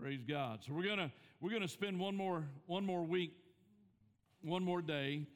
Praise 0.00 0.24
God. 0.26 0.60
So 0.66 0.72
we're 0.72 0.86
gonna 0.86 1.12
we're 1.42 1.52
gonna 1.52 1.68
spend 1.68 2.00
one 2.00 2.16
more 2.16 2.44
one 2.64 2.86
more 2.86 3.02
week, 3.02 3.34
one 4.40 4.64
more 4.64 4.80
day 4.80 5.26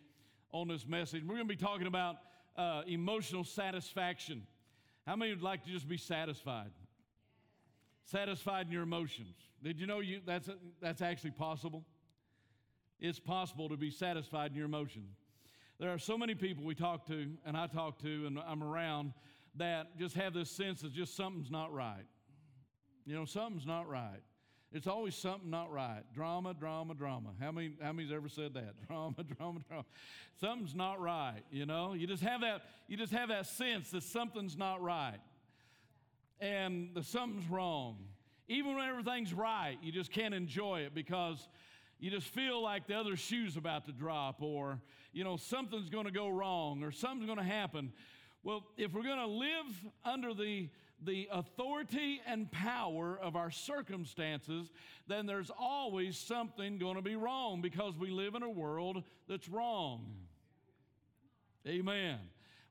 on 0.52 0.68
this 0.68 0.86
message. 0.86 1.22
We're 1.22 1.34
gonna 1.34 1.44
be 1.44 1.54
talking 1.54 1.86
about 1.86 2.16
uh, 2.56 2.80
emotional 2.86 3.44
satisfaction. 3.44 4.46
How 5.06 5.16
many 5.16 5.32
would 5.32 5.42
like 5.42 5.64
to 5.64 5.70
just 5.70 5.86
be 5.86 5.98
satisfied? 5.98 6.70
Satisfied 8.06 8.66
in 8.66 8.72
your 8.72 8.84
emotions. 8.84 9.36
Did 9.62 9.78
you 9.78 9.86
know 9.86 10.00
you 10.00 10.22
that's 10.24 10.48
that's 10.80 11.02
actually 11.02 11.32
possible? 11.32 11.84
It's 12.98 13.20
possible 13.20 13.68
to 13.68 13.76
be 13.76 13.90
satisfied 13.90 14.52
in 14.52 14.56
your 14.56 14.66
emotion. 14.66 15.08
There 15.78 15.90
are 15.90 15.98
so 15.98 16.16
many 16.16 16.34
people 16.34 16.64
we 16.64 16.74
talk 16.74 17.06
to, 17.08 17.26
and 17.44 17.54
I 17.54 17.66
talk 17.66 17.98
to, 17.98 18.26
and 18.26 18.38
I'm 18.38 18.62
around, 18.62 19.12
that 19.56 19.98
just 19.98 20.14
have 20.14 20.32
this 20.32 20.50
sense 20.50 20.80
that 20.80 20.94
just 20.94 21.14
something's 21.14 21.50
not 21.50 21.70
right. 21.70 22.06
You 23.04 23.14
know, 23.14 23.26
something's 23.26 23.66
not 23.66 23.86
right. 23.90 24.22
It's 24.74 24.88
always 24.88 25.14
something 25.14 25.50
not 25.50 25.70
right. 25.70 26.02
Drama, 26.12 26.52
drama, 26.52 26.94
drama. 26.94 27.30
How 27.40 27.52
many 27.52 27.74
how 27.80 27.92
many's 27.92 28.10
ever 28.10 28.28
said 28.28 28.54
that? 28.54 28.74
Drama, 28.88 29.14
drama, 29.38 29.60
drama. 29.68 29.84
Something's 30.40 30.74
not 30.74 31.00
right, 31.00 31.42
you 31.52 31.64
know? 31.64 31.92
You 31.92 32.08
just 32.08 32.24
have 32.24 32.40
that 32.40 32.62
you 32.88 32.96
just 32.96 33.12
have 33.12 33.28
that 33.28 33.46
sense 33.46 33.92
that 33.92 34.02
something's 34.02 34.56
not 34.56 34.82
right. 34.82 35.20
And 36.40 36.90
the 36.92 37.04
something's 37.04 37.48
wrong. 37.48 37.98
Even 38.48 38.74
when 38.74 38.84
everything's 38.84 39.32
right, 39.32 39.76
you 39.80 39.92
just 39.92 40.10
can't 40.10 40.34
enjoy 40.34 40.80
it 40.80 40.92
because 40.92 41.46
you 42.00 42.10
just 42.10 42.26
feel 42.26 42.60
like 42.60 42.88
the 42.88 42.94
other 42.94 43.14
shoe's 43.14 43.56
about 43.56 43.84
to 43.86 43.92
drop 43.92 44.42
or 44.42 44.80
you 45.12 45.22
know 45.22 45.36
something's 45.36 45.88
going 45.88 46.06
to 46.06 46.10
go 46.10 46.28
wrong 46.28 46.82
or 46.82 46.90
something's 46.90 47.26
going 47.26 47.38
to 47.38 47.44
happen 47.44 47.92
well 48.42 48.64
if 48.76 48.92
we're 48.92 49.04
going 49.04 49.20
to 49.20 49.26
live 49.26 49.84
under 50.04 50.34
the 50.34 50.68
the 51.02 51.28
authority 51.30 52.20
and 52.26 52.50
power 52.50 53.18
of 53.20 53.36
our 53.36 53.50
circumstances 53.50 54.70
then 55.06 55.26
there's 55.26 55.50
always 55.58 56.16
something 56.16 56.78
going 56.78 56.96
to 56.96 57.02
be 57.02 57.16
wrong 57.16 57.60
because 57.60 57.96
we 57.96 58.10
live 58.10 58.34
in 58.34 58.42
a 58.42 58.50
world 58.50 59.02
that's 59.28 59.48
wrong 59.48 60.14
amen 61.66 62.18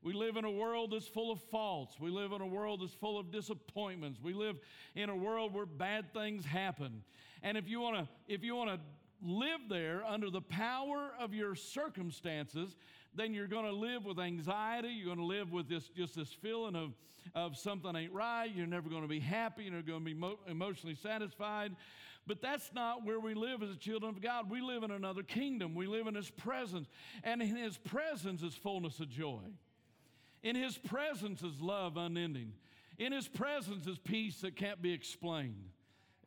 we 0.03 0.11
live 0.11 0.35
in 0.35 0.43
a 0.43 0.51
world 0.51 0.91
that's 0.91 1.07
full 1.07 1.31
of 1.31 1.39
faults. 1.43 1.95
We 1.97 2.09
live 2.09 2.33
in 2.33 2.41
a 2.41 2.45
world 2.45 2.81
that's 2.81 2.93
full 2.93 3.17
of 3.17 3.31
disappointments. 3.31 4.19
We 4.21 4.33
live 4.33 4.57
in 4.95 5.09
a 5.09 5.15
world 5.15 5.53
where 5.53 5.65
bad 5.65 6.13
things 6.13 6.43
happen. 6.43 7.03
And 7.41 7.57
if 7.57 7.69
you 7.69 7.79
want 7.79 7.95
to 7.95 8.07
if 8.27 8.43
you 8.43 8.53
want 8.55 8.69
to 8.71 8.79
live 9.25 9.61
there 9.69 10.03
under 10.05 10.29
the 10.29 10.41
power 10.41 11.13
of 11.17 11.33
your 11.33 11.55
circumstances, 11.55 12.75
then 13.15 13.33
you're 13.33 13.47
going 13.47 13.65
to 13.65 13.71
live 13.71 14.05
with 14.05 14.19
anxiety. 14.19 14.89
You're 14.89 15.15
going 15.15 15.17
to 15.17 15.25
live 15.25 15.51
with 15.51 15.69
this 15.69 15.89
just 15.95 16.15
this 16.15 16.29
feeling 16.29 16.75
of, 16.75 16.93
of 17.35 17.57
something 17.57 17.95
ain't 17.95 18.13
right. 18.13 18.49
You're 18.53 18.67
never 18.67 18.89
going 18.89 19.01
to 19.01 19.07
be 19.07 19.19
happy. 19.19 19.63
You're 19.63 19.73
never 19.73 19.87
going 19.87 19.99
to 19.99 20.05
be 20.05 20.13
mo- 20.13 20.39
emotionally 20.47 20.95
satisfied. 20.95 21.75
But 22.25 22.41
that's 22.41 22.71
not 22.73 23.05
where 23.05 23.19
we 23.19 23.33
live 23.33 23.61
as 23.63 23.75
children 23.77 24.09
of 24.09 24.21
God. 24.21 24.49
We 24.49 24.61
live 24.61 24.83
in 24.83 24.91
another 24.91 25.23
kingdom. 25.23 25.75
We 25.75 25.87
live 25.87 26.07
in 26.07 26.15
His 26.15 26.29
presence. 26.29 26.87
And 27.23 27.41
in 27.41 27.55
His 27.55 27.77
presence 27.77 28.41
is 28.41 28.55
fullness 28.55 28.99
of 28.99 29.09
joy. 29.09 29.41
In 30.41 30.55
His 30.55 30.77
presence 30.77 31.41
is 31.41 31.59
love 31.61 31.97
unending. 31.97 32.53
In 32.97 33.11
His 33.11 33.27
presence 33.27 33.87
is 33.87 33.97
peace 33.97 34.41
that 34.41 34.55
can't 34.55 34.81
be 34.81 34.93
explained. 34.93 35.72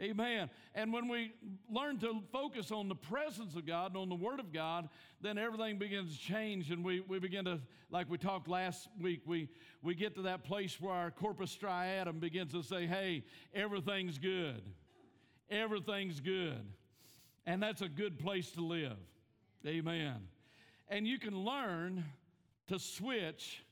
Amen. 0.01 0.51
And 0.75 0.93
when 0.93 1.09
we 1.09 1.33
learn 1.71 1.99
to 2.01 2.23
focus 2.31 2.71
on 2.71 2.89
the 2.89 2.95
presence 2.95 3.55
of 3.57 3.67
God 3.67 3.93
and 3.93 3.97
on 3.97 4.09
the 4.11 4.15
Word 4.15 4.41
of 4.41 4.53
God, 4.53 4.91
then 5.23 5.39
everything 5.39 5.79
begins 5.79 6.17
to 6.17 6.23
change. 6.23 6.71
And 6.71 6.85
we, 6.85 7.01
we 7.01 7.19
begin 7.19 7.47
to, 7.47 7.61
like 7.91 8.11
we 8.11 8.19
talked 8.19 8.47
last 8.47 8.89
week, 9.01 9.23
we, 9.25 9.49
we 9.83 9.95
get 9.95 10.15
to 10.17 10.23
that 10.23 10.45
place 10.45 10.79
where 10.81 10.93
our 10.93 11.11
corpus 11.11 11.57
striatum 11.57 12.21
begins 12.21 12.53
to 12.53 12.63
say, 12.63 12.87
hey, 12.87 13.25
everything's 13.55 14.19
good. 14.19 14.63
Everything's 15.51 16.21
good. 16.21 16.61
And 17.47 17.63
that's 17.63 17.81
a 17.81 17.89
good 17.89 18.19
place 18.19 18.51
to 18.53 18.61
live. 18.61 18.99
Amen. 19.67 20.17
And 20.89 21.07
you 21.07 21.19
can 21.19 21.39
learn 21.39 22.05
to 22.67 22.79
switch 22.79 23.63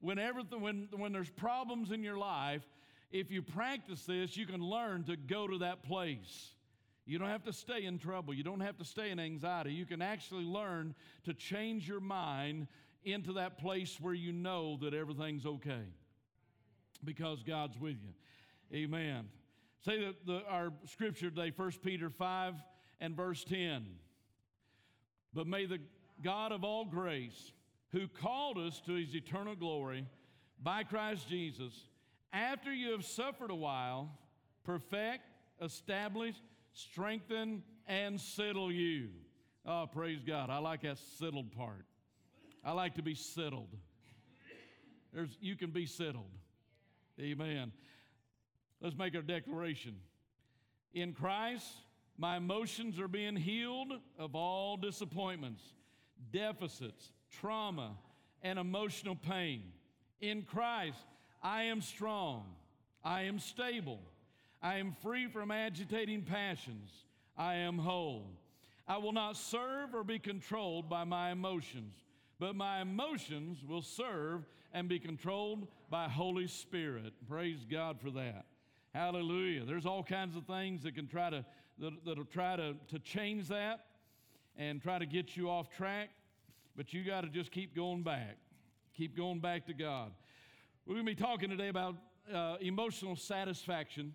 whenever, 0.00 0.40
when, 0.40 0.88
when 0.94 1.12
there's 1.12 1.30
problems 1.30 1.92
in 1.92 2.02
your 2.02 2.18
life 2.18 2.62
if 3.12 3.30
you 3.30 3.42
practice 3.42 4.04
this, 4.04 4.36
you 4.36 4.46
can 4.46 4.60
learn 4.60 5.04
to 5.04 5.16
go 5.16 5.46
to 5.46 5.58
that 5.58 5.82
place. 5.82 6.54
You 7.04 7.18
don't 7.18 7.28
have 7.28 7.44
to 7.44 7.52
stay 7.52 7.84
in 7.84 7.98
trouble. 7.98 8.32
You 8.32 8.42
don't 8.42 8.60
have 8.60 8.78
to 8.78 8.84
stay 8.84 9.10
in 9.10 9.18
anxiety. 9.18 9.72
You 9.72 9.84
can 9.84 10.00
actually 10.00 10.44
learn 10.44 10.94
to 11.24 11.34
change 11.34 11.86
your 11.86 12.00
mind 12.00 12.68
into 13.04 13.34
that 13.34 13.58
place 13.58 13.98
where 14.00 14.14
you 14.14 14.32
know 14.32 14.78
that 14.80 14.94
everything's 14.94 15.44
okay 15.44 15.84
because 17.04 17.42
God's 17.42 17.78
with 17.78 17.96
you. 18.02 18.78
Amen. 18.78 19.28
Say 19.84 20.04
that 20.04 20.24
the, 20.24 20.42
our 20.48 20.72
scripture 20.86 21.28
today, 21.28 21.52
1 21.54 21.72
Peter 21.82 22.08
5 22.08 22.54
and 23.00 23.16
verse 23.16 23.44
10. 23.44 23.84
But 25.34 25.46
may 25.46 25.66
the 25.66 25.80
God 26.22 26.52
of 26.52 26.62
all 26.62 26.84
grace, 26.84 27.52
who 27.90 28.06
called 28.06 28.58
us 28.58 28.80
to 28.86 28.94
his 28.94 29.14
eternal 29.14 29.56
glory 29.56 30.06
by 30.62 30.84
Christ 30.84 31.28
Jesus, 31.28 31.74
after 32.32 32.72
you 32.72 32.92
have 32.92 33.04
suffered 33.04 33.50
a 33.50 33.54
while, 33.54 34.10
perfect, 34.64 35.24
establish, 35.60 36.34
strengthen, 36.72 37.62
and 37.86 38.20
settle 38.20 38.72
you. 38.72 39.08
Oh, 39.66 39.88
praise 39.92 40.20
God. 40.26 40.50
I 40.50 40.58
like 40.58 40.82
that 40.82 40.98
settled 41.18 41.52
part. 41.52 41.84
I 42.64 42.72
like 42.72 42.94
to 42.94 43.02
be 43.02 43.14
settled. 43.14 43.68
There's, 45.12 45.36
you 45.40 45.56
can 45.56 45.70
be 45.70 45.86
settled. 45.86 46.30
Amen. 47.20 47.72
Let's 48.80 48.96
make 48.96 49.14
our 49.14 49.22
declaration. 49.22 49.96
In 50.94 51.12
Christ, 51.12 51.66
my 52.18 52.36
emotions 52.36 52.98
are 52.98 53.08
being 53.08 53.36
healed 53.36 53.92
of 54.18 54.34
all 54.34 54.76
disappointments, 54.76 55.62
deficits, 56.32 57.12
trauma, 57.30 57.96
and 58.42 58.58
emotional 58.58 59.16
pain. 59.16 59.62
In 60.20 60.42
Christ, 60.42 60.98
I 61.42 61.64
am 61.64 61.80
strong. 61.80 62.44
I 63.04 63.22
am 63.22 63.38
stable. 63.38 64.00
I 64.62 64.76
am 64.76 64.94
free 65.02 65.26
from 65.26 65.50
agitating 65.50 66.22
passions. 66.22 66.90
I 67.36 67.56
am 67.56 67.78
whole. 67.78 68.30
I 68.86 68.98
will 68.98 69.12
not 69.12 69.36
serve 69.36 69.94
or 69.94 70.04
be 70.04 70.18
controlled 70.18 70.88
by 70.88 71.04
my 71.04 71.30
emotions, 71.30 71.94
but 72.38 72.54
my 72.54 72.80
emotions 72.80 73.58
will 73.66 73.82
serve 73.82 74.44
and 74.72 74.88
be 74.88 74.98
controlled 74.98 75.66
by 75.90 76.08
Holy 76.08 76.46
Spirit. 76.46 77.12
Praise 77.28 77.64
God 77.68 78.00
for 78.00 78.10
that. 78.10 78.44
Hallelujah. 78.94 79.64
There's 79.64 79.86
all 79.86 80.02
kinds 80.02 80.36
of 80.36 80.44
things 80.46 80.82
that 80.82 80.94
can 80.94 81.08
try 81.08 81.30
to 81.30 81.44
that, 81.78 81.92
that'll 82.04 82.24
try 82.24 82.56
to, 82.56 82.74
to 82.88 82.98
change 82.98 83.48
that 83.48 83.86
and 84.56 84.82
try 84.82 84.98
to 84.98 85.06
get 85.06 85.36
you 85.36 85.48
off 85.48 85.70
track, 85.70 86.10
but 86.76 86.92
you 86.92 87.02
got 87.04 87.22
to 87.22 87.28
just 87.28 87.50
keep 87.50 87.74
going 87.74 88.02
back. 88.02 88.36
Keep 88.96 89.16
going 89.16 89.40
back 89.40 89.66
to 89.66 89.74
God. 89.74 90.12
We're 90.84 90.94
going 90.94 91.06
to 91.06 91.14
be 91.14 91.22
talking 91.22 91.48
today 91.48 91.68
about 91.68 91.94
uh, 92.34 92.56
emotional 92.60 93.14
satisfaction. 93.14 94.14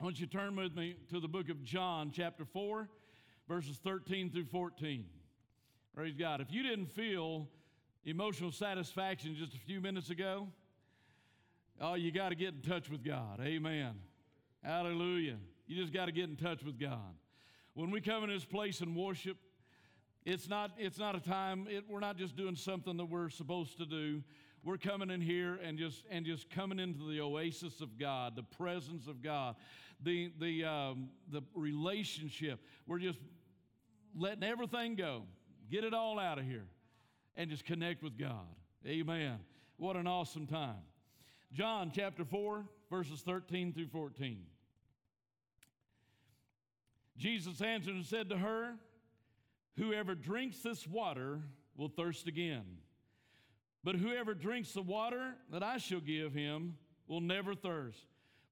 I 0.00 0.04
want 0.04 0.18
you 0.18 0.26
to 0.26 0.32
turn 0.32 0.56
with 0.56 0.74
me 0.74 0.96
to 1.10 1.20
the 1.20 1.28
book 1.28 1.48
of 1.48 1.62
John, 1.62 2.10
chapter 2.12 2.44
4, 2.44 2.88
verses 3.48 3.78
13 3.84 4.30
through 4.30 4.46
14. 4.46 5.04
Praise 5.94 6.16
God. 6.18 6.40
If 6.40 6.50
you 6.50 6.64
didn't 6.64 6.86
feel 6.86 7.46
emotional 8.04 8.50
satisfaction 8.50 9.36
just 9.38 9.54
a 9.54 9.60
few 9.60 9.80
minutes 9.80 10.10
ago, 10.10 10.48
oh, 11.80 11.94
you 11.94 12.10
got 12.10 12.30
to 12.30 12.34
get 12.34 12.54
in 12.54 12.62
touch 12.62 12.90
with 12.90 13.04
God. 13.04 13.38
Amen. 13.40 13.94
Hallelujah. 14.64 15.36
You 15.68 15.80
just 15.80 15.92
got 15.92 16.06
to 16.06 16.12
get 16.12 16.28
in 16.28 16.34
touch 16.34 16.64
with 16.64 16.80
God. 16.80 17.14
When 17.74 17.92
we 17.92 18.00
come 18.00 18.24
in 18.24 18.30
this 18.30 18.44
place 18.44 18.80
and 18.80 18.96
worship, 18.96 19.36
it's 20.24 20.48
not, 20.48 20.72
it's 20.78 20.98
not 20.98 21.14
a 21.14 21.20
time, 21.20 21.68
it, 21.70 21.84
we're 21.88 22.00
not 22.00 22.16
just 22.16 22.34
doing 22.34 22.56
something 22.56 22.96
that 22.96 23.04
we're 23.04 23.28
supposed 23.28 23.78
to 23.78 23.86
do 23.86 24.24
we're 24.64 24.78
coming 24.78 25.10
in 25.10 25.20
here 25.20 25.58
and 25.62 25.78
just 25.78 26.04
and 26.10 26.26
just 26.26 26.50
coming 26.50 26.78
into 26.78 27.08
the 27.08 27.20
oasis 27.20 27.80
of 27.80 27.98
God, 27.98 28.34
the 28.36 28.42
presence 28.42 29.06
of 29.06 29.22
God, 29.22 29.56
the 30.02 30.32
the 30.40 30.64
um, 30.64 31.08
the 31.30 31.42
relationship. 31.54 32.60
We're 32.86 32.98
just 32.98 33.18
letting 34.16 34.42
everything 34.42 34.96
go, 34.96 35.22
get 35.70 35.84
it 35.84 35.94
all 35.94 36.18
out 36.18 36.38
of 36.38 36.44
here, 36.44 36.66
and 37.36 37.50
just 37.50 37.64
connect 37.64 38.02
with 38.02 38.18
God. 38.18 38.46
Amen. 38.86 39.38
What 39.76 39.96
an 39.96 40.06
awesome 40.06 40.46
time. 40.46 40.82
John 41.52 41.92
chapter 41.94 42.24
4, 42.24 42.64
verses 42.90 43.22
13 43.22 43.72
through 43.72 43.88
14. 43.88 44.38
Jesus 47.16 47.60
answered 47.62 47.94
and 47.94 48.04
said 48.04 48.28
to 48.30 48.38
her, 48.38 48.74
Whoever 49.76 50.14
drinks 50.14 50.60
this 50.60 50.86
water 50.86 51.40
will 51.76 51.88
thirst 51.88 52.26
again. 52.26 52.64
But 53.86 53.94
whoever 53.94 54.34
drinks 54.34 54.72
the 54.72 54.82
water 54.82 55.36
that 55.52 55.62
I 55.62 55.78
shall 55.78 56.00
give 56.00 56.34
him 56.34 56.74
will 57.06 57.20
never 57.20 57.54
thirst. 57.54 58.00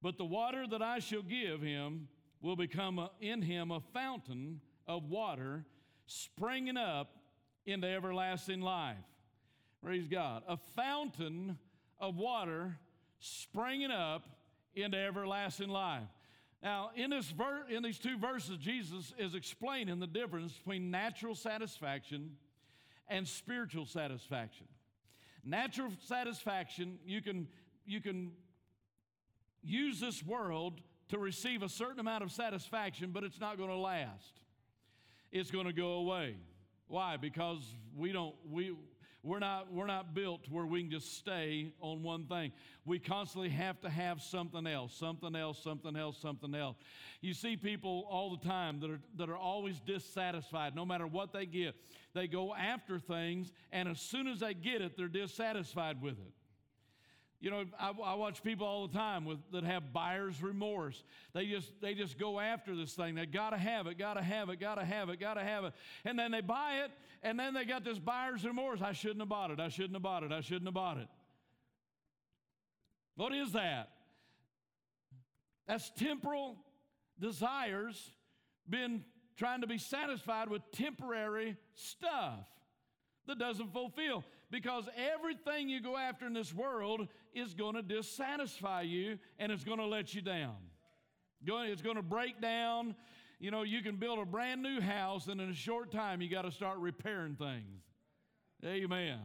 But 0.00 0.16
the 0.16 0.24
water 0.24 0.64
that 0.68 0.80
I 0.80 1.00
shall 1.00 1.22
give 1.22 1.60
him 1.60 2.06
will 2.40 2.54
become 2.54 3.00
a, 3.00 3.10
in 3.20 3.42
him 3.42 3.72
a 3.72 3.80
fountain 3.92 4.60
of 4.86 5.10
water 5.10 5.64
springing 6.06 6.76
up 6.76 7.16
into 7.66 7.88
everlasting 7.88 8.60
life. 8.60 8.94
Praise 9.82 10.06
God. 10.06 10.44
A 10.46 10.56
fountain 10.76 11.58
of 11.98 12.14
water 12.14 12.78
springing 13.18 13.90
up 13.90 14.28
into 14.76 14.96
everlasting 14.96 15.68
life. 15.68 16.06
Now, 16.62 16.92
in, 16.94 17.10
this 17.10 17.28
ver- 17.30 17.66
in 17.68 17.82
these 17.82 17.98
two 17.98 18.18
verses, 18.18 18.56
Jesus 18.58 19.12
is 19.18 19.34
explaining 19.34 19.98
the 19.98 20.06
difference 20.06 20.52
between 20.52 20.92
natural 20.92 21.34
satisfaction 21.34 22.36
and 23.08 23.26
spiritual 23.26 23.86
satisfaction. 23.86 24.68
Natural 25.44 25.90
satisfaction, 26.06 26.98
you 27.04 27.20
can, 27.20 27.48
you 27.84 28.00
can 28.00 28.32
use 29.62 30.00
this 30.00 30.22
world 30.22 30.80
to 31.08 31.18
receive 31.18 31.62
a 31.62 31.68
certain 31.68 32.00
amount 32.00 32.24
of 32.24 32.32
satisfaction, 32.32 33.10
but 33.12 33.24
it's 33.24 33.40
not 33.40 33.58
going 33.58 33.68
to 33.68 33.76
last. 33.76 34.40
It's 35.32 35.50
going 35.50 35.66
to 35.66 35.72
go 35.72 35.94
away. 35.94 36.36
Why? 36.86 37.16
Because 37.16 37.62
we 37.96 38.12
don't, 38.12 38.34
we, 38.50 38.74
we're 39.24 39.38
not, 39.38 39.72
we're 39.72 39.86
not 39.86 40.14
built 40.14 40.42
where 40.50 40.66
we 40.66 40.82
can 40.82 40.90
just 40.90 41.16
stay 41.16 41.72
on 41.80 42.02
one 42.02 42.26
thing. 42.26 42.52
We 42.84 42.98
constantly 42.98 43.48
have 43.48 43.80
to 43.80 43.88
have 43.88 44.20
something 44.20 44.66
else, 44.66 44.94
something 44.94 45.34
else, 45.34 45.58
something 45.62 45.96
else, 45.96 46.18
something 46.20 46.54
else. 46.54 46.76
You 47.22 47.32
see 47.32 47.56
people 47.56 48.06
all 48.10 48.36
the 48.36 48.46
time 48.46 48.80
that 48.80 48.90
are, 48.90 49.00
that 49.16 49.30
are 49.30 49.36
always 49.36 49.80
dissatisfied, 49.80 50.76
no 50.76 50.84
matter 50.84 51.06
what 51.06 51.32
they 51.32 51.46
get. 51.46 51.74
They 52.12 52.28
go 52.28 52.54
after 52.54 52.98
things, 52.98 53.50
and 53.72 53.88
as 53.88 53.98
soon 53.98 54.28
as 54.28 54.40
they 54.40 54.52
get 54.52 54.82
it, 54.82 54.94
they're 54.94 55.08
dissatisfied 55.08 56.02
with 56.02 56.18
it. 56.18 56.32
You 57.40 57.50
know, 57.50 57.64
I, 57.78 57.92
I, 58.04 58.14
watch 58.14 58.42
people 58.42 58.66
all 58.66 58.86
the 58.86 58.94
time 58.94 59.24
with, 59.26 59.38
that 59.52 59.64
have 59.64 59.92
buyer's 59.92 60.42
remorse. 60.42 61.02
They 61.34 61.46
just, 61.46 61.72
they 61.82 61.94
just 61.94 62.18
go 62.18 62.40
after 62.40 62.74
this 62.74 62.94
thing. 62.94 63.16
They 63.16 63.26
gotta 63.26 63.58
have 63.58 63.86
it, 63.86 63.98
gotta 63.98 64.22
have 64.22 64.48
it, 64.48 64.60
gotta 64.60 64.84
have 64.84 65.10
it, 65.10 65.20
gotta 65.20 65.42
have 65.42 65.64
it. 65.64 65.74
And 66.04 66.18
then 66.18 66.30
they 66.30 66.40
buy 66.40 66.84
it, 66.84 66.90
and 67.22 67.38
then 67.38 67.52
they 67.52 67.64
got 67.64 67.84
this 67.84 67.98
buyer's 67.98 68.44
remorse. 68.44 68.80
I 68.80 68.92
shouldn't 68.92 69.20
have 69.20 69.28
bought 69.28 69.50
it, 69.50 69.60
I 69.60 69.68
shouldn't 69.68 69.94
have 69.94 70.02
bought 70.02 70.22
it, 70.22 70.32
I 70.32 70.40
shouldn't 70.40 70.64
have 70.66 70.74
bought 70.74 70.96
it. 70.96 71.08
What 73.16 73.34
is 73.34 73.52
that? 73.52 73.90
That's 75.66 75.90
temporal 75.90 76.56
desires 77.20 78.10
been 78.68 79.04
trying 79.36 79.60
to 79.60 79.66
be 79.66 79.78
satisfied 79.78 80.48
with 80.48 80.62
temporary 80.72 81.56
stuff 81.74 82.40
that 83.26 83.38
doesn't 83.38 83.72
fulfill 83.72 84.24
because 84.54 84.88
everything 84.96 85.68
you 85.68 85.82
go 85.82 85.96
after 85.96 86.28
in 86.28 86.32
this 86.32 86.54
world 86.54 87.08
is 87.34 87.54
going 87.54 87.74
to 87.74 87.82
dissatisfy 87.82 88.82
you 88.82 89.18
and 89.36 89.50
it's 89.50 89.64
going 89.64 89.80
to 89.80 89.84
let 89.84 90.14
you 90.14 90.22
down. 90.22 90.54
It's 91.44 91.82
going 91.82 91.96
to 91.96 92.02
break 92.02 92.40
down. 92.40 92.94
You 93.40 93.50
know, 93.50 93.64
you 93.64 93.82
can 93.82 93.96
build 93.96 94.20
a 94.20 94.24
brand 94.24 94.62
new 94.62 94.80
house, 94.80 95.26
and 95.26 95.40
in 95.40 95.50
a 95.50 95.54
short 95.54 95.90
time, 95.90 96.22
you 96.22 96.30
got 96.30 96.42
to 96.42 96.52
start 96.52 96.78
repairing 96.78 97.34
things. 97.34 97.82
Amen. 98.64 99.18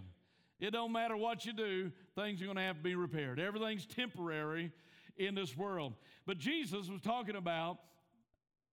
It 0.60 0.72
don't 0.72 0.92
matter 0.92 1.16
what 1.16 1.46
you 1.46 1.54
do, 1.54 1.92
things 2.16 2.42
are 2.42 2.46
going 2.46 2.58
to 2.58 2.64
have 2.64 2.78
to 2.78 2.84
be 2.84 2.96
repaired. 2.96 3.40
Everything's 3.40 3.86
temporary 3.86 4.72
in 5.16 5.36
this 5.36 5.56
world. 5.56 5.94
But 6.26 6.40
Jesus 6.40 6.90
was 6.90 7.02
talking 7.02 7.36
about 7.36 7.78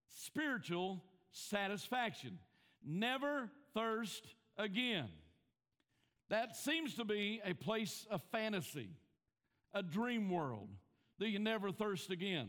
spiritual 0.08 1.04
satisfaction. 1.32 2.38
Never 2.82 3.50
thirst 3.74 4.26
again. 4.56 5.08
That 6.28 6.56
seems 6.56 6.94
to 6.94 7.04
be 7.04 7.40
a 7.44 7.54
place 7.54 8.06
of 8.10 8.20
fantasy, 8.32 8.90
a 9.72 9.82
dream 9.82 10.30
world 10.30 10.68
that 11.18 11.28
you 11.28 11.38
never 11.38 11.70
thirst 11.70 12.10
again. 12.10 12.48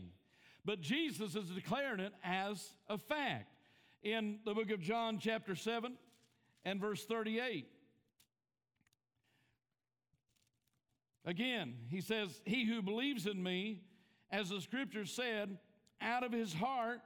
But 0.64 0.80
Jesus 0.80 1.36
is 1.36 1.48
declaring 1.50 2.00
it 2.00 2.12
as 2.24 2.74
a 2.88 2.98
fact. 2.98 3.54
In 4.02 4.38
the 4.44 4.54
book 4.54 4.70
of 4.70 4.80
John, 4.80 5.18
chapter 5.18 5.54
7, 5.54 5.96
and 6.64 6.80
verse 6.80 7.04
38. 7.04 7.66
Again, 11.24 11.74
he 11.88 12.00
says, 12.00 12.40
He 12.44 12.64
who 12.64 12.82
believes 12.82 13.26
in 13.26 13.42
me, 13.42 13.82
as 14.30 14.50
the 14.50 14.60
scripture 14.60 15.04
said, 15.04 15.58
out 16.00 16.24
of 16.24 16.32
his 16.32 16.52
heart 16.52 17.00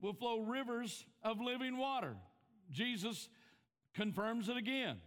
will 0.00 0.12
flow 0.14 0.40
rivers 0.40 1.04
of 1.22 1.40
living 1.40 1.76
water. 1.76 2.16
Jesus 2.70 3.28
confirms 3.94 4.48
it 4.48 4.56
again 4.56 4.98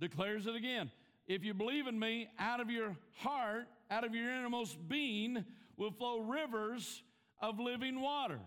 declares 0.00 0.46
it 0.46 0.54
again. 0.54 0.90
If 1.26 1.44
you 1.44 1.54
believe 1.54 1.86
in 1.86 1.98
me, 1.98 2.28
out 2.38 2.60
of 2.60 2.70
your 2.70 2.96
heart, 3.16 3.66
out 3.90 4.04
of 4.04 4.14
your 4.14 4.30
innermost 4.30 4.76
being, 4.88 5.44
will 5.76 5.90
flow 5.90 6.20
rivers 6.20 7.02
of 7.40 7.58
living 7.58 8.00
water. 8.00 8.40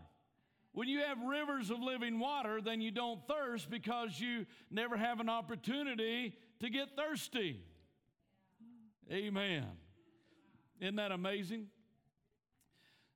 When 0.72 0.88
you 0.88 1.00
have 1.00 1.18
rivers 1.22 1.72
of 1.72 1.80
living 1.80 2.20
water, 2.20 2.62
then 2.62 2.80
you 2.80 2.92
don't 2.92 3.20
thirst 3.28 3.70
because 3.70 4.20
you 4.20 4.46
never 4.70 4.96
have 4.96 5.20
an 5.20 5.30
opportunity 5.30 6.36
to 6.60 6.70
get 6.70 6.96
thirsty. 6.96 7.62
Amen. 9.12 9.66
Isn't 10.80 10.96
that 10.98 11.12
amazing? 11.12 11.68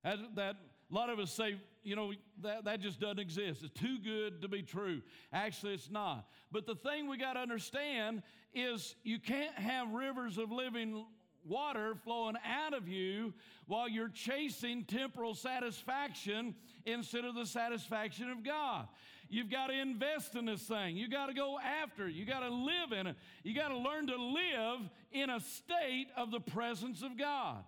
That, 0.03 0.17
that 0.35 0.55
a 0.91 0.93
lot 0.93 1.09
of 1.09 1.19
us 1.19 1.31
say, 1.31 1.55
you 1.83 1.95
know, 1.95 2.13
that, 2.41 2.65
that 2.65 2.79
just 2.79 2.99
doesn't 2.99 3.19
exist. 3.19 3.63
It's 3.63 3.79
too 3.79 3.99
good 3.99 4.41
to 4.41 4.47
be 4.47 4.61
true. 4.61 5.01
Actually, 5.31 5.73
it's 5.73 5.89
not. 5.89 6.25
But 6.51 6.65
the 6.65 6.75
thing 6.75 7.09
we 7.09 7.17
got 7.17 7.33
to 7.33 7.39
understand 7.39 8.23
is 8.53 8.95
you 9.03 9.19
can't 9.19 9.55
have 9.55 9.91
rivers 9.91 10.37
of 10.37 10.51
living 10.51 11.05
water 11.45 11.95
flowing 12.03 12.35
out 12.45 12.73
of 12.73 12.87
you 12.87 13.33
while 13.67 13.89
you're 13.89 14.09
chasing 14.09 14.83
temporal 14.85 15.33
satisfaction 15.33 16.55
instead 16.85 17.25
of 17.25 17.35
the 17.35 17.45
satisfaction 17.45 18.29
of 18.29 18.43
God. 18.43 18.87
You've 19.29 19.49
got 19.49 19.67
to 19.67 19.73
invest 19.73 20.35
in 20.35 20.45
this 20.45 20.61
thing. 20.61 20.95
You 20.95 21.09
got 21.09 21.27
to 21.27 21.33
go 21.33 21.57
after 21.59 22.07
it. 22.07 22.13
You 22.13 22.25
got 22.25 22.41
to 22.41 22.49
live 22.49 22.91
in 22.97 23.07
it. 23.07 23.15
You 23.43 23.55
got 23.55 23.69
to 23.69 23.77
learn 23.77 24.07
to 24.07 24.15
live 24.15 24.89
in 25.11 25.29
a 25.29 25.39
state 25.39 26.07
of 26.15 26.31
the 26.31 26.39
presence 26.39 27.01
of 27.01 27.17
God. 27.17 27.63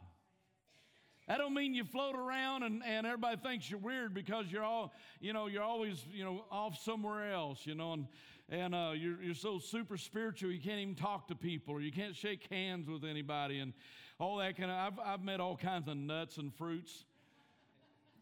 That 1.28 1.40
don't 1.40 1.56
mean 1.56 1.74
you 1.74 1.84
float 1.84 2.16
around 2.16 2.64
and, 2.64 2.84
and 2.86 3.08
everybody 3.08 3.38
thinks 3.38 3.70
you're 3.70 3.80
weird 3.80 4.14
because 4.14 4.52
you're 4.52 4.64
all, 4.64 4.94
you 5.20 5.34
know, 5.34 5.48
you're 5.48 5.64
always, 5.64 6.06
you 6.14 6.24
know, 6.24 6.46
off 6.52 6.78
somewhere 6.80 7.34
else, 7.34 7.66
you 7.66 7.74
know, 7.74 7.94
and, 7.94 8.08
and 8.50 8.76
uh, 8.76 8.92
you're, 8.96 9.22
you're 9.22 9.34
so 9.34 9.58
super 9.58 9.98
spiritual 9.98 10.52
you 10.52 10.62
can't 10.62 10.80
even 10.80 10.94
talk 10.94 11.28
to 11.30 11.36
people 11.36 11.74
or 11.74 11.82
you 11.82 11.92
can't 11.92 12.16
shake 12.16 12.48
hands 12.52 12.88
with 12.88 13.04
anybody 13.04 13.60
and 13.60 13.74
all 14.20 14.38
that 14.38 14.56
kind 14.56 14.70
of, 14.70 14.78
I've, 14.78 15.00
I've 15.00 15.24
met 15.24 15.40
all 15.40 15.58
kinds 15.58 15.88
of 15.88 15.98
nuts 15.98 16.38
and 16.38 16.54
fruits. 16.54 17.06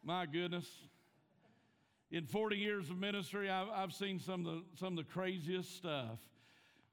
My 0.01 0.25
goodness. 0.25 0.67
In 2.09 2.25
40 2.25 2.57
years 2.57 2.89
of 2.89 2.97
ministry, 2.97 3.49
I've, 3.49 3.69
I've 3.69 3.91
seen 3.91 4.19
some 4.19 4.45
of, 4.45 4.53
the, 4.53 4.63
some 4.75 4.97
of 4.97 5.05
the 5.05 5.11
craziest 5.11 5.75
stuff. 5.75 6.19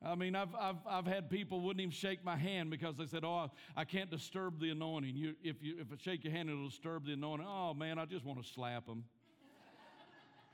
I 0.03 0.15
mean, 0.15 0.35
I've, 0.35 0.55
I've, 0.55 0.77
I've 0.89 1.07
had 1.07 1.29
people 1.29 1.61
wouldn't 1.61 1.81
even 1.81 1.91
shake 1.91 2.25
my 2.25 2.37
hand 2.37 2.71
because 2.71 2.97
they 2.97 3.07
said, 3.07 3.23
Oh, 3.23 3.51
I, 3.77 3.85
can't 3.85 4.11
disturb 4.11 4.59
the 4.59 4.71
anointing. 4.71 5.15
You, 5.15 5.35
if, 5.45 5.57
you, 5.63 5.77
if 5.79 5.89
I 5.93 5.97
shake 6.03 6.25
your 6.25 6.33
hand, 6.33 6.49
it'll 6.49 6.69
disturb 6.69 7.05
the 7.05 7.13
anointing. 7.13 7.47
Oh, 7.47 7.75
man, 7.75 7.99
I 7.99 8.07
just 8.07 8.25
want 8.25 8.43
to 8.43 8.49
slap 8.49 8.87
them. 8.87 9.05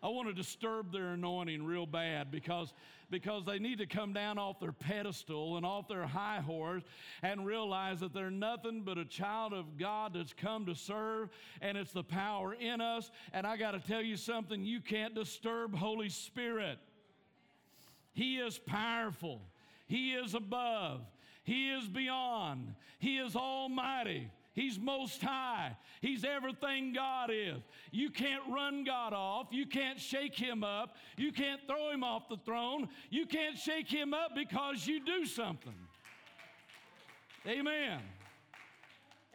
I 0.03 0.09
want 0.09 0.29
to 0.29 0.35
disturb 0.35 0.93
their 0.93 1.13
anointing 1.13 1.65
real 1.65 1.87
bad 1.87 2.31
because, 2.31 2.75
because 3.11 3.45
they 3.45 3.59
need 3.59 3.79
to 3.79 3.87
come 3.87 4.13
down 4.13 4.37
off 4.37 4.61
their 4.61 4.73
pedestal 4.73 5.57
and 5.57 5.65
off 5.65 5.89
their 5.89 6.07
high 6.07 6.41
horse 6.41 6.83
and 7.23 7.47
realize 7.47 8.01
that 8.01 8.13
they're 8.13 8.31
nothing 8.31 8.83
but 8.83 8.99
a 8.99 9.05
child 9.05 9.53
of 9.53 9.79
God 9.79 10.13
that's 10.15 10.35
come 10.35 10.67
to 10.67 10.75
serve, 10.75 11.31
and 11.63 11.79
it's 11.79 11.93
the 11.93 12.05
power 12.05 12.53
in 12.53 12.81
us. 12.81 13.11
And 13.33 13.47
I 13.47 13.57
got 13.57 13.71
to 13.71 13.81
tell 13.81 14.03
you 14.03 14.17
something 14.17 14.65
you 14.65 14.81
can't 14.81 15.15
disturb 15.15 15.75
Holy 15.75 16.11
Spirit. 16.11 16.79
He 18.17 18.39
is 18.39 18.59
powerful. 18.59 19.43
He 19.87 20.15
is 20.15 20.33
above. 20.33 21.03
He 21.45 21.69
is 21.69 21.87
beyond. 21.87 22.75
He 22.99 23.19
is 23.19 23.37
almighty. 23.37 24.31
He's 24.55 24.79
most 24.79 25.21
high. 25.21 25.77
He's 26.01 26.25
everything 26.25 26.95
God 26.95 27.31
is. 27.31 27.59
You 27.91 28.09
can't 28.09 28.43
run 28.49 28.85
God 28.85 29.13
off. 29.13 29.49
You 29.51 29.67
can't 29.67 30.01
shake 30.01 30.35
him 30.35 30.65
up. 30.65 30.97
You 31.19 31.31
can't 31.31 31.61
throw 31.67 31.91
him 31.91 32.03
off 32.03 32.27
the 32.31 32.39
throne. 32.39 32.89
You 33.11 33.27
can't 33.27 33.59
shake 33.59 33.89
him 33.89 34.15
up 34.15 34.35
because 34.35 34.87
you 34.87 35.05
do 35.05 35.27
something. 35.27 35.75
Amen. 37.47 38.01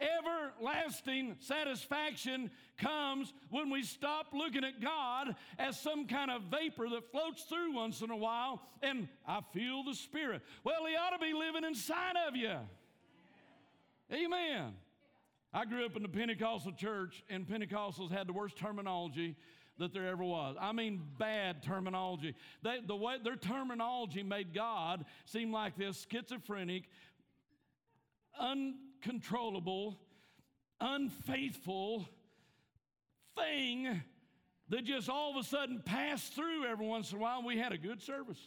Everlasting 0.02 1.36
satisfaction 1.38 2.50
comes 2.78 3.32
when 3.50 3.70
we 3.70 3.82
stop 3.82 4.26
looking 4.32 4.64
at 4.64 4.80
God 4.80 5.36
as 5.58 5.80
some 5.80 6.06
kind 6.06 6.30
of 6.30 6.42
vapor 6.50 6.88
that 6.90 7.10
floats 7.12 7.44
through 7.44 7.74
once 7.74 8.00
in 8.00 8.10
a 8.10 8.16
while 8.16 8.62
and 8.82 9.08
I 9.26 9.40
feel 9.52 9.84
the 9.84 9.94
Spirit. 9.94 10.42
Well, 10.64 10.84
He 10.86 10.96
ought 10.96 11.16
to 11.16 11.24
be 11.24 11.32
living 11.32 11.64
inside 11.64 12.16
of 12.28 12.36
you. 12.36 12.56
Amen. 14.12 14.74
I 15.54 15.64
grew 15.64 15.84
up 15.84 15.96
in 15.96 16.02
the 16.02 16.08
Pentecostal 16.08 16.72
church, 16.72 17.22
and 17.28 17.46
Pentecostals 17.46 18.10
had 18.10 18.26
the 18.26 18.32
worst 18.32 18.56
terminology 18.56 19.36
that 19.78 19.92
there 19.92 20.08
ever 20.08 20.24
was. 20.24 20.56
I 20.60 20.72
mean, 20.72 21.02
bad 21.18 21.62
terminology. 21.62 22.34
They, 22.62 22.78
the 22.86 22.96
way 22.96 23.16
their 23.22 23.36
terminology 23.36 24.22
made 24.22 24.54
God 24.54 25.04
seem 25.24 25.52
like 25.52 25.76
this 25.76 26.06
schizophrenic, 26.10 26.84
uncontrollable, 28.38 29.98
unfaithful 30.80 32.08
thing 33.36 34.02
that 34.68 34.84
just 34.84 35.08
all 35.08 35.30
of 35.30 35.44
a 35.44 35.46
sudden 35.46 35.82
passed 35.84 36.34
through 36.34 36.66
every 36.66 36.86
once 36.86 37.12
in 37.12 37.18
a 37.18 37.20
while. 37.20 37.42
We 37.42 37.58
had 37.58 37.72
a 37.72 37.78
good 37.78 38.02
service. 38.02 38.38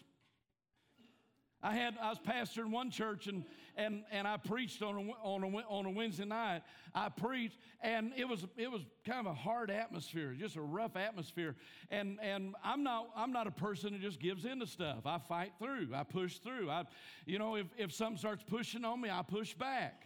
I 1.65 1.73
had 1.73 1.95
I 1.99 2.09
was 2.09 2.19
pastoring 2.19 2.69
one 2.69 2.91
church 2.91 3.25
and 3.25 3.43
and 3.75 4.03
and 4.11 4.27
I 4.27 4.37
preached 4.37 4.83
on 4.83 4.95
a, 4.95 5.11
on 5.27 5.43
a, 5.43 5.47
on 5.67 5.87
a 5.87 5.89
Wednesday 5.89 6.23
night. 6.23 6.61
I 6.93 7.09
preached 7.09 7.57
and 7.81 8.13
it 8.15 8.25
was 8.25 8.45
it 8.55 8.71
was 8.71 8.81
kind 9.03 9.25
of 9.25 9.25
a 9.25 9.33
hard 9.33 9.71
atmosphere, 9.71 10.35
just 10.37 10.57
a 10.57 10.61
rough 10.61 10.95
atmosphere. 10.95 11.55
And 11.89 12.19
and 12.21 12.53
I'm 12.63 12.83
not 12.83 13.07
I'm 13.15 13.31
not 13.31 13.47
a 13.47 13.51
person 13.51 13.93
who 13.93 13.99
just 13.99 14.19
gives 14.19 14.45
into 14.45 14.67
stuff. 14.67 15.07
I 15.07 15.17
fight 15.17 15.53
through. 15.57 15.89
I 15.95 16.03
push 16.03 16.37
through. 16.37 16.69
I 16.69 16.83
you 17.25 17.39
know 17.39 17.55
if 17.55 17.65
if 17.79 17.91
something 17.91 18.17
starts 18.17 18.43
pushing 18.43 18.85
on 18.85 19.01
me, 19.01 19.09
I 19.09 19.23
push 19.23 19.55
back. 19.55 20.03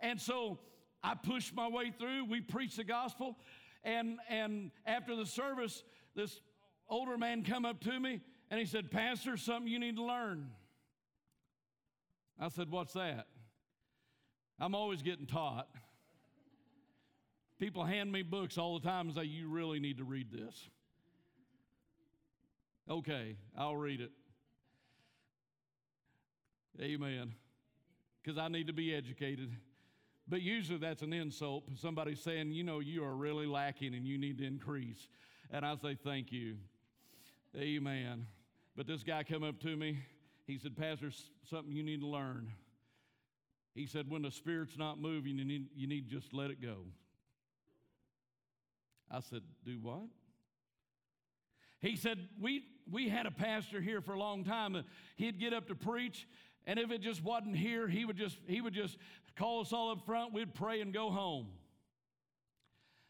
And 0.00 0.20
so 0.20 0.58
I 1.00 1.14
pushed 1.14 1.54
my 1.54 1.68
way 1.68 1.92
through. 1.96 2.24
We 2.24 2.40
preached 2.40 2.78
the 2.78 2.84
gospel, 2.84 3.36
and 3.84 4.18
and 4.28 4.72
after 4.84 5.14
the 5.14 5.26
service, 5.26 5.84
this 6.16 6.40
older 6.88 7.16
man 7.16 7.44
come 7.44 7.64
up 7.64 7.78
to 7.82 8.00
me 8.00 8.20
and 8.50 8.60
he 8.60 8.66
said, 8.66 8.90
Pastor, 8.90 9.36
something 9.36 9.70
you 9.70 9.78
need 9.78 9.96
to 9.96 10.04
learn. 10.04 10.50
I 12.38 12.48
said, 12.48 12.70
What's 12.70 12.92
that? 12.92 13.26
I'm 14.58 14.74
always 14.74 15.02
getting 15.02 15.26
taught. 15.26 15.68
People 17.58 17.84
hand 17.84 18.12
me 18.12 18.22
books 18.22 18.58
all 18.58 18.78
the 18.78 18.86
time 18.86 19.06
and 19.06 19.16
say, 19.16 19.24
You 19.24 19.48
really 19.48 19.80
need 19.80 19.98
to 19.98 20.04
read 20.04 20.30
this. 20.30 20.68
Okay, 22.88 23.36
I'll 23.58 23.76
read 23.76 24.00
it. 24.00 24.12
Amen. 26.80 27.34
Because 28.22 28.38
I 28.38 28.48
need 28.48 28.66
to 28.66 28.72
be 28.72 28.94
educated. 28.94 29.50
But 30.28 30.42
usually 30.42 30.78
that's 30.78 31.02
an 31.02 31.12
insult. 31.12 31.64
Somebody 31.76 32.14
saying, 32.14 32.52
You 32.52 32.64
know, 32.64 32.80
you 32.80 33.02
are 33.04 33.14
really 33.14 33.46
lacking 33.46 33.94
and 33.94 34.06
you 34.06 34.18
need 34.18 34.38
to 34.38 34.46
increase. 34.46 35.08
And 35.50 35.64
I 35.64 35.74
say, 35.76 35.96
Thank 36.02 36.32
you. 36.32 36.56
Amen. 37.56 38.26
But 38.76 38.86
this 38.86 39.02
guy 39.02 39.22
come 39.22 39.42
up 39.42 39.58
to 39.60 39.74
me. 39.74 39.98
He 40.46 40.58
said, 40.58 40.76
Pastor, 40.76 41.10
something 41.48 41.72
you 41.72 41.82
need 41.82 42.00
to 42.00 42.06
learn. 42.06 42.52
He 43.74 43.86
said, 43.86 44.10
when 44.10 44.22
the 44.22 44.30
Spirit's 44.30 44.76
not 44.78 45.00
moving, 45.00 45.38
you 45.38 45.44
need, 45.44 45.66
you 45.74 45.86
need 45.86 46.08
just 46.08 46.32
let 46.32 46.50
it 46.50 46.60
go. 46.60 46.76
I 49.10 49.20
said, 49.20 49.42
Do 49.64 49.78
what? 49.80 50.08
He 51.80 51.96
said, 51.96 52.18
we, 52.40 52.64
we 52.90 53.08
had 53.08 53.26
a 53.26 53.30
pastor 53.30 53.80
here 53.80 54.00
for 54.00 54.14
a 54.14 54.18
long 54.18 54.44
time. 54.44 54.82
He'd 55.16 55.38
get 55.38 55.52
up 55.52 55.68
to 55.68 55.74
preach, 55.74 56.26
and 56.66 56.78
if 56.78 56.90
it 56.90 57.00
just 57.00 57.22
wasn't 57.22 57.56
here, 57.56 57.86
he 57.86 58.04
would 58.04 58.16
just, 58.16 58.38
he 58.46 58.60
would 58.60 58.74
just 58.74 58.96
call 59.36 59.60
us 59.60 59.72
all 59.72 59.92
up 59.92 60.04
front. 60.04 60.32
We'd 60.32 60.54
pray 60.54 60.80
and 60.80 60.92
go 60.92 61.10
home. 61.10 61.48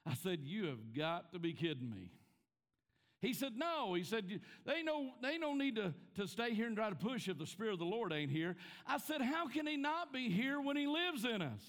I 0.04 0.14
said, 0.14 0.40
You 0.42 0.66
have 0.66 0.94
got 0.96 1.32
to 1.32 1.38
be 1.38 1.52
kidding 1.52 1.90
me. 1.90 2.10
He 3.20 3.32
said, 3.32 3.52
No. 3.56 3.94
He 3.94 4.04
said, 4.04 4.40
They 4.64 4.82
no, 4.82 5.10
they 5.22 5.38
no 5.38 5.54
need 5.54 5.76
to, 5.76 5.94
to 6.16 6.26
stay 6.28 6.54
here 6.54 6.66
and 6.66 6.76
try 6.76 6.90
to 6.90 6.96
push 6.96 7.28
if 7.28 7.38
the 7.38 7.46
Spirit 7.46 7.74
of 7.74 7.78
the 7.78 7.84
Lord 7.84 8.12
ain't 8.12 8.30
here. 8.30 8.56
I 8.86 8.98
said, 8.98 9.20
How 9.20 9.48
can 9.48 9.66
He 9.66 9.76
not 9.76 10.12
be 10.12 10.28
here 10.30 10.60
when 10.60 10.76
He 10.76 10.86
lives 10.86 11.24
in 11.24 11.42
us? 11.42 11.62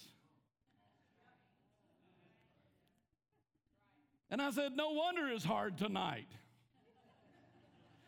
And 4.30 4.42
I 4.42 4.52
said, 4.52 4.74
No 4.76 4.92
wonder 4.92 5.28
it's 5.30 5.46
hard 5.46 5.78
tonight. 5.78 6.28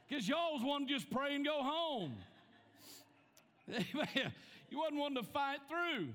Because 0.08 0.28
y'all's 0.28 0.64
want 0.64 0.88
to 0.88 0.94
just 0.94 1.10
pray 1.10 1.36
and 1.36 1.46
go 1.46 1.62
home. 1.62 2.16
You 4.72 4.78
wasn't 4.78 5.00
wanting 5.00 5.24
to 5.24 5.30
fight 5.32 5.60
through. 5.68 6.10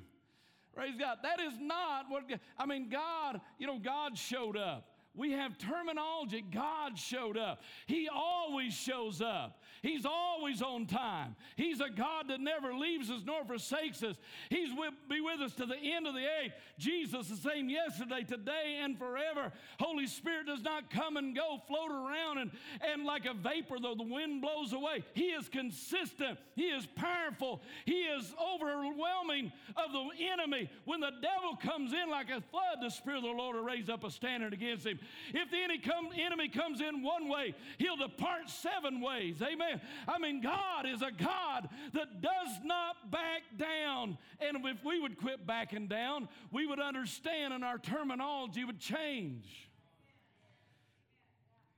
Praise 0.75 0.95
God. 0.99 1.19
That 1.23 1.41
is 1.41 1.55
not 1.61 2.07
what, 2.09 2.25
I 2.59 2.67
mean, 2.67 2.89
God, 2.89 3.41
you 3.59 3.67
know, 3.67 3.79
God 3.79 4.17
showed 4.17 4.57
up. 4.57 4.94
We 5.17 5.33
have 5.33 5.57
terminology. 5.59 6.43
God 6.43 6.99
showed 6.99 7.37
up. 7.37 7.63
He 7.87 8.09
always 8.09 8.73
shows 8.75 9.21
up. 9.21 9.63
He's 9.85 10.07
always 10.07 10.63
on 10.63 10.87
time. 10.87 11.37
He's 11.57 11.79
a 11.81 11.91
God 11.91 12.29
that 12.29 12.41
never 12.41 12.73
leaves 12.73 13.11
us 13.11 13.21
nor 13.27 13.45
forsakes 13.45 14.03
us. 14.03 14.17
He's 14.49 14.71
with, 14.75 14.95
be 15.11 15.21
with 15.21 15.43
us 15.43 15.53
to 15.57 15.67
the 15.67 15.77
end 15.77 16.07
of 16.07 16.15
the 16.15 16.27
age. 16.43 16.53
Jesus 16.79 17.29
the 17.29 17.37
same 17.37 17.69
yesterday, 17.69 18.25
today, 18.27 18.81
and 18.81 18.97
forever. 18.97 19.53
Holy 19.79 20.07
Spirit 20.07 20.47
does 20.47 20.63
not 20.63 20.89
come 20.91 21.19
and 21.19 21.37
go, 21.37 21.61
float 21.69 21.91
around, 21.91 22.39
and, 22.39 22.51
and 22.81 23.05
like 23.05 23.27
a 23.27 23.35
vapor, 23.35 23.77
though 23.79 23.95
the 23.95 24.03
wind 24.03 24.41
blows 24.41 24.73
away. 24.73 25.05
He 25.13 25.27
is 25.27 25.51
consistent. 25.51 26.39
He 26.57 26.69
is 26.69 26.87
powerful. 26.97 27.61
He 27.85 28.05
is 28.05 28.33
overwhelming 28.43 29.53
of 29.77 29.93
the 29.93 30.09
enemy. 30.33 30.71
When 30.87 31.01
the 31.01 31.13
devil 31.21 31.57
comes 31.61 31.93
in 31.93 32.09
like 32.09 32.31
a 32.31 32.41
flood, 32.41 32.79
the 32.81 32.89
Spirit 32.89 33.19
of 33.19 33.25
the 33.25 33.29
Lord 33.29 33.57
will 33.57 33.65
raise 33.65 33.91
up 33.91 34.03
a 34.03 34.11
standard 34.11 34.55
against 34.55 34.87
him. 34.87 34.99
If 35.35 35.51
the 35.51 35.59
enemy 36.25 36.49
comes 36.49 36.81
in 36.81 37.03
one 37.03 37.29
way, 37.29 37.55
he'll 37.77 37.99
depart 37.99 38.49
seven 38.49 39.03
ways. 39.03 39.43
Amen. 39.43 39.74
I 40.09 40.19
mean, 40.19 40.41
God 40.41 40.87
is 40.87 41.03
a 41.03 41.11
God 41.11 41.69
that 41.93 42.21
does 42.21 42.61
not 42.65 43.11
back 43.11 43.43
down. 43.57 44.19
And 44.41 44.65
if 44.67 44.85
we 44.85 45.01
would 45.01 45.19
quit 45.19 45.47
backing 45.47 45.87
down, 45.87 46.29
we 46.51 46.67
would 46.67 46.81
understand 46.81 47.53
and 47.55 47.65
our 47.65 47.79
terminology 47.79 48.65
would 48.65 48.81
change. 48.81 49.69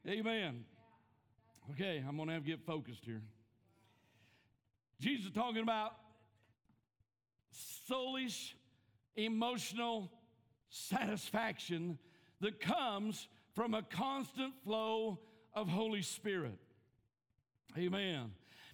Amen. 0.09 0.65
Okay, 1.73 2.03
I'm 2.07 2.17
going 2.17 2.29
to 2.29 2.35
have 2.35 2.45
to 2.45 2.49
get 2.49 2.65
focused 2.65 3.05
here. 3.05 3.23
Jesus 5.01 5.27
is 5.27 5.33
talking 5.33 5.63
about 5.63 5.93
soulish, 7.91 8.53
emotional 9.17 10.11
satisfaction 10.69 11.99
that 12.41 12.61
comes 12.61 13.29
from 13.55 13.75
a 13.75 13.83
constant 13.83 14.55
flow 14.65 15.19
of 15.55 15.69
Holy 15.69 16.03
Spirit. 16.03 16.59
Amen. 17.79 18.31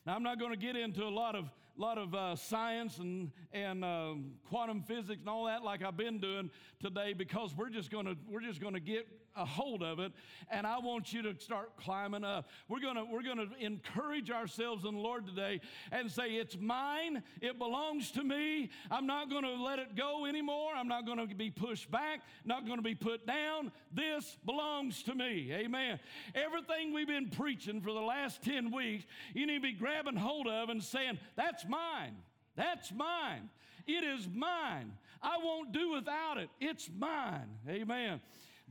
Now, 0.06 0.14
I'm 0.14 0.22
not 0.22 0.38
going 0.38 0.52
to 0.52 0.56
get 0.56 0.76
into 0.76 1.02
a 1.02 1.10
lot 1.10 1.34
of 1.34 1.50
lot 1.76 1.98
of 1.98 2.14
uh, 2.14 2.36
science 2.36 2.98
and, 2.98 3.32
and 3.52 3.84
um, 3.84 4.32
quantum 4.48 4.82
physics 4.82 5.20
and 5.20 5.28
all 5.28 5.46
that 5.46 5.64
like 5.64 5.82
I've 5.82 5.96
been 5.96 6.20
doing 6.20 6.50
today 6.80 7.12
because 7.12 7.56
we're 7.56 7.70
just 7.70 7.90
going 7.90 8.06
to 8.06 8.14
we're 8.28 8.42
just 8.42 8.60
going 8.60 8.74
to 8.74 8.80
get 8.80 9.08
a 9.36 9.44
hold 9.44 9.82
of 9.82 9.98
it 9.98 10.12
and 10.50 10.66
I 10.66 10.78
want 10.78 11.12
you 11.12 11.22
to 11.22 11.38
start 11.38 11.76
climbing 11.76 12.24
up. 12.24 12.48
We're 12.68 12.80
to 12.96 13.04
we're 13.04 13.22
to 13.38 13.48
encourage 13.58 14.30
ourselves 14.30 14.84
in 14.84 14.94
the 14.94 15.00
Lord 15.00 15.26
today 15.26 15.60
and 15.90 16.10
say 16.10 16.32
it's 16.32 16.56
mine, 16.58 17.22
it 17.40 17.58
belongs 17.58 18.10
to 18.12 18.24
me. 18.24 18.70
I'm 18.90 19.06
not 19.06 19.30
to 19.44 19.54
let 19.54 19.78
it 19.78 19.96
go 19.96 20.26
anymore. 20.26 20.72
I'm 20.74 20.88
not 20.88 21.06
to 21.18 21.34
be 21.34 21.50
pushed 21.50 21.90
back, 21.90 22.20
not 22.44 22.66
to 22.78 22.82
be 22.82 22.94
put 22.94 23.26
down. 23.26 23.72
This 23.92 24.36
belongs 24.44 25.02
to 25.04 25.14
me. 25.14 25.50
Amen. 25.52 25.98
Everything 26.34 26.92
we've 26.92 27.06
been 27.06 27.30
preaching 27.30 27.80
for 27.80 27.92
the 27.92 28.00
last 28.00 28.42
10 28.42 28.74
weeks, 28.74 29.04
you 29.34 29.46
need 29.46 29.56
to 29.56 29.60
be 29.60 29.72
grabbing 29.72 30.16
hold 30.16 30.46
of 30.46 30.68
and 30.68 30.82
saying 30.82 31.18
that's 31.36 31.64
mine. 31.66 32.16
That's 32.56 32.92
mine. 32.92 33.48
It 33.86 34.04
is 34.04 34.28
mine. 34.32 34.92
I 35.22 35.38
won't 35.42 35.72
do 35.72 35.92
without 35.92 36.38
it. 36.38 36.50
It's 36.60 36.90
mine. 36.98 37.48
Amen. 37.68 38.20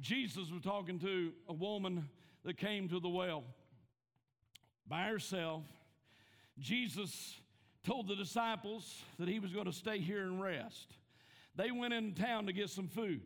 Jesus 0.01 0.49
was 0.51 0.63
talking 0.63 0.99
to 0.99 1.31
a 1.47 1.53
woman 1.53 2.09
that 2.43 2.57
came 2.57 2.89
to 2.89 2.99
the 2.99 3.09
well 3.09 3.43
by 4.87 5.03
herself. 5.03 5.63
Jesus 6.59 7.35
told 7.83 8.07
the 8.07 8.15
disciples 8.15 9.03
that 9.19 9.27
he 9.27 9.39
was 9.39 9.53
going 9.53 9.65
to 9.65 9.71
stay 9.71 9.99
here 9.99 10.23
and 10.23 10.41
rest. 10.41 10.95
They 11.55 11.69
went 11.69 11.93
in 11.93 12.13
town 12.13 12.47
to 12.47 12.53
get 12.53 12.69
some 12.69 12.87
food. 12.87 13.21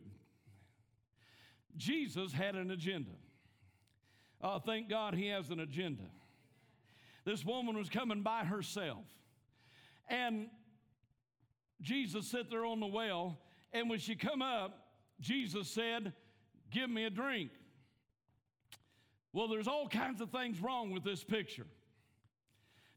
Jesus 1.76 2.32
had 2.32 2.54
an 2.54 2.70
agenda. 2.70 3.12
Uh, 4.42 4.58
thank 4.58 4.88
God 4.88 5.14
he 5.14 5.28
has 5.28 5.48
an 5.50 5.60
agenda. 5.60 6.04
This 7.24 7.44
woman 7.44 7.76
was 7.76 7.88
coming 7.88 8.22
by 8.22 8.44
herself. 8.44 9.04
And 10.08 10.48
Jesus 11.80 12.28
sat 12.28 12.50
there 12.50 12.64
on 12.64 12.80
the 12.80 12.86
well, 12.86 13.38
and 13.72 13.88
when 13.90 13.98
she 13.98 14.14
come 14.14 14.42
up, 14.42 14.78
Jesus 15.20 15.68
said, 15.68 16.12
Give 16.70 16.90
me 16.90 17.04
a 17.04 17.10
drink. 17.10 17.50
Well, 19.32 19.48
there's 19.48 19.68
all 19.68 19.88
kinds 19.88 20.20
of 20.20 20.30
things 20.30 20.60
wrong 20.60 20.90
with 20.92 21.04
this 21.04 21.22
picture. 21.22 21.66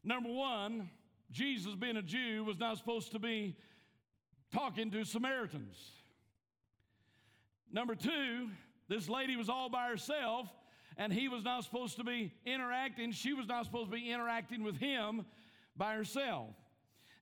Number 0.02 0.30
one, 0.30 0.88
Jesus, 1.30 1.74
being 1.74 1.96
a 1.96 2.02
Jew, 2.02 2.44
was 2.44 2.58
not 2.58 2.78
supposed 2.78 3.12
to 3.12 3.18
be 3.18 3.56
talking 4.52 4.90
to 4.90 5.04
Samaritans. 5.04 5.76
Number 7.72 7.94
two, 7.94 8.48
this 8.88 9.08
lady 9.08 9.36
was 9.36 9.48
all 9.48 9.68
by 9.68 9.88
herself, 9.88 10.48
and 10.96 11.12
he 11.12 11.28
was 11.28 11.44
not 11.44 11.64
supposed 11.64 11.96
to 11.96 12.04
be 12.04 12.32
interacting, 12.44 13.12
she 13.12 13.32
was 13.32 13.46
not 13.46 13.64
supposed 13.64 13.90
to 13.90 13.96
be 13.96 14.10
interacting 14.10 14.62
with 14.64 14.76
him 14.76 15.24
by 15.76 15.94
herself. 15.94 16.48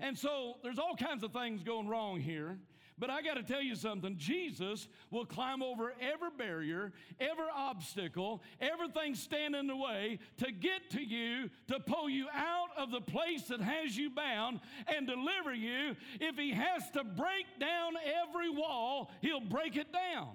And 0.00 0.17
so 0.17 0.55
there's 0.62 0.78
all 0.78 0.97
kinds 0.97 1.23
of 1.25 1.33
things 1.33 1.62
going 1.62 1.88
wrong 1.88 2.21
here. 2.21 2.59
But 2.99 3.11
I 3.11 3.23
got 3.23 3.35
to 3.35 3.43
tell 3.43 3.62
you 3.62 3.76
something 3.76 4.17
Jesus 4.17 4.88
will 5.11 5.25
climb 5.25 5.62
over 5.62 5.93
every 6.00 6.31
barrier, 6.37 6.93
every 7.21 7.47
obstacle, 7.55 8.43
everything 8.61 9.14
standing 9.14 9.61
in 9.61 9.67
the 9.69 9.76
way 9.76 10.19
to 10.38 10.50
get 10.50 10.90
to 10.90 11.02
you, 11.02 11.49
to 11.69 11.78
pull 11.78 12.11
you 12.11 12.26
out 12.35 12.69
of 12.76 12.90
the 12.90 13.00
place 13.00 13.45
that 13.49 13.61
has 13.61 13.97
you 13.97 14.11
bound 14.11 14.61
and 14.88 15.07
deliver 15.07 15.55
you. 15.55 15.95
If 16.21 16.37
He 16.37 16.50
has 16.52 16.90
to 16.93 17.05
break 17.05 17.47
down 17.61 17.93
every 18.26 18.50
wall, 18.50 19.11
He'll 19.21 19.40
break 19.40 19.76
it 19.76 19.93
down. 19.93 20.31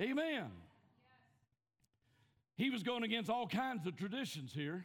Amen. 0.00 0.50
He 2.56 2.70
was 2.70 2.82
going 2.82 3.04
against 3.04 3.30
all 3.30 3.46
kinds 3.46 3.86
of 3.86 3.96
traditions 3.96 4.52
here. 4.52 4.84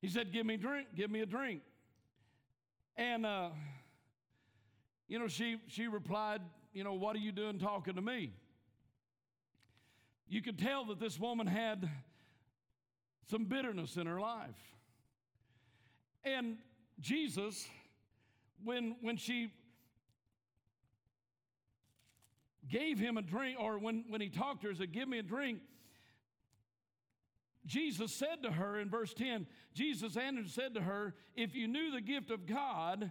He 0.00 0.08
said, 0.08 0.32
Give 0.32 0.44
me 0.44 0.56
drink, 0.56 0.88
give 0.94 1.10
me 1.10 1.20
a 1.20 1.26
drink. 1.26 1.62
And 2.96 3.26
uh, 3.26 3.50
you 5.08 5.18
know, 5.18 5.28
she 5.28 5.58
she 5.68 5.86
replied, 5.86 6.40
you 6.72 6.84
know, 6.84 6.94
what 6.94 7.16
are 7.16 7.20
you 7.20 7.32
doing 7.32 7.58
talking 7.58 7.94
to 7.94 8.02
me? 8.02 8.32
You 10.28 10.42
could 10.42 10.58
tell 10.58 10.84
that 10.86 10.98
this 10.98 11.18
woman 11.18 11.46
had 11.46 11.88
some 13.30 13.44
bitterness 13.44 13.96
in 13.96 14.06
her 14.06 14.20
life. 14.20 14.56
And 16.24 16.58
Jesus, 17.00 17.68
when 18.64 18.96
when 19.00 19.16
she 19.16 19.52
gave 22.68 22.98
him 22.98 23.16
a 23.16 23.22
drink, 23.22 23.58
or 23.60 23.78
when, 23.78 24.04
when 24.08 24.20
he 24.20 24.28
talked 24.28 24.62
to 24.62 24.68
her, 24.68 24.74
said, 24.74 24.92
Give 24.92 25.08
me 25.08 25.18
a 25.18 25.22
drink. 25.22 25.60
Jesus 27.64 28.12
said 28.12 28.42
to 28.44 28.52
her 28.52 28.78
in 28.78 28.88
verse 28.88 29.12
10, 29.12 29.46
Jesus 29.74 30.16
answered 30.16 30.44
and 30.44 30.50
said 30.50 30.74
to 30.74 30.80
her, 30.80 31.14
If 31.34 31.56
you 31.56 31.66
knew 31.66 31.90
the 31.90 32.00
gift 32.00 32.30
of 32.30 32.46
God 32.46 33.10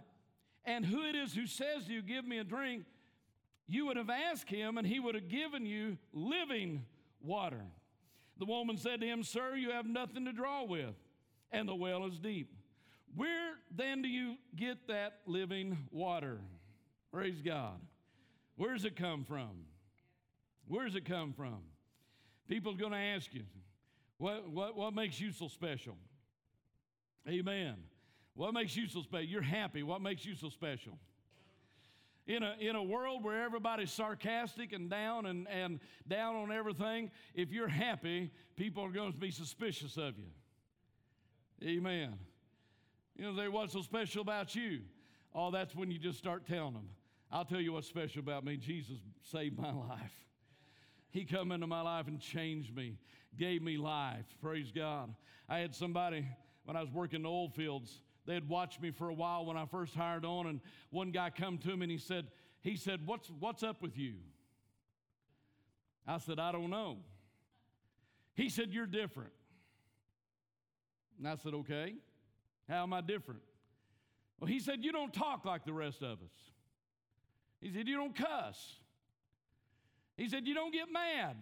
and 0.66 0.84
who 0.84 1.02
it 1.04 1.14
is 1.14 1.34
who 1.34 1.46
says 1.46 1.86
to 1.86 1.92
you, 1.92 2.02
Give 2.02 2.24
me 2.24 2.38
a 2.38 2.44
drink, 2.44 2.84
you 3.68 3.86
would 3.86 3.96
have 3.96 4.10
asked 4.10 4.50
him 4.50 4.78
and 4.78 4.86
he 4.86 5.00
would 5.00 5.14
have 5.14 5.28
given 5.28 5.64
you 5.64 5.96
living 6.12 6.84
water. 7.22 7.62
The 8.38 8.44
woman 8.44 8.76
said 8.76 9.00
to 9.00 9.06
him, 9.06 9.22
Sir, 9.22 9.54
you 9.54 9.70
have 9.70 9.86
nothing 9.86 10.26
to 10.26 10.32
draw 10.32 10.64
with, 10.64 10.94
and 11.50 11.68
the 11.68 11.74
well 11.74 12.04
is 12.06 12.18
deep. 12.18 12.52
Where 13.14 13.54
then 13.74 14.02
do 14.02 14.08
you 14.08 14.36
get 14.54 14.88
that 14.88 15.20
living 15.26 15.78
water? 15.90 16.38
Praise 17.12 17.40
God. 17.40 17.80
Where 18.56 18.74
does 18.74 18.84
it 18.84 18.96
come 18.96 19.24
from? 19.24 19.64
Where 20.68 20.84
does 20.84 20.96
it 20.96 21.06
come 21.06 21.32
from? 21.32 21.60
People 22.48 22.72
are 22.72 22.76
going 22.76 22.92
to 22.92 22.98
ask 22.98 23.32
you, 23.32 23.44
what, 24.18 24.48
what, 24.50 24.76
what 24.76 24.94
makes 24.94 25.20
you 25.20 25.32
so 25.32 25.48
special? 25.48 25.96
Amen. 27.28 27.74
What 28.36 28.52
makes 28.52 28.76
you 28.76 28.86
so 28.86 29.02
special? 29.02 29.26
You're 29.26 29.42
happy. 29.42 29.82
What 29.82 30.02
makes 30.02 30.24
you 30.24 30.34
so 30.34 30.50
special? 30.50 30.98
In 32.26 32.42
a, 32.42 32.54
in 32.60 32.76
a 32.76 32.82
world 32.82 33.24
where 33.24 33.44
everybody's 33.44 33.90
sarcastic 33.90 34.72
and 34.72 34.90
down 34.90 35.26
and, 35.26 35.48
and 35.48 35.80
down 36.06 36.36
on 36.36 36.52
everything, 36.52 37.10
if 37.34 37.50
you're 37.50 37.68
happy, 37.68 38.30
people 38.56 38.84
are 38.84 38.90
going 38.90 39.12
to 39.12 39.18
be 39.18 39.30
suspicious 39.30 39.96
of 39.96 40.18
you. 40.18 40.30
Amen. 41.66 42.14
You 43.16 43.24
know, 43.24 43.34
they 43.34 43.48
what's 43.48 43.72
so 43.72 43.80
special 43.80 44.20
about 44.20 44.54
you? 44.54 44.80
Oh, 45.34 45.50
that's 45.50 45.74
when 45.74 45.90
you 45.90 45.98
just 45.98 46.18
start 46.18 46.46
telling 46.46 46.74
them. 46.74 46.88
I'll 47.30 47.44
tell 47.44 47.60
you 47.60 47.72
what's 47.72 47.88
special 47.88 48.20
about 48.20 48.44
me. 48.44 48.56
Jesus 48.56 48.98
saved 49.32 49.58
my 49.58 49.72
life. 49.88 50.26
He 51.10 51.24
come 51.24 51.52
into 51.52 51.66
my 51.66 51.80
life 51.80 52.08
and 52.08 52.20
changed 52.20 52.76
me, 52.76 52.98
gave 53.38 53.62
me 53.62 53.78
life. 53.78 54.26
Praise 54.42 54.70
God. 54.74 55.14
I 55.48 55.58
had 55.58 55.74
somebody 55.74 56.26
when 56.64 56.76
I 56.76 56.80
was 56.80 56.90
working 56.90 57.22
the 57.22 57.30
oil 57.30 57.48
fields. 57.48 58.00
They 58.26 58.34
had 58.34 58.48
watched 58.48 58.82
me 58.82 58.90
for 58.90 59.08
a 59.08 59.14
while 59.14 59.46
when 59.46 59.56
I 59.56 59.66
first 59.66 59.94
hired 59.94 60.24
on, 60.24 60.46
and 60.46 60.60
one 60.90 61.12
guy 61.12 61.30
come 61.30 61.58
to 61.58 61.76
me 61.76 61.84
and 61.84 61.90
he 61.90 61.98
said, 61.98 62.26
he 62.60 62.76
said, 62.76 63.06
What's 63.06 63.30
what's 63.38 63.62
up 63.62 63.80
with 63.80 63.96
you? 63.96 64.14
I 66.06 66.18
said, 66.18 66.38
I 66.38 66.52
don't 66.52 66.70
know. 66.70 66.98
He 68.34 68.48
said, 68.48 68.70
You're 68.70 68.86
different. 68.86 69.32
And 71.18 71.28
I 71.28 71.36
said, 71.36 71.54
Okay. 71.54 71.94
How 72.68 72.82
am 72.82 72.92
I 72.92 73.00
different? 73.00 73.40
Well, 74.40 74.48
he 74.48 74.58
said, 74.58 74.84
You 74.84 74.90
don't 74.92 75.12
talk 75.12 75.44
like 75.44 75.64
the 75.64 75.72
rest 75.72 76.02
of 76.02 76.18
us. 76.20 76.32
He 77.60 77.72
said, 77.72 77.86
You 77.86 77.96
don't 77.96 78.14
cuss. 78.14 78.80
He 80.16 80.28
said, 80.28 80.46
You 80.46 80.54
don't 80.54 80.72
get 80.72 80.86
mad. 80.92 81.36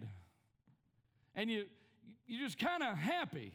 And 1.33 1.49
you, 1.49 1.65
you're 2.27 2.45
just 2.45 2.59
kind 2.59 2.83
of 2.83 2.97
happy. 2.97 3.51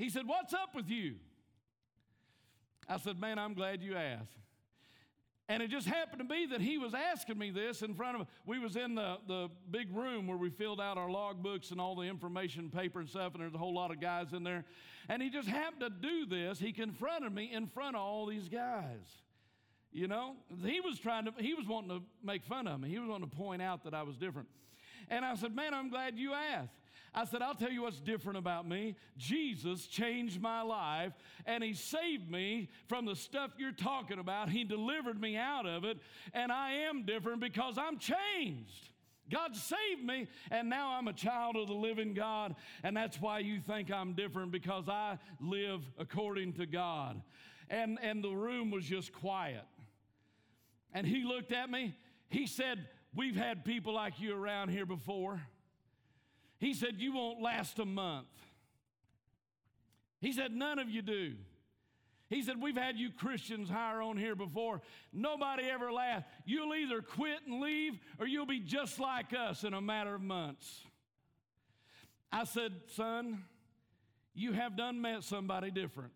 He 0.00 0.08
said, 0.08 0.26
What's 0.26 0.54
up 0.54 0.74
with 0.74 0.88
you? 0.88 1.16
I 2.88 2.96
said, 2.96 3.20
Man, 3.20 3.38
I'm 3.38 3.52
glad 3.52 3.82
you 3.82 3.96
asked. 3.96 4.38
And 5.46 5.62
it 5.62 5.68
just 5.68 5.86
happened 5.86 6.20
to 6.20 6.24
be 6.24 6.46
that 6.46 6.62
he 6.62 6.78
was 6.78 6.94
asking 6.94 7.36
me 7.36 7.50
this 7.50 7.82
in 7.82 7.94
front 7.94 8.18
of 8.18 8.26
we 8.46 8.58
was 8.58 8.76
in 8.76 8.94
the, 8.94 9.18
the 9.28 9.48
big 9.70 9.94
room 9.94 10.26
where 10.26 10.38
we 10.38 10.48
filled 10.48 10.80
out 10.80 10.96
our 10.96 11.10
log 11.10 11.42
books 11.42 11.70
and 11.70 11.78
all 11.78 11.94
the 11.96 12.04
information 12.04 12.70
paper 12.70 13.00
and 13.00 13.10
stuff, 13.10 13.34
and 13.34 13.42
there's 13.42 13.52
a 13.52 13.58
whole 13.58 13.74
lot 13.74 13.90
of 13.90 14.00
guys 14.00 14.32
in 14.32 14.42
there. 14.42 14.64
And 15.10 15.20
he 15.20 15.28
just 15.28 15.48
happened 15.48 15.82
to 15.82 15.90
do 15.90 16.24
this. 16.24 16.58
He 16.58 16.72
confronted 16.72 17.34
me 17.34 17.50
in 17.52 17.66
front 17.66 17.94
of 17.94 18.00
all 18.00 18.24
these 18.24 18.48
guys. 18.48 19.04
You 19.92 20.08
know, 20.08 20.36
he 20.64 20.80
was 20.80 20.98
trying 20.98 21.26
to, 21.26 21.32
he 21.36 21.52
was 21.52 21.66
wanting 21.66 21.90
to 21.90 22.02
make 22.24 22.44
fun 22.44 22.66
of 22.66 22.80
me. 22.80 22.88
He 22.88 22.98
was 22.98 23.08
wanting 23.10 23.28
to 23.28 23.36
point 23.36 23.60
out 23.60 23.84
that 23.84 23.92
I 23.92 24.02
was 24.02 24.16
different. 24.16 24.48
And 25.10 25.26
I 25.26 25.34
said, 25.34 25.54
Man, 25.54 25.74
I'm 25.74 25.90
glad 25.90 26.16
you 26.16 26.32
asked. 26.32 26.79
I 27.14 27.24
said, 27.24 27.42
I'll 27.42 27.54
tell 27.54 27.70
you 27.72 27.82
what's 27.82 28.00
different 28.00 28.38
about 28.38 28.68
me. 28.68 28.94
Jesus 29.16 29.86
changed 29.86 30.40
my 30.40 30.62
life 30.62 31.12
and 31.44 31.62
He 31.64 31.74
saved 31.74 32.30
me 32.30 32.68
from 32.88 33.04
the 33.04 33.16
stuff 33.16 33.50
you're 33.58 33.72
talking 33.72 34.18
about. 34.18 34.48
He 34.48 34.64
delivered 34.64 35.20
me 35.20 35.36
out 35.36 35.66
of 35.66 35.84
it, 35.84 35.98
and 36.32 36.52
I 36.52 36.72
am 36.88 37.04
different 37.04 37.40
because 37.40 37.76
I'm 37.78 37.98
changed. 37.98 38.90
God 39.30 39.54
saved 39.54 40.04
me, 40.04 40.26
and 40.50 40.68
now 40.68 40.94
I'm 40.94 41.08
a 41.08 41.12
child 41.12 41.56
of 41.56 41.68
the 41.68 41.74
living 41.74 42.14
God, 42.14 42.56
and 42.82 42.96
that's 42.96 43.20
why 43.20 43.38
you 43.38 43.60
think 43.60 43.90
I'm 43.90 44.14
different 44.14 44.50
because 44.50 44.88
I 44.88 45.18
live 45.40 45.82
according 45.98 46.54
to 46.54 46.66
God. 46.66 47.22
And, 47.68 47.98
and 48.02 48.22
the 48.22 48.30
room 48.30 48.70
was 48.70 48.84
just 48.84 49.12
quiet. 49.12 49.64
And 50.92 51.06
he 51.06 51.24
looked 51.24 51.52
at 51.52 51.70
me. 51.70 51.96
He 52.28 52.46
said, 52.46 52.88
We've 53.14 53.36
had 53.36 53.64
people 53.64 53.94
like 53.94 54.20
you 54.20 54.36
around 54.36 54.68
here 54.68 54.86
before. 54.86 55.40
He 56.60 56.74
said, 56.74 56.96
You 56.98 57.14
won't 57.14 57.40
last 57.42 57.78
a 57.78 57.84
month. 57.84 58.28
He 60.20 60.32
said, 60.32 60.52
None 60.52 60.78
of 60.78 60.88
you 60.88 61.02
do. 61.02 61.32
He 62.28 62.42
said, 62.42 62.62
We've 62.62 62.76
had 62.76 62.96
you 62.96 63.10
Christians 63.10 63.68
hire 63.68 64.02
on 64.02 64.18
here 64.18 64.36
before. 64.36 64.82
Nobody 65.12 65.64
ever 65.64 65.90
laughed. 65.90 66.28
You'll 66.44 66.74
either 66.74 67.00
quit 67.00 67.40
and 67.46 67.60
leave 67.60 67.98
or 68.20 68.26
you'll 68.26 68.46
be 68.46 68.60
just 68.60 69.00
like 69.00 69.32
us 69.32 69.64
in 69.64 69.74
a 69.74 69.80
matter 69.80 70.14
of 70.14 70.20
months. 70.20 70.82
I 72.30 72.44
said, 72.44 72.72
Son, 72.94 73.42
you 74.34 74.52
have 74.52 74.76
done 74.76 75.00
met 75.00 75.24
somebody 75.24 75.70
different 75.70 76.12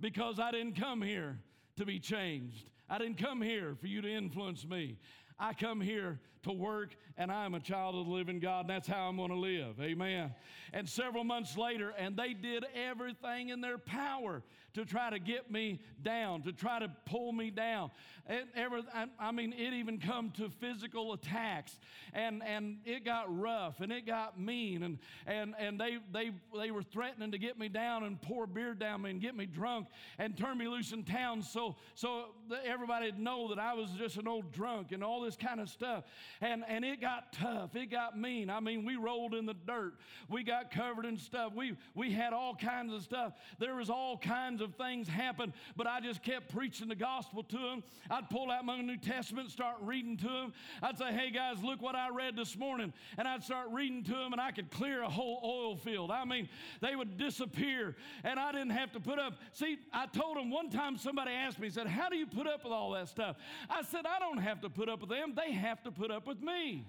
because 0.00 0.38
I 0.38 0.52
didn't 0.52 0.76
come 0.76 1.02
here 1.02 1.38
to 1.76 1.84
be 1.84 1.98
changed. 1.98 2.70
I 2.88 2.98
didn't 2.98 3.18
come 3.18 3.42
here 3.42 3.74
for 3.78 3.88
you 3.88 4.00
to 4.00 4.10
influence 4.10 4.64
me. 4.64 4.96
I 5.38 5.52
come 5.52 5.80
here 5.80 6.20
to 6.48 6.52
work 6.52 6.96
and 7.16 7.30
I'm 7.30 7.54
a 7.54 7.60
child 7.60 7.94
of 7.94 8.06
the 8.06 8.12
living 8.12 8.38
God 8.40 8.60
and 8.60 8.70
that's 8.70 8.88
how 8.88 9.08
I'm 9.08 9.16
going 9.16 9.30
to 9.30 9.36
live. 9.36 9.80
Amen. 9.80 10.34
And 10.72 10.88
several 10.88 11.24
months 11.24 11.56
later, 11.56 11.92
and 11.98 12.16
they 12.16 12.34
did 12.34 12.64
everything 12.74 13.48
in 13.48 13.60
their 13.60 13.78
power 13.78 14.42
to 14.74 14.84
try 14.84 15.10
to 15.10 15.18
get 15.18 15.50
me 15.50 15.80
down, 16.02 16.42
to 16.42 16.52
try 16.52 16.78
to 16.78 16.90
pull 17.06 17.32
me 17.32 17.50
down. 17.50 17.90
And 18.26 18.44
ever, 18.54 18.80
I 19.18 19.32
mean, 19.32 19.54
it 19.54 19.72
even 19.72 19.98
come 19.98 20.30
to 20.32 20.50
physical 20.50 21.14
attacks, 21.14 21.78
and 22.12 22.42
and 22.42 22.78
it 22.84 23.04
got 23.04 23.24
rough 23.34 23.80
and 23.80 23.90
it 23.90 24.06
got 24.06 24.38
mean, 24.38 24.82
and 24.82 24.98
and 25.26 25.54
and 25.58 25.80
they 25.80 25.98
they 26.12 26.32
they 26.56 26.70
were 26.70 26.82
threatening 26.82 27.32
to 27.32 27.38
get 27.38 27.58
me 27.58 27.68
down 27.68 28.04
and 28.04 28.20
pour 28.20 28.46
beer 28.46 28.74
down 28.74 29.02
me 29.02 29.10
and 29.10 29.20
get 29.20 29.34
me 29.34 29.46
drunk 29.46 29.88
and 30.18 30.36
turn 30.36 30.58
me 30.58 30.68
loose 30.68 30.92
in 30.92 31.02
town, 31.02 31.42
so 31.42 31.76
so 31.94 32.26
everybody'd 32.64 33.18
know 33.18 33.48
that 33.48 33.58
I 33.58 33.72
was 33.72 33.90
just 33.92 34.18
an 34.18 34.28
old 34.28 34.52
drunk 34.52 34.92
and 34.92 35.02
all 35.02 35.22
this 35.22 35.36
kind 35.36 35.58
of 35.58 35.70
stuff. 35.70 36.04
And 36.40 36.64
and 36.68 36.84
it 36.84 37.00
got 37.00 37.32
tough, 37.32 37.74
it 37.74 37.90
got 37.90 38.18
mean. 38.18 38.50
I 38.50 38.60
mean, 38.60 38.84
we 38.84 38.96
rolled 38.96 39.34
in 39.34 39.46
the 39.46 39.54
dirt, 39.54 39.94
we 40.28 40.42
got 40.42 40.70
covered 40.70 41.04
in 41.04 41.16
stuff, 41.16 41.52
we 41.54 41.76
we 41.94 42.12
had 42.12 42.32
all 42.32 42.54
kinds 42.54 42.92
of 42.92 43.02
stuff. 43.02 43.32
There 43.58 43.74
was 43.74 43.90
all 43.90 44.16
kinds 44.18 44.60
of 44.60 44.74
things 44.74 45.08
happen, 45.08 45.52
but 45.76 45.86
I 45.86 46.00
just 46.00 46.22
kept 46.22 46.54
preaching 46.54 46.88
the 46.88 46.94
gospel 46.94 47.42
to 47.44 47.58
them. 47.58 47.82
I'd 48.10 48.30
pull 48.30 48.50
out 48.50 48.64
my 48.64 48.80
New 48.80 48.96
Testament, 48.96 49.50
start 49.50 49.76
reading 49.80 50.16
to 50.18 50.28
them. 50.28 50.52
I'd 50.82 50.98
say, 50.98 51.12
hey 51.12 51.30
guys, 51.30 51.62
look 51.62 51.82
what 51.82 51.94
I 51.94 52.08
read 52.10 52.36
this 52.36 52.56
morning. 52.56 52.92
And 53.16 53.26
I'd 53.26 53.42
start 53.42 53.68
reading 53.70 54.04
to 54.04 54.12
them, 54.12 54.32
and 54.32 54.40
I 54.40 54.50
could 54.50 54.70
clear 54.70 55.02
a 55.02 55.08
whole 55.08 55.40
oil 55.44 55.76
field. 55.76 56.10
I 56.10 56.24
mean, 56.24 56.48
they 56.80 56.96
would 56.96 57.16
disappear, 57.18 57.96
and 58.24 58.38
I 58.38 58.52
didn't 58.52 58.70
have 58.70 58.92
to 58.92 59.00
put 59.00 59.18
up. 59.18 59.34
See, 59.52 59.78
I 59.92 60.06
told 60.06 60.36
them 60.36 60.50
one 60.50 60.70
time 60.70 60.96
somebody 60.96 61.32
asked 61.32 61.58
me, 61.58 61.70
said, 61.70 61.86
How 61.86 62.08
do 62.08 62.16
you 62.16 62.26
put 62.26 62.46
up 62.46 62.64
with 62.64 62.72
all 62.72 62.92
that 62.92 63.08
stuff? 63.08 63.36
I 63.68 63.82
said, 63.82 64.06
I 64.06 64.18
don't 64.18 64.38
have 64.38 64.60
to 64.62 64.70
put 64.70 64.88
up 64.88 65.00
with 65.00 65.10
them, 65.10 65.34
they 65.34 65.52
have 65.52 65.82
to 65.82 65.90
put 65.90 66.10
up 66.10 66.17
with 66.26 66.40
me. 66.40 66.86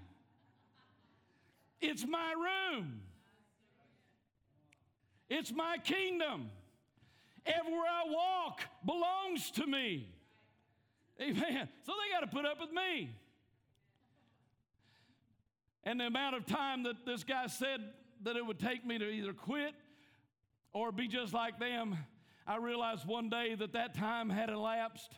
It's 1.82 2.06
my 2.06 2.34
room. 2.34 3.02
It's 5.30 5.52
my 5.52 5.78
kingdom. 5.84 6.50
Everywhere 7.46 7.88
I 7.88 8.04
walk 8.10 8.62
belongs 8.86 9.52
to 9.52 9.65
me. 9.65 10.08
Amen. 11.22 11.70
So 11.86 11.94
they 11.94 12.13
got 12.13 12.22
to 12.22 12.28
put 12.28 12.46
up 12.46 12.60
with 12.60 12.72
me. 12.72 13.10
And 15.84 16.00
the 16.00 16.06
amount 16.06 16.36
of 16.36 16.46
time 16.46 16.84
that 16.84 17.06
this 17.06 17.24
guy 17.24 17.48
said 17.48 17.82
that 18.24 18.36
it 18.36 18.46
would 18.46 18.60
take 18.60 18.86
me 18.86 18.98
to 18.98 19.10
either 19.10 19.34
quit 19.34 19.74
or 20.74 20.92
be 20.92 21.08
just 21.08 21.34
like 21.34 21.60
them, 21.60 21.98
I 22.46 22.58
realized 22.58 23.08
one 23.08 23.30
day 23.30 23.56
that 23.56 23.74
that 23.74 23.96
time 23.96 24.30
had 24.30 24.50
elapsed. 24.50 25.12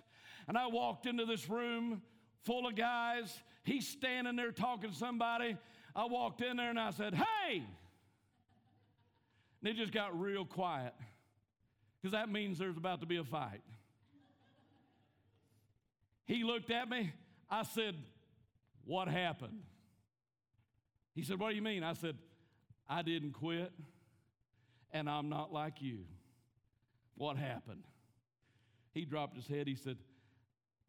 And 0.47 0.57
I 0.57 0.67
walked 0.67 1.05
into 1.05 1.25
this 1.25 1.49
room 1.49 2.01
full 2.43 2.67
of 2.67 2.75
guys. 2.75 3.39
He's 3.63 3.87
standing 3.87 4.35
there 4.35 4.51
talking 4.51 4.91
to 4.91 4.95
somebody. 4.95 5.57
I 5.95 6.05
walked 6.05 6.41
in 6.41 6.57
there 6.57 6.69
and 6.69 6.79
I 6.79 6.91
said, 6.91 7.13
Hey! 7.13 7.63
And 9.61 9.69
it 9.69 9.75
just 9.75 9.91
got 9.91 10.19
real 10.19 10.45
quiet 10.45 10.93
because 12.01 12.13
that 12.13 12.29
means 12.29 12.57
there's 12.57 12.77
about 12.77 13.01
to 13.01 13.05
be 13.05 13.17
a 13.17 13.23
fight. 13.23 13.61
He 16.25 16.43
looked 16.43 16.71
at 16.71 16.89
me. 16.89 17.13
I 17.49 17.63
said, 17.63 17.95
What 18.85 19.07
happened? 19.07 19.61
He 21.13 21.23
said, 21.23 21.39
What 21.39 21.49
do 21.49 21.55
you 21.55 21.61
mean? 21.61 21.83
I 21.83 21.93
said, 21.93 22.17
I 22.89 23.03
didn't 23.03 23.33
quit, 23.33 23.71
and 24.91 25.09
I'm 25.09 25.29
not 25.29 25.53
like 25.53 25.81
you. 25.81 25.99
What 27.15 27.37
happened? 27.37 27.83
He 28.93 29.05
dropped 29.05 29.35
his 29.35 29.47
head. 29.47 29.67
He 29.67 29.75
said, 29.75 29.97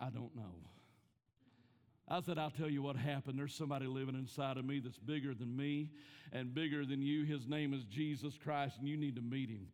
I 0.01 0.07
don't 0.07 0.35
know. 0.35 0.55
I 2.09 2.21
said, 2.21 2.39
I'll 2.39 2.51
tell 2.51 2.69
you 2.69 2.83
what 2.83 2.97
happened. 2.97 3.39
There's 3.39 3.55
somebody 3.55 3.87
living 3.87 4.15
inside 4.15 4.57
of 4.57 4.65
me 4.65 4.81
that's 4.81 4.99
bigger 4.99 5.35
than 5.35 5.57
me 5.57 5.91
and 6.33 6.53
bigger 6.53 6.85
than 6.85 7.01
you. 7.01 7.25
His 7.25 7.47
name 7.47 7.73
is 7.73 7.85
Jesus 7.85 8.39
Christ, 8.43 8.79
and 8.79 8.89
you 8.89 8.97
need 8.97 9.17
to 9.17 9.23
meet 9.23 9.49
him. 9.49 9.69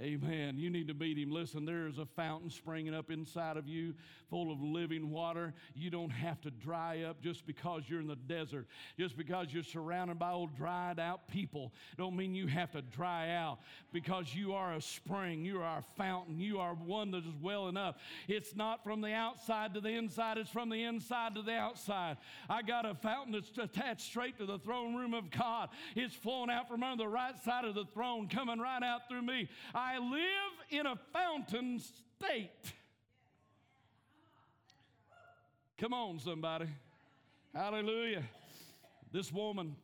Amen. 0.00 0.58
You 0.58 0.70
need 0.70 0.88
to 0.88 0.94
meet 0.94 1.18
him. 1.18 1.30
Listen, 1.30 1.66
there 1.66 1.86
is 1.86 1.98
a 1.98 2.06
fountain 2.06 2.48
springing 2.48 2.94
up 2.94 3.10
inside 3.10 3.58
of 3.58 3.68
you 3.68 3.94
full 4.30 4.50
of 4.50 4.62
living 4.62 5.10
water. 5.10 5.52
You 5.74 5.90
don't 5.90 6.10
have 6.10 6.40
to 6.42 6.50
dry 6.50 7.02
up 7.02 7.20
just 7.20 7.46
because 7.46 7.82
you're 7.86 8.00
in 8.00 8.06
the 8.06 8.16
desert. 8.16 8.66
Just 8.98 9.18
because 9.18 9.48
you're 9.50 9.62
surrounded 9.62 10.18
by 10.18 10.30
old 10.30 10.56
dried 10.56 10.98
out 10.98 11.28
people 11.28 11.72
don't 11.98 12.16
mean 12.16 12.34
you 12.34 12.46
have 12.46 12.72
to 12.72 12.80
dry 12.80 13.34
out 13.34 13.58
because 13.92 14.34
you 14.34 14.54
are 14.54 14.74
a 14.74 14.80
spring. 14.80 15.44
You 15.44 15.60
are 15.60 15.78
a 15.78 15.84
fountain. 15.96 16.40
You 16.40 16.60
are 16.60 16.74
one 16.74 17.10
that 17.10 17.26
is 17.26 17.34
welling 17.42 17.76
up. 17.76 17.98
It's 18.26 18.56
not 18.56 18.82
from 18.82 19.02
the 19.02 19.12
outside 19.12 19.74
to 19.74 19.80
the 19.80 19.90
inside, 19.90 20.38
it's 20.38 20.50
from 20.50 20.70
the 20.70 20.82
inside 20.82 21.34
to 21.34 21.42
the 21.42 21.52
outside. 21.52 22.16
I 22.48 22.62
got 22.62 22.86
a 22.86 22.94
fountain 22.94 23.32
that's 23.32 23.50
attached 23.58 24.02
straight 24.02 24.38
to 24.38 24.46
the 24.46 24.58
throne 24.58 24.94
room 24.94 25.12
of 25.12 25.30
God. 25.30 25.68
It's 25.94 26.14
flowing 26.14 26.48
out 26.48 26.68
from 26.68 26.82
under 26.82 27.04
the 27.04 27.08
right 27.08 27.38
side 27.44 27.64
of 27.64 27.74
the 27.74 27.84
throne, 27.92 28.28
coming 28.28 28.58
right 28.58 28.82
out 28.82 29.08
through 29.08 29.22
me. 29.22 29.48
I 29.74 29.89
live 29.98 30.52
in 30.70 30.86
a 30.86 30.96
fountain 31.12 31.80
state. 31.80 32.50
Come 35.78 35.94
on, 35.94 36.18
somebody. 36.18 36.66
Hallelujah. 37.54 38.22
This 39.12 39.32
woman 39.32 39.76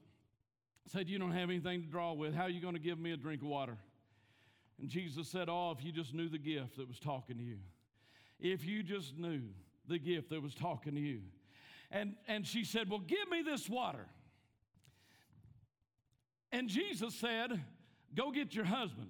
said, 0.87 1.09
You 1.09 1.19
don't 1.19 1.33
have 1.33 1.51
anything 1.51 1.83
to 1.83 1.89
draw 1.89 2.13
with. 2.13 2.35
How 2.35 2.43
are 2.43 2.51
you 2.51 2.61
going 2.61 2.75
to 2.75 2.81
give 2.81 2.99
me 2.99 3.13
a 3.13 3.17
drink 3.17 3.43
of 3.43 3.49
water? 3.49 3.77
And 4.79 4.89
Jesus 4.89 5.29
said, 5.29 5.49
Oh, 5.49 5.75
if 5.77 5.85
you 5.85 5.93
just 5.93 6.15
knew 6.15 6.29
the 6.29 6.39
gift 6.39 6.77
that 6.77 6.87
was 6.87 6.99
talking 6.99 7.39
to 7.39 7.43
you. 7.43 7.59
If 8.39 8.67
you 8.67 8.83
just 8.83 9.17
knew 9.17 9.41
the 9.89 9.99
gift 9.99 10.31
that 10.31 10.43
was 10.43 10.55
talking 10.55 10.95
to 10.95 11.01
you. 11.01 11.21
And, 11.91 12.15
and 12.29 12.47
she 12.47 12.65
said, 12.65 12.91
Well, 12.91 13.01
give 13.01 13.29
me 13.31 13.43
this 13.43 13.69
water. 13.69 14.07
And 16.53 16.69
Jesus 16.69 17.15
said, 17.15 17.61
Go 18.15 18.31
get 18.31 18.55
your 18.55 18.65
husband. 18.65 19.09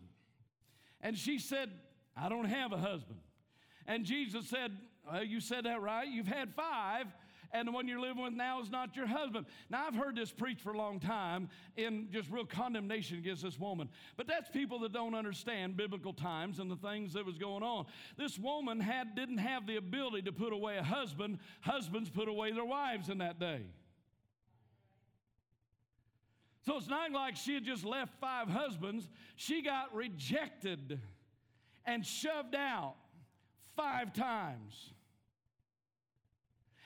And 1.07 1.17
she 1.17 1.39
said, 1.39 1.71
I 2.17 2.29
don't 2.29 2.47
have 2.47 2.73
a 2.73 2.77
husband. 2.77 3.21
And 3.87 4.05
Jesus 4.05 4.49
said, 4.49 4.77
well, 5.09 5.23
You 5.23 5.41
said 5.41 5.63
that 5.65 5.81
right. 5.81 6.09
You've 6.09 6.27
had 6.27 6.53
five, 6.53 7.07
and 7.53 7.69
the 7.69 7.71
one 7.71 7.87
you're 7.87 8.01
living 8.01 8.25
with 8.25 8.33
now 8.33 8.61
is 8.61 8.73
not 8.73 8.97
your 8.97 9.07
husband. 9.07 9.47
Now, 9.71 9.87
I've 9.87 9.95
heard 9.95 10.17
this 10.17 10.33
preached 10.33 10.63
for 10.63 10.73
a 10.73 10.77
long 10.77 10.99
time 10.99 11.49
in 11.77 12.09
just 12.11 12.29
real 12.29 12.45
condemnation 12.45 13.19
against 13.19 13.45
this 13.45 13.57
woman. 13.57 13.89
But 14.17 14.27
that's 14.27 14.51
people 14.51 14.81
that 14.81 14.93
don't 14.93 15.15
understand 15.15 15.77
biblical 15.77 16.13
times 16.13 16.59
and 16.59 16.69
the 16.69 16.75
things 16.75 17.13
that 17.13 17.25
was 17.25 17.39
going 17.39 17.63
on. 17.63 17.87
This 18.17 18.37
woman 18.37 18.81
had, 18.81 19.15
didn't 19.15 19.39
have 19.39 19.65
the 19.69 19.77
ability 19.77 20.23
to 20.23 20.33
put 20.33 20.53
away 20.53 20.77
a 20.77 20.83
husband. 20.83 21.39
Husbands 21.61 22.11
put 22.11 22.27
away 22.27 22.51
their 22.51 22.65
wives 22.65 23.11
in 23.11 23.19
that 23.19 23.39
day. 23.39 23.61
So 26.67 26.77
it's 26.77 26.89
not 26.89 27.13
like 27.13 27.37
she 27.37 27.55
had 27.55 27.65
just 27.65 27.85
left 27.85 28.13
five 28.21 28.49
husbands. 28.49 29.09
She 29.37 29.63
got 29.63 29.95
rejected 29.95 31.01
and 31.85 32.05
shoved 32.05 32.57
out 32.57 32.97
five 33.77 34.13
times. 34.13 34.91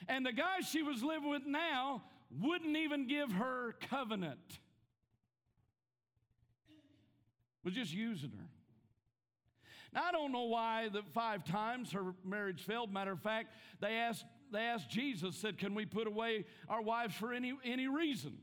And 0.07 0.27
the 0.27 0.33
guy 0.33 0.61
she 0.61 0.83
was 0.83 1.03
living 1.03 1.31
with 1.31 1.47
now 1.47 2.03
wouldn't 2.43 2.77
even 2.77 3.07
give 3.07 3.33
her 3.33 3.75
covenant, 3.89 4.61
was 7.65 7.73
just 7.73 7.95
using 7.95 8.33
her. 8.33 8.49
Now, 9.95 10.03
I 10.05 10.13
don't 10.13 10.31
know 10.31 10.45
why 10.45 10.91
the 10.93 11.03
five 11.15 11.43
times 11.43 11.93
her 11.93 12.15
marriage 12.23 12.63
failed. 12.63 12.93
Matter 12.93 13.13
of 13.13 13.21
fact, 13.21 13.55
they 13.81 13.95
asked, 13.95 14.27
they 14.53 14.61
asked 14.61 14.91
Jesus, 14.91 15.37
said, 15.37 15.57
Can 15.57 15.75
we 15.75 15.87
put 15.87 16.07
away 16.07 16.45
our 16.69 16.83
wives 16.83 17.15
for 17.15 17.33
any, 17.33 17.55
any 17.65 17.89
reason? 17.89 18.37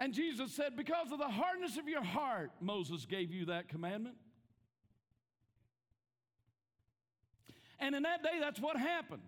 And 0.00 0.12
Jesus 0.12 0.52
said, 0.52 0.76
Because 0.76 1.12
of 1.12 1.18
the 1.18 1.28
hardness 1.28 1.76
of 1.78 1.88
your 1.88 2.02
heart, 2.02 2.50
Moses 2.60 3.06
gave 3.06 3.30
you 3.32 3.46
that 3.46 3.68
commandment. 3.68 4.16
And 7.78 7.94
in 7.94 8.02
that 8.02 8.22
day, 8.22 8.38
that's 8.40 8.60
what 8.60 8.76
happened. 8.76 9.22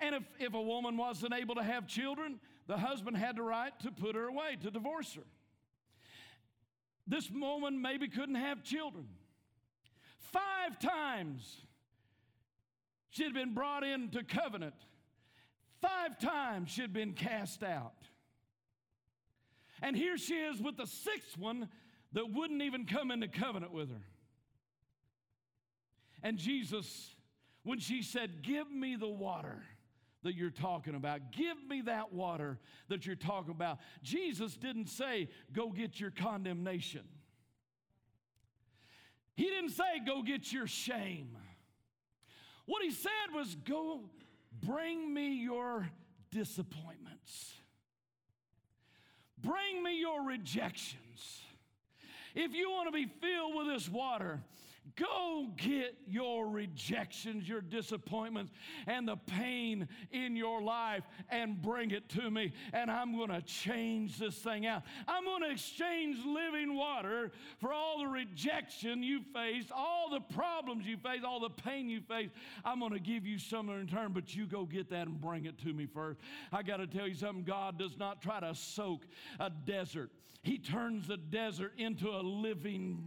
And 0.00 0.14
if, 0.14 0.22
if 0.38 0.54
a 0.54 0.60
woman 0.60 0.96
wasn't 0.96 1.34
able 1.34 1.56
to 1.56 1.62
have 1.62 1.86
children, 1.86 2.40
the 2.66 2.76
husband 2.76 3.16
had 3.16 3.36
the 3.36 3.42
right 3.42 3.72
to 3.80 3.90
put 3.90 4.14
her 4.14 4.28
away, 4.28 4.56
to 4.62 4.70
divorce 4.70 5.14
her. 5.14 5.24
This 7.06 7.30
woman 7.30 7.80
maybe 7.80 8.08
couldn't 8.08 8.34
have 8.34 8.62
children. 8.62 9.06
Five 10.18 10.78
times 10.78 11.62
she 13.10 13.24
had 13.24 13.32
been 13.32 13.54
brought 13.54 13.82
into 13.82 14.22
covenant, 14.22 14.74
five 15.80 16.18
times 16.18 16.70
she 16.70 16.82
had 16.82 16.92
been 16.92 17.14
cast 17.14 17.62
out. 17.62 17.94
And 19.82 19.96
here 19.96 20.18
she 20.18 20.34
is 20.34 20.60
with 20.60 20.76
the 20.76 20.86
sixth 20.86 21.36
one 21.38 21.68
that 22.12 22.32
wouldn't 22.32 22.62
even 22.62 22.86
come 22.86 23.10
into 23.10 23.28
covenant 23.28 23.72
with 23.72 23.90
her. 23.90 24.02
And 26.22 26.36
Jesus, 26.38 27.14
when 27.62 27.78
she 27.78 28.02
said, 28.02 28.42
Give 28.42 28.70
me 28.70 28.96
the 28.96 29.08
water 29.08 29.62
that 30.24 30.34
you're 30.34 30.50
talking 30.50 30.94
about, 30.94 31.32
give 31.32 31.56
me 31.68 31.82
that 31.82 32.12
water 32.12 32.58
that 32.88 33.06
you're 33.06 33.14
talking 33.14 33.52
about, 33.52 33.78
Jesus 34.02 34.56
didn't 34.56 34.88
say, 34.88 35.28
Go 35.52 35.70
get 35.70 36.00
your 36.00 36.10
condemnation. 36.10 37.04
He 39.36 39.44
didn't 39.44 39.70
say, 39.70 40.00
Go 40.04 40.22
get 40.22 40.52
your 40.52 40.66
shame. 40.66 41.36
What 42.66 42.82
he 42.82 42.90
said 42.90 43.34
was, 43.34 43.54
Go 43.54 44.00
bring 44.60 45.12
me 45.12 45.34
your 45.42 45.88
disappointments. 46.30 47.54
Bring 49.48 49.82
me 49.82 49.98
your 49.98 50.22
rejections. 50.26 51.42
If 52.34 52.52
you 52.52 52.70
want 52.70 52.88
to 52.88 52.92
be 52.92 53.06
filled 53.06 53.54
with 53.54 53.66
this 53.66 53.88
water, 53.88 54.40
Go 54.96 55.48
get 55.56 55.96
your 56.06 56.48
rejections, 56.48 57.48
your 57.48 57.60
disappointments, 57.60 58.52
and 58.86 59.06
the 59.06 59.16
pain 59.16 59.88
in 60.10 60.36
your 60.36 60.62
life 60.62 61.04
and 61.30 61.60
bring 61.60 61.90
it 61.90 62.08
to 62.10 62.30
me. 62.30 62.52
And 62.72 62.90
I'm 62.90 63.16
going 63.16 63.30
to 63.30 63.42
change 63.42 64.18
this 64.18 64.36
thing 64.36 64.66
out. 64.66 64.82
I'm 65.06 65.24
going 65.24 65.42
to 65.42 65.50
exchange 65.50 66.18
living 66.24 66.74
water 66.74 67.32
for 67.60 67.72
all 67.72 67.98
the 67.98 68.06
rejection 68.06 69.02
you 69.02 69.20
face, 69.34 69.66
all 69.74 70.10
the 70.10 70.20
problems 70.20 70.86
you 70.86 70.96
face, 70.96 71.20
all 71.26 71.40
the 71.40 71.50
pain 71.50 71.88
you 71.88 72.00
face. 72.00 72.30
I'm 72.64 72.80
going 72.80 72.92
to 72.92 73.00
give 73.00 73.26
you 73.26 73.38
some 73.38 73.68
in 73.68 73.86
return, 73.86 74.12
but 74.12 74.34
you 74.34 74.46
go 74.46 74.64
get 74.64 74.90
that 74.90 75.06
and 75.06 75.20
bring 75.20 75.44
it 75.44 75.58
to 75.58 75.72
me 75.72 75.86
first. 75.86 76.20
I 76.52 76.62
got 76.62 76.78
to 76.78 76.86
tell 76.86 77.06
you 77.06 77.14
something 77.14 77.44
God 77.44 77.78
does 77.78 77.98
not 77.98 78.22
try 78.22 78.40
to 78.40 78.54
soak 78.54 79.06
a 79.40 79.50
desert, 79.50 80.10
He 80.42 80.58
turns 80.58 81.06
the 81.06 81.16
desert 81.16 81.72
into 81.78 82.08
a 82.08 82.20
living, 82.20 83.02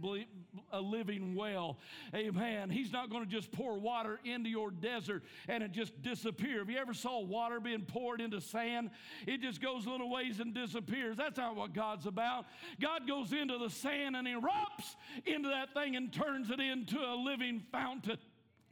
a 0.70 0.80
living 0.80 1.34
well. 1.34 1.78
Amen. 2.14 2.70
He's 2.70 2.92
not 2.92 3.10
going 3.10 3.24
to 3.24 3.30
just 3.30 3.52
pour 3.52 3.78
water 3.78 4.20
into 4.24 4.48
your 4.48 4.70
desert 4.70 5.22
and 5.48 5.62
it 5.62 5.72
just 5.72 6.00
disappear. 6.02 6.58
Have 6.58 6.70
you 6.70 6.78
ever 6.78 6.94
saw 6.94 7.20
water 7.20 7.60
being 7.60 7.82
poured 7.82 8.20
into 8.20 8.40
sand? 8.40 8.90
It 9.26 9.40
just 9.40 9.60
goes 9.60 9.86
a 9.86 9.90
little 9.90 10.10
ways 10.10 10.40
and 10.40 10.54
disappears. 10.54 11.16
That's 11.16 11.38
not 11.38 11.56
what 11.56 11.72
God's 11.72 12.06
about. 12.06 12.46
God 12.80 13.06
goes 13.06 13.32
into 13.32 13.58
the 13.58 13.70
sand 13.70 14.16
and 14.16 14.26
erupts 14.26 14.96
into 15.26 15.48
that 15.48 15.74
thing 15.74 15.96
and 15.96 16.12
turns 16.12 16.50
it 16.50 16.60
into 16.60 16.98
a 16.98 17.14
living 17.14 17.62
fountain 17.70 18.18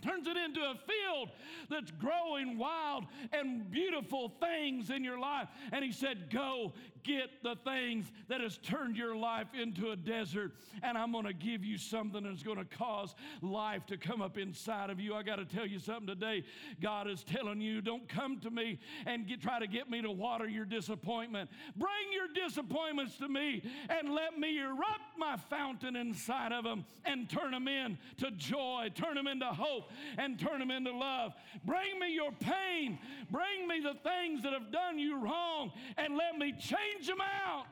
turns 0.01 0.27
it 0.27 0.37
into 0.37 0.61
a 0.61 0.75
field 0.75 1.31
that's 1.69 1.91
growing 1.93 2.59
wild 2.59 3.05
and 3.33 3.71
beautiful 3.71 4.33
things 4.41 4.91
in 4.91 5.05
your 5.05 5.19
life. 5.19 5.49
And 5.73 5.85
he 5.85 5.93
said, 5.93 6.31
Go 6.31 6.73
get 7.03 7.43
the 7.43 7.57
things 7.65 8.11
that 8.29 8.41
has 8.41 8.59
turned 8.59 8.97
your 8.97 9.17
life 9.17 9.49
into 9.61 9.91
a 9.91 9.97
desert, 9.97 10.53
and 10.83 10.97
I'm 10.97 11.13
going 11.13 11.25
to 11.25 11.33
give 11.33 11.65
you 11.65 11.79
something 11.79 12.23
that's 12.25 12.43
going 12.43 12.59
to 12.59 12.65
cause 12.65 13.15
life 13.43 13.87
to 13.87 13.97
come 13.97 14.23
up 14.23 14.39
inside 14.39 14.91
of 14.91 15.01
you. 15.01 15.15
I 15.15 15.23
got 15.23 15.37
to 15.37 15.45
tell 15.45 15.67
you 15.67 15.79
something 15.79 16.07
today. 16.07 16.45
God 16.81 17.09
is 17.09 17.23
telling 17.23 17.61
you, 17.61 17.81
don't 17.81 18.09
come 18.09 18.39
to 18.41 18.51
me 18.51 18.79
and 19.07 19.27
get, 19.27 19.41
try 19.41 19.59
to 19.59 19.67
get 19.67 19.91
me 19.91 20.03
to 20.03 20.11
water 20.11 20.49
your 20.49 20.65
disappointment. 20.65 21.51
Bring 21.77 21.91
your 22.13 22.47
disappointments 22.47 23.17
to 23.19 23.29
me 23.29 23.63
and 23.89 24.13
let 24.15 24.39
me 24.39 24.59
erupt 24.59 25.19
my 25.19 25.37
fountain 25.49 25.97
inside 25.97 26.53
of 26.53 26.65
them 26.65 26.85
and 27.05 27.29
turn 27.29 27.53
them 27.53 27.69
into 27.69 28.31
joy, 28.37 28.89
turn 28.95 29.15
them 29.15 29.27
into 29.27 29.47
hope, 29.47 29.91
and 30.19 30.39
turn 30.39 30.59
them 30.59 30.71
into 30.71 30.93
love. 30.93 31.33
Bring 31.65 31.99
me 31.99 32.15
your 32.15 32.33
pain. 32.33 32.99
Bring 33.31 33.67
me 33.69 33.81
the 33.81 33.95
things 34.03 34.43
that 34.43 34.53
have 34.53 34.71
done 34.73 34.99
you 34.99 35.19
wrong 35.19 35.73
and 35.97 36.17
let 36.17 36.39
me 36.39 36.53
change 36.53 36.90
change 36.91 37.07
them 37.07 37.21
out. 37.21 37.67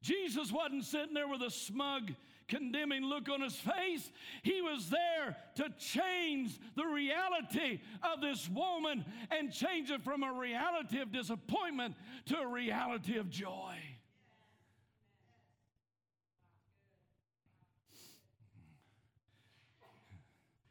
Jesus 0.00 0.50
wasn't 0.50 0.84
sitting 0.84 1.12
there 1.12 1.28
with 1.28 1.42
a 1.42 1.50
smug, 1.50 2.12
condemning 2.46 3.02
look 3.02 3.28
on 3.28 3.42
his 3.42 3.56
face. 3.56 4.10
He 4.42 4.62
was 4.62 4.88
there 4.88 5.36
to 5.56 5.68
change 5.78 6.58
the 6.76 6.86
reality 6.86 7.80
of 8.02 8.22
this 8.22 8.48
woman 8.48 9.04
and 9.30 9.52
change 9.52 9.90
it 9.90 10.02
from 10.02 10.22
a 10.22 10.32
reality 10.32 11.00
of 11.00 11.12
disappointment 11.12 11.94
to 12.26 12.38
a 12.38 12.46
reality 12.46 13.18
of 13.18 13.28
joy. 13.28 13.74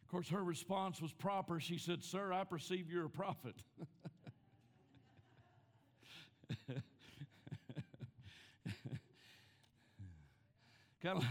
Of 0.08 0.12
course, 0.12 0.30
her 0.30 0.42
response 0.42 1.02
was 1.02 1.12
proper. 1.12 1.60
She 1.60 1.78
said, 1.78 2.02
Sir, 2.02 2.32
I 2.32 2.46
perceive 2.46 2.90
you're 2.90 3.08
a 3.08 3.10
prophet. 3.10 3.56
kind 11.04 11.18
of 11.18 11.26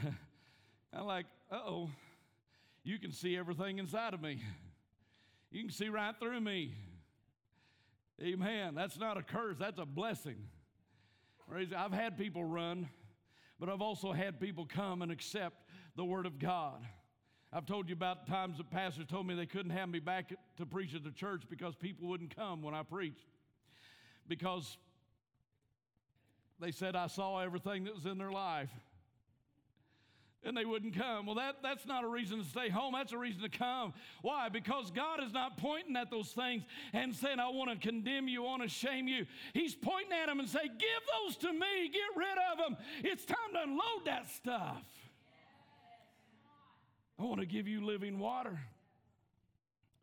of 0.92 1.06
like, 1.06 1.24
oh, 1.50 1.88
you 2.84 2.98
can 2.98 3.12
see 3.12 3.34
everything 3.34 3.78
inside 3.78 4.12
of 4.12 4.20
me. 4.20 4.42
You 5.50 5.62
can 5.62 5.70
see 5.70 5.88
right 5.88 6.14
through 6.20 6.42
me. 6.42 6.74
Amen. 8.22 8.74
That's 8.74 8.98
not 8.98 9.16
a 9.16 9.22
curse, 9.22 9.56
that's 9.58 9.78
a 9.78 9.86
blessing. 9.86 10.36
I've 11.74 11.92
had 11.94 12.18
people 12.18 12.44
run, 12.44 12.90
but 13.58 13.70
I've 13.70 13.80
also 13.80 14.12
had 14.12 14.38
people 14.38 14.66
come 14.66 15.00
and 15.00 15.10
accept 15.10 15.62
the 15.94 16.04
Word 16.04 16.26
of 16.26 16.38
God. 16.38 16.84
I've 17.52 17.66
told 17.66 17.88
you 17.88 17.94
about 17.94 18.26
times 18.26 18.58
that 18.58 18.70
pastors 18.70 19.06
told 19.06 19.26
me 19.26 19.34
they 19.34 19.46
couldn't 19.46 19.70
have 19.70 19.88
me 19.88 20.00
back 20.00 20.32
to 20.58 20.66
preach 20.66 20.94
at 20.94 21.04
the 21.04 21.10
church 21.10 21.42
because 21.48 21.74
people 21.74 22.08
wouldn't 22.08 22.34
come 22.34 22.62
when 22.62 22.74
I 22.74 22.82
preached. 22.82 23.26
Because 24.28 24.76
they 26.60 26.72
said 26.72 26.96
I 26.96 27.06
saw 27.06 27.38
everything 27.38 27.84
that 27.84 27.94
was 27.94 28.06
in 28.06 28.18
their 28.18 28.32
life. 28.32 28.70
And 30.42 30.56
they 30.56 30.64
wouldn't 30.64 30.96
come. 30.96 31.26
Well, 31.26 31.34
that, 31.36 31.56
that's 31.62 31.86
not 31.86 32.04
a 32.04 32.08
reason 32.08 32.38
to 32.38 32.48
stay 32.48 32.68
home. 32.68 32.94
That's 32.94 33.12
a 33.12 33.18
reason 33.18 33.42
to 33.42 33.48
come. 33.48 33.94
Why? 34.22 34.48
Because 34.48 34.92
God 34.92 35.20
is 35.24 35.32
not 35.32 35.56
pointing 35.56 35.96
at 35.96 36.08
those 36.08 36.28
things 36.28 36.62
and 36.92 37.14
saying, 37.14 37.40
I 37.40 37.48
want 37.48 37.70
to 37.70 37.88
condemn 37.88 38.28
you, 38.28 38.44
I 38.44 38.50
want 38.50 38.62
to 38.62 38.68
shame 38.68 39.08
you. 39.08 39.26
He's 39.54 39.74
pointing 39.74 40.12
at 40.12 40.26
them 40.26 40.38
and 40.38 40.48
saying, 40.48 40.70
Give 40.78 40.88
those 41.24 41.36
to 41.38 41.52
me, 41.52 41.88
get 41.92 42.16
rid 42.16 42.38
of 42.52 42.58
them. 42.58 42.76
It's 43.02 43.24
time 43.24 43.36
to 43.54 43.62
unload 43.62 44.04
that 44.04 44.28
stuff. 44.30 44.84
I 47.18 47.22
want 47.22 47.40
to 47.40 47.46
give 47.46 47.66
you 47.66 47.84
living 47.84 48.18
water 48.18 48.58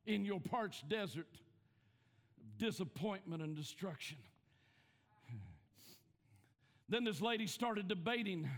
in 0.06 0.26
your 0.26 0.40
parched 0.40 0.90
desert 0.90 1.28
of 2.40 2.58
disappointment 2.58 3.42
and 3.42 3.56
destruction. 3.56 4.18
Then 6.90 7.04
this 7.04 7.22
lady 7.22 7.48
started 7.48 7.88
debating. 7.88 8.50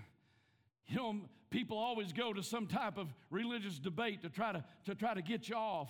You 0.88 0.96
know, 0.96 1.16
people 1.50 1.78
always 1.78 2.12
go 2.14 2.34
to 2.34 2.44
some 2.44 2.68
type 2.68 2.98
of 2.98 3.14
religious 3.30 3.80
debate 3.80 4.24
to 4.24 4.30
try 4.30 4.52
to, 4.52 4.64
to 4.86 4.96
try 4.96 5.14
to 5.14 5.22
get 5.22 5.50
you 5.50 5.56
off 5.56 5.90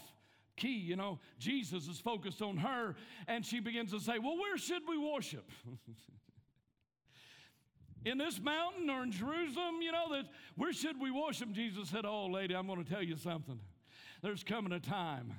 key. 0.55 0.77
You 0.77 0.95
know, 0.95 1.19
Jesus 1.39 1.87
is 1.87 1.99
focused 1.99 2.41
on 2.41 2.57
her, 2.57 2.95
and 3.27 3.45
she 3.45 3.59
begins 3.59 3.91
to 3.91 3.99
say, 3.99 4.19
Well, 4.19 4.37
where 4.37 4.57
should 4.57 4.81
we 4.87 4.97
worship? 4.97 5.49
in 8.05 8.19
this 8.19 8.39
mountain 8.39 8.89
or 8.89 9.03
in 9.03 9.11
Jerusalem, 9.11 9.81
you 9.81 9.91
know, 9.91 10.09
that 10.11 10.25
where 10.55 10.71
should 10.71 11.01
we 11.01 11.11
worship? 11.11 11.51
Jesus 11.51 11.89
said, 11.89 12.05
Oh, 12.05 12.27
lady, 12.27 12.55
I'm 12.55 12.67
going 12.67 12.83
to 12.83 12.89
tell 12.89 13.03
you 13.03 13.17
something. 13.17 13.59
There's 14.21 14.43
coming 14.43 14.71
a 14.71 14.79
time 14.79 15.33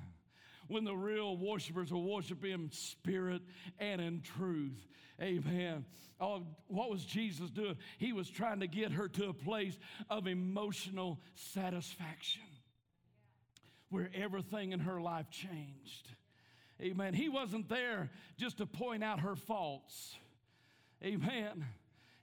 when 0.67 0.83
the 0.83 0.95
real 0.95 1.37
worshipers 1.37 1.91
will 1.91 2.03
worship 2.03 2.43
in 2.43 2.69
spirit 2.71 3.41
and 3.79 4.01
in 4.01 4.21
truth. 4.21 4.85
Amen. 5.21 5.85
Oh, 6.19 6.43
what 6.67 6.89
was 6.89 7.05
Jesus 7.05 7.49
doing? 7.49 7.77
He 7.97 8.11
was 8.11 8.29
trying 8.29 8.59
to 8.59 8.67
get 8.67 8.91
her 8.91 9.07
to 9.07 9.29
a 9.29 9.33
place 9.33 9.77
of 10.09 10.27
emotional 10.27 11.19
satisfaction 11.35 12.43
where 13.89 14.09
everything 14.13 14.73
in 14.73 14.81
her 14.81 14.99
life 14.99 15.29
changed. 15.29 16.09
Amen. 16.81 17.13
He 17.13 17.29
wasn't 17.29 17.69
there 17.69 18.11
just 18.37 18.57
to 18.57 18.65
point 18.65 19.03
out 19.03 19.21
her 19.21 19.35
faults. 19.35 20.15
Amen. 21.03 21.65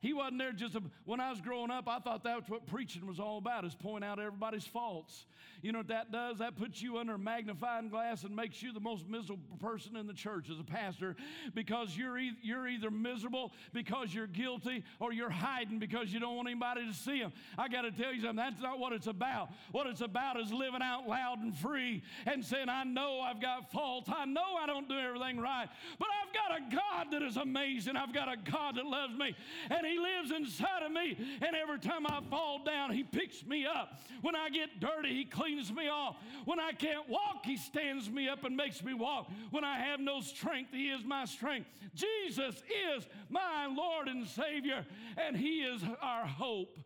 He 0.04 0.12
wasn't 0.12 0.38
there 0.38 0.52
just, 0.52 0.74
a, 0.74 0.82
when 1.06 1.18
I 1.18 1.30
was 1.30 1.40
growing 1.40 1.70
up, 1.70 1.88
I 1.88 1.98
thought 1.98 2.22
that's 2.22 2.46
what 2.50 2.66
preaching 2.66 3.06
was 3.06 3.18
all 3.18 3.38
about, 3.38 3.64
is 3.64 3.74
point 3.74 4.04
out 4.04 4.18
everybody's 4.18 4.66
faults. 4.66 5.24
You 5.62 5.72
know 5.72 5.78
what 5.78 5.88
that 5.88 6.12
does? 6.12 6.40
That 6.40 6.56
puts 6.56 6.82
you 6.82 6.98
under 6.98 7.14
a 7.14 7.18
magnifying 7.18 7.88
glass 7.88 8.22
and 8.22 8.36
makes 8.36 8.62
you 8.62 8.74
the 8.74 8.80
most 8.80 9.08
miserable 9.08 9.56
person 9.62 9.96
in 9.96 10.06
the 10.06 10.12
church 10.12 10.50
as 10.50 10.60
a 10.60 10.62
pastor 10.62 11.16
because 11.54 11.96
you're, 11.96 12.18
e- 12.18 12.36
you're 12.42 12.68
either 12.68 12.90
miserable 12.90 13.50
because 13.72 14.12
you're 14.12 14.26
guilty 14.26 14.84
or 15.00 15.14
you're 15.14 15.30
hiding 15.30 15.78
because 15.78 16.12
you 16.12 16.20
don't 16.20 16.36
want 16.36 16.48
anybody 16.48 16.86
to 16.86 16.92
see 16.92 17.20
them. 17.20 17.32
I 17.56 17.68
got 17.68 17.82
to 17.82 17.90
tell 17.90 18.12
you 18.12 18.20
something, 18.20 18.36
that's 18.36 18.60
not 18.60 18.78
what 18.78 18.92
it's 18.92 19.06
about. 19.06 19.48
What 19.72 19.86
it's 19.86 20.02
about 20.02 20.38
is 20.38 20.52
living 20.52 20.82
out 20.82 21.08
loud 21.08 21.38
and 21.38 21.56
free 21.56 22.02
and 22.26 22.44
saying, 22.44 22.68
I 22.68 22.84
know 22.84 23.20
I've 23.20 23.40
got 23.40 23.72
faults. 23.72 24.10
I 24.14 24.26
know 24.26 24.58
I 24.60 24.66
don't 24.66 24.86
do 24.86 24.98
everything 24.98 25.40
right, 25.40 25.68
but 25.98 26.08
I've 26.22 26.34
got 26.34 26.58
a 26.58 26.76
God 26.76 27.12
that 27.12 27.22
is 27.22 27.38
amazing. 27.38 27.96
I've 27.96 28.12
got 28.12 28.30
a 28.30 28.36
God 28.36 28.76
that 28.76 28.84
loves 28.84 29.16
me, 29.16 29.34
and 29.70 29.86
He 29.86 29.93
lives 29.98 30.30
inside 30.30 30.82
of 30.84 30.92
me. 30.92 31.16
And 31.40 31.56
every 31.56 31.78
time 31.78 32.06
I 32.06 32.20
fall 32.30 32.62
down, 32.64 32.92
He 32.92 33.02
picks 33.02 33.44
me 33.44 33.66
up. 33.66 34.00
When 34.22 34.36
I 34.36 34.48
get 34.48 34.80
dirty, 34.80 35.14
He 35.14 35.24
cleans 35.24 35.72
me 35.72 35.88
off. 35.88 36.16
When 36.44 36.60
I 36.60 36.72
can't 36.72 37.08
walk, 37.08 37.44
He 37.44 37.56
stands 37.56 38.10
me 38.10 38.28
up 38.28 38.44
and 38.44 38.56
makes 38.56 38.82
me 38.82 38.94
walk. 38.94 39.30
When 39.50 39.64
I 39.64 39.78
have 39.78 40.00
no 40.00 40.20
strength, 40.20 40.72
He 40.72 40.88
is 40.90 41.04
my 41.04 41.24
strength. 41.24 41.68
Jesus 41.94 42.62
is 42.96 43.06
my 43.28 43.66
Lord 43.66 44.08
and 44.08 44.26
Savior, 44.26 44.84
and 45.16 45.36
He 45.36 45.60
is 45.60 45.82
our 46.00 46.26
hope. 46.26 46.78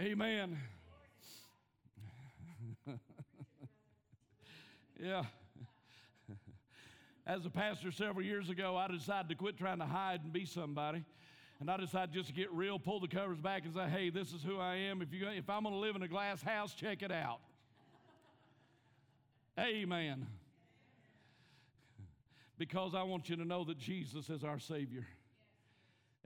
Amen. 0.00 0.58
yeah. 5.00 5.24
As 7.26 7.46
a 7.46 7.50
pastor 7.50 7.90
several 7.90 8.24
years 8.24 8.50
ago, 8.50 8.76
I 8.76 8.86
decided 8.88 9.30
to 9.30 9.34
quit 9.34 9.56
trying 9.56 9.78
to 9.78 9.86
hide 9.86 10.20
and 10.24 10.32
be 10.32 10.44
somebody. 10.44 11.04
And 11.60 11.70
I 11.70 11.78
decided 11.78 12.12
just 12.12 12.28
to 12.28 12.34
get 12.34 12.52
real, 12.52 12.78
pull 12.78 13.00
the 13.00 13.08
covers 13.08 13.38
back, 13.38 13.64
and 13.64 13.72
say, 13.72 13.88
hey, 13.88 14.10
this 14.10 14.32
is 14.32 14.42
who 14.42 14.58
I 14.58 14.76
am. 14.76 15.00
If, 15.00 15.12
you, 15.12 15.26
if 15.28 15.48
I'm 15.48 15.62
going 15.62 15.74
to 15.74 15.80
live 15.80 15.96
in 15.96 16.02
a 16.02 16.08
glass 16.08 16.42
house, 16.42 16.74
check 16.74 17.02
it 17.02 17.12
out. 17.12 17.40
Amen. 19.58 20.26
Because 22.58 22.94
I 22.94 23.04
want 23.04 23.30
you 23.30 23.36
to 23.36 23.44
know 23.44 23.64
that 23.64 23.78
Jesus 23.78 24.28
is 24.28 24.44
our 24.44 24.58
Savior. 24.58 25.06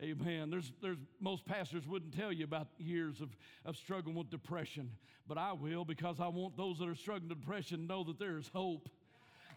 Amen. 0.03 0.51
There's, 0.51 0.73
there's, 0.81 0.99
most 1.21 1.45
pastors 1.45 1.87
wouldn't 1.87 2.17
tell 2.17 2.33
you 2.33 2.45
about 2.45 2.69
years 2.79 3.21
of, 3.21 3.37
of 3.65 3.77
struggling 3.77 4.17
with 4.17 4.31
depression, 4.31 4.91
but 5.27 5.39
I 5.39 5.53
will 5.53 5.85
because 5.85 6.21
I 6.21 6.29
want 6.29 6.57
those 6.57 6.79
that 6.79 6.89
are 6.89 6.95
struggling 6.95 7.29
with 7.29 7.41
depression 7.41 7.81
to 7.81 7.85
know 7.85 8.05
that 8.05 8.19
there 8.19 8.39
is 8.39 8.49
hope. 8.53 8.89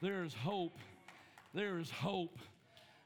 There 0.01 0.23
is 0.23 0.33
hope. 0.33 0.77
There 1.53 1.79
is 1.79 1.89
hope. 1.89 2.39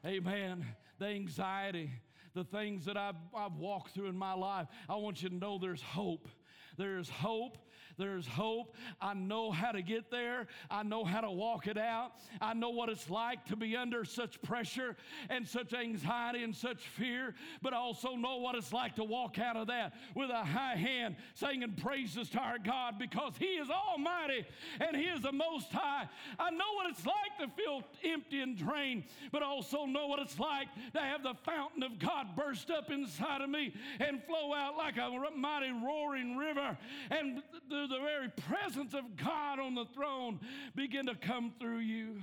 Amen. 0.04 0.64
The 0.98 1.06
anxiety, 1.06 1.90
the 2.34 2.44
things 2.44 2.84
that 2.84 2.96
I've, 2.96 3.16
I've 3.36 3.56
walked 3.56 3.90
through 3.92 4.06
in 4.06 4.16
my 4.16 4.34
life, 4.34 4.66
I 4.88 4.96
want 4.96 5.22
you 5.22 5.28
to 5.28 5.34
know 5.34 5.58
there's 5.58 5.82
hope. 5.82 6.28
There's 6.76 7.08
hope 7.08 7.58
there's 7.98 8.26
hope. 8.26 8.74
I 9.00 9.14
know 9.14 9.50
how 9.50 9.72
to 9.72 9.82
get 9.82 10.10
there. 10.10 10.46
I 10.70 10.82
know 10.82 11.04
how 11.04 11.20
to 11.20 11.30
walk 11.30 11.66
it 11.66 11.78
out. 11.78 12.12
I 12.40 12.54
know 12.54 12.70
what 12.70 12.88
it's 12.88 13.08
like 13.08 13.44
to 13.46 13.56
be 13.56 13.76
under 13.76 14.04
such 14.04 14.40
pressure 14.42 14.96
and 15.30 15.46
such 15.46 15.72
anxiety 15.72 16.42
and 16.42 16.54
such 16.54 16.82
fear, 16.88 17.34
but 17.62 17.72
I 17.72 17.76
also 17.76 18.14
know 18.16 18.36
what 18.36 18.54
it's 18.54 18.72
like 18.72 18.96
to 18.96 19.04
walk 19.04 19.38
out 19.38 19.56
of 19.56 19.68
that 19.68 19.94
with 20.14 20.30
a 20.30 20.44
high 20.44 20.76
hand, 20.76 21.16
singing 21.34 21.74
praises 21.74 22.28
to 22.30 22.38
our 22.38 22.58
God 22.58 22.98
because 22.98 23.34
He 23.38 23.56
is 23.56 23.68
almighty 23.70 24.44
and 24.80 24.96
He 24.96 25.04
is 25.04 25.22
the 25.22 25.32
most 25.32 25.72
high. 25.72 26.08
I 26.38 26.50
know 26.50 26.74
what 26.74 26.90
it's 26.90 27.06
like 27.06 27.38
to 27.40 27.54
feel 27.56 27.82
empty 28.04 28.40
and 28.40 28.56
drained, 28.56 29.04
but 29.32 29.42
I 29.42 29.46
also 29.46 29.86
know 29.86 30.06
what 30.06 30.20
it's 30.20 30.38
like 30.38 30.68
to 30.94 31.00
have 31.00 31.22
the 31.22 31.34
fountain 31.44 31.82
of 31.82 31.98
God 31.98 32.36
burst 32.36 32.70
up 32.70 32.90
inside 32.90 33.40
of 33.40 33.48
me 33.50 33.74
and 34.00 34.22
flow 34.24 34.52
out 34.54 34.76
like 34.76 34.96
a 34.98 35.10
mighty 35.36 35.72
roaring 35.72 36.36
river. 36.36 36.76
And 37.10 37.42
the 37.68 37.85
the 37.86 37.98
very 37.98 38.28
presence 38.28 38.94
of 38.94 39.16
God 39.16 39.58
on 39.58 39.74
the 39.74 39.84
throne 39.94 40.40
begin 40.74 41.06
to 41.06 41.14
come 41.14 41.52
through 41.60 41.78
you. 41.78 42.22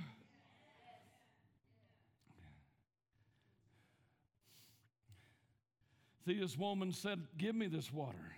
See, 6.26 6.40
this 6.40 6.56
woman 6.56 6.92
said, 6.92 7.20
Give 7.36 7.54
me 7.54 7.66
this 7.66 7.92
water. 7.92 8.32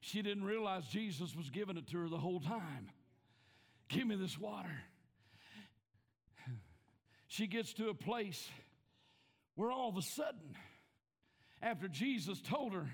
She 0.00 0.22
didn't 0.22 0.44
realize 0.44 0.86
Jesus 0.86 1.34
was 1.34 1.50
giving 1.50 1.76
it 1.76 1.88
to 1.88 1.98
her 1.98 2.08
the 2.08 2.18
whole 2.18 2.40
time. 2.40 2.90
Give 3.88 4.06
me 4.06 4.14
this 4.14 4.38
water. 4.38 4.82
She 7.26 7.46
gets 7.46 7.74
to 7.74 7.88
a 7.90 7.94
place 7.94 8.48
where 9.54 9.70
all 9.70 9.88
of 9.88 9.96
a 9.96 10.02
sudden, 10.02 10.56
after 11.60 11.88
Jesus 11.88 12.40
told 12.40 12.72
her 12.72 12.88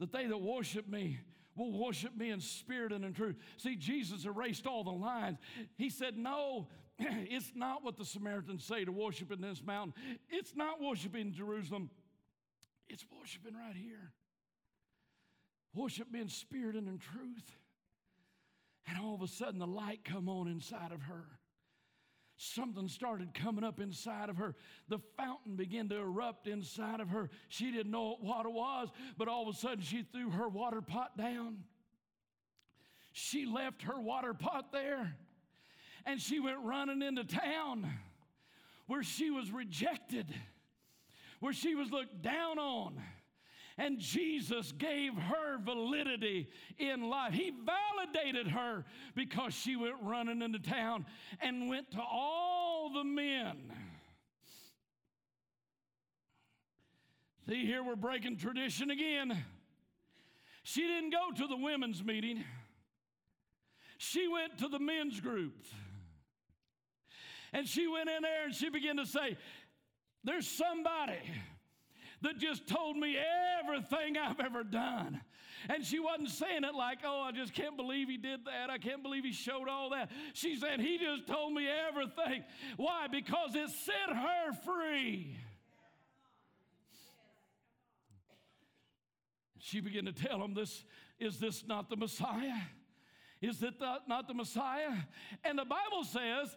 that 0.00 0.12
they 0.12 0.26
that 0.26 0.40
worship 0.40 0.88
me 0.88 1.18
will 1.56 1.72
worship 1.72 2.16
me 2.16 2.30
in 2.30 2.40
spirit 2.40 2.92
and 2.92 3.04
in 3.04 3.12
truth. 3.12 3.36
See, 3.56 3.76
Jesus 3.76 4.24
erased 4.24 4.66
all 4.66 4.84
the 4.84 4.90
lines. 4.90 5.38
He 5.76 5.90
said, 5.90 6.16
No, 6.16 6.68
it's 6.98 7.52
not 7.54 7.84
what 7.84 7.96
the 7.96 8.04
Samaritans 8.04 8.64
say 8.64 8.84
to 8.84 8.92
worship 8.92 9.32
in 9.32 9.40
this 9.40 9.62
mountain. 9.64 9.94
It's 10.28 10.54
not 10.54 10.80
worshiping 10.80 11.32
Jerusalem. 11.32 11.90
It's 12.88 13.04
worshiping 13.18 13.54
right 13.54 13.76
here. 13.76 14.12
Worship 15.74 16.10
me 16.10 16.20
in 16.20 16.28
spirit 16.28 16.76
and 16.76 16.88
in 16.88 16.98
truth. 16.98 17.56
And 18.88 18.98
all 18.98 19.14
of 19.14 19.22
a 19.22 19.28
sudden, 19.28 19.58
the 19.58 19.66
light 19.66 20.04
come 20.04 20.28
on 20.28 20.48
inside 20.48 20.92
of 20.92 21.02
her. 21.02 21.24
Something 22.36 22.88
started 22.88 23.32
coming 23.32 23.64
up 23.64 23.80
inside 23.80 24.28
of 24.28 24.36
her. 24.36 24.54
The 24.88 24.98
fountain 25.16 25.56
began 25.56 25.88
to 25.88 25.96
erupt 25.96 26.46
inside 26.46 27.00
of 27.00 27.08
her. 27.08 27.30
She 27.48 27.70
didn't 27.70 27.90
know 27.90 28.16
what 28.20 28.44
it 28.44 28.52
was, 28.52 28.88
but 29.16 29.28
all 29.28 29.48
of 29.48 29.54
a 29.54 29.58
sudden, 29.58 29.82
she 29.82 30.02
threw 30.02 30.30
her 30.30 30.48
water 30.48 30.82
pot 30.82 31.16
down. 31.16 31.64
She 33.12 33.46
left 33.46 33.82
her 33.82 33.98
water 33.98 34.34
pot 34.34 34.72
there 34.72 35.16
and 36.06 36.22
she 36.22 36.38
went 36.38 36.58
running 36.62 37.02
into 37.02 37.24
town 37.24 37.90
where 38.86 39.02
she 39.02 39.30
was 39.30 39.50
rejected, 39.50 40.32
where 41.40 41.52
she 41.52 41.74
was 41.74 41.90
looked 41.90 42.22
down 42.22 42.58
on. 42.58 43.02
And 43.78 43.98
Jesus 43.98 44.72
gave 44.72 45.12
her 45.14 45.58
validity 45.58 46.48
in 46.78 47.10
life. 47.10 47.34
He 47.34 47.50
validated 47.50 48.48
her 48.48 48.84
because 49.14 49.52
she 49.52 49.76
went 49.76 49.96
running 50.02 50.40
into 50.40 50.58
town 50.58 51.04
and 51.40 51.68
went 51.68 51.90
to 51.90 52.00
all 52.00 52.90
the 52.94 53.04
men. 53.04 53.70
See, 57.48 57.66
here 57.66 57.84
we're 57.84 57.96
breaking 57.96 58.38
tradition 58.38 58.90
again. 58.90 59.44
She 60.62 60.80
didn't 60.80 61.10
go 61.10 61.30
to 61.36 61.46
the 61.46 61.56
women's 61.56 62.02
meeting, 62.02 62.44
she 63.98 64.26
went 64.26 64.58
to 64.58 64.68
the 64.68 64.78
men's 64.78 65.20
group. 65.20 65.66
And 67.52 67.66
she 67.66 67.86
went 67.86 68.10
in 68.10 68.22
there 68.22 68.44
and 68.44 68.54
she 68.54 68.68
began 68.68 68.96
to 68.96 69.06
say, 69.06 69.38
There's 70.24 70.46
somebody 70.46 71.20
that 72.22 72.38
just 72.38 72.66
told 72.66 72.96
me 72.96 73.16
everything 73.60 74.16
I've 74.16 74.40
ever 74.40 74.64
done. 74.64 75.20
And 75.68 75.84
she 75.84 75.98
wasn't 75.98 76.30
saying 76.30 76.64
it 76.64 76.74
like, 76.74 76.98
oh, 77.04 77.22
I 77.22 77.32
just 77.32 77.52
can't 77.52 77.76
believe 77.76 78.08
he 78.08 78.16
did 78.16 78.44
that. 78.44 78.70
I 78.70 78.78
can't 78.78 79.02
believe 79.02 79.24
he 79.24 79.32
showed 79.32 79.68
all 79.68 79.90
that. 79.90 80.10
She 80.32 80.56
said, 80.56 80.80
he 80.80 80.98
just 80.98 81.26
told 81.26 81.52
me 81.52 81.66
everything. 81.88 82.44
Why? 82.76 83.06
Because 83.10 83.54
it 83.54 83.70
set 83.70 84.14
her 84.14 84.52
free. 84.64 85.36
She 89.58 89.80
began 89.80 90.04
to 90.04 90.12
tell 90.12 90.40
him, 90.42 90.54
this, 90.54 90.84
is 91.18 91.40
this 91.40 91.64
not 91.66 91.90
the 91.90 91.96
Messiah? 91.96 92.60
Is 93.42 93.62
it 93.62 93.74
not 94.06 94.28
the 94.28 94.34
Messiah? 94.34 94.92
And 95.42 95.58
the 95.58 95.64
Bible 95.64 96.04
says 96.04 96.56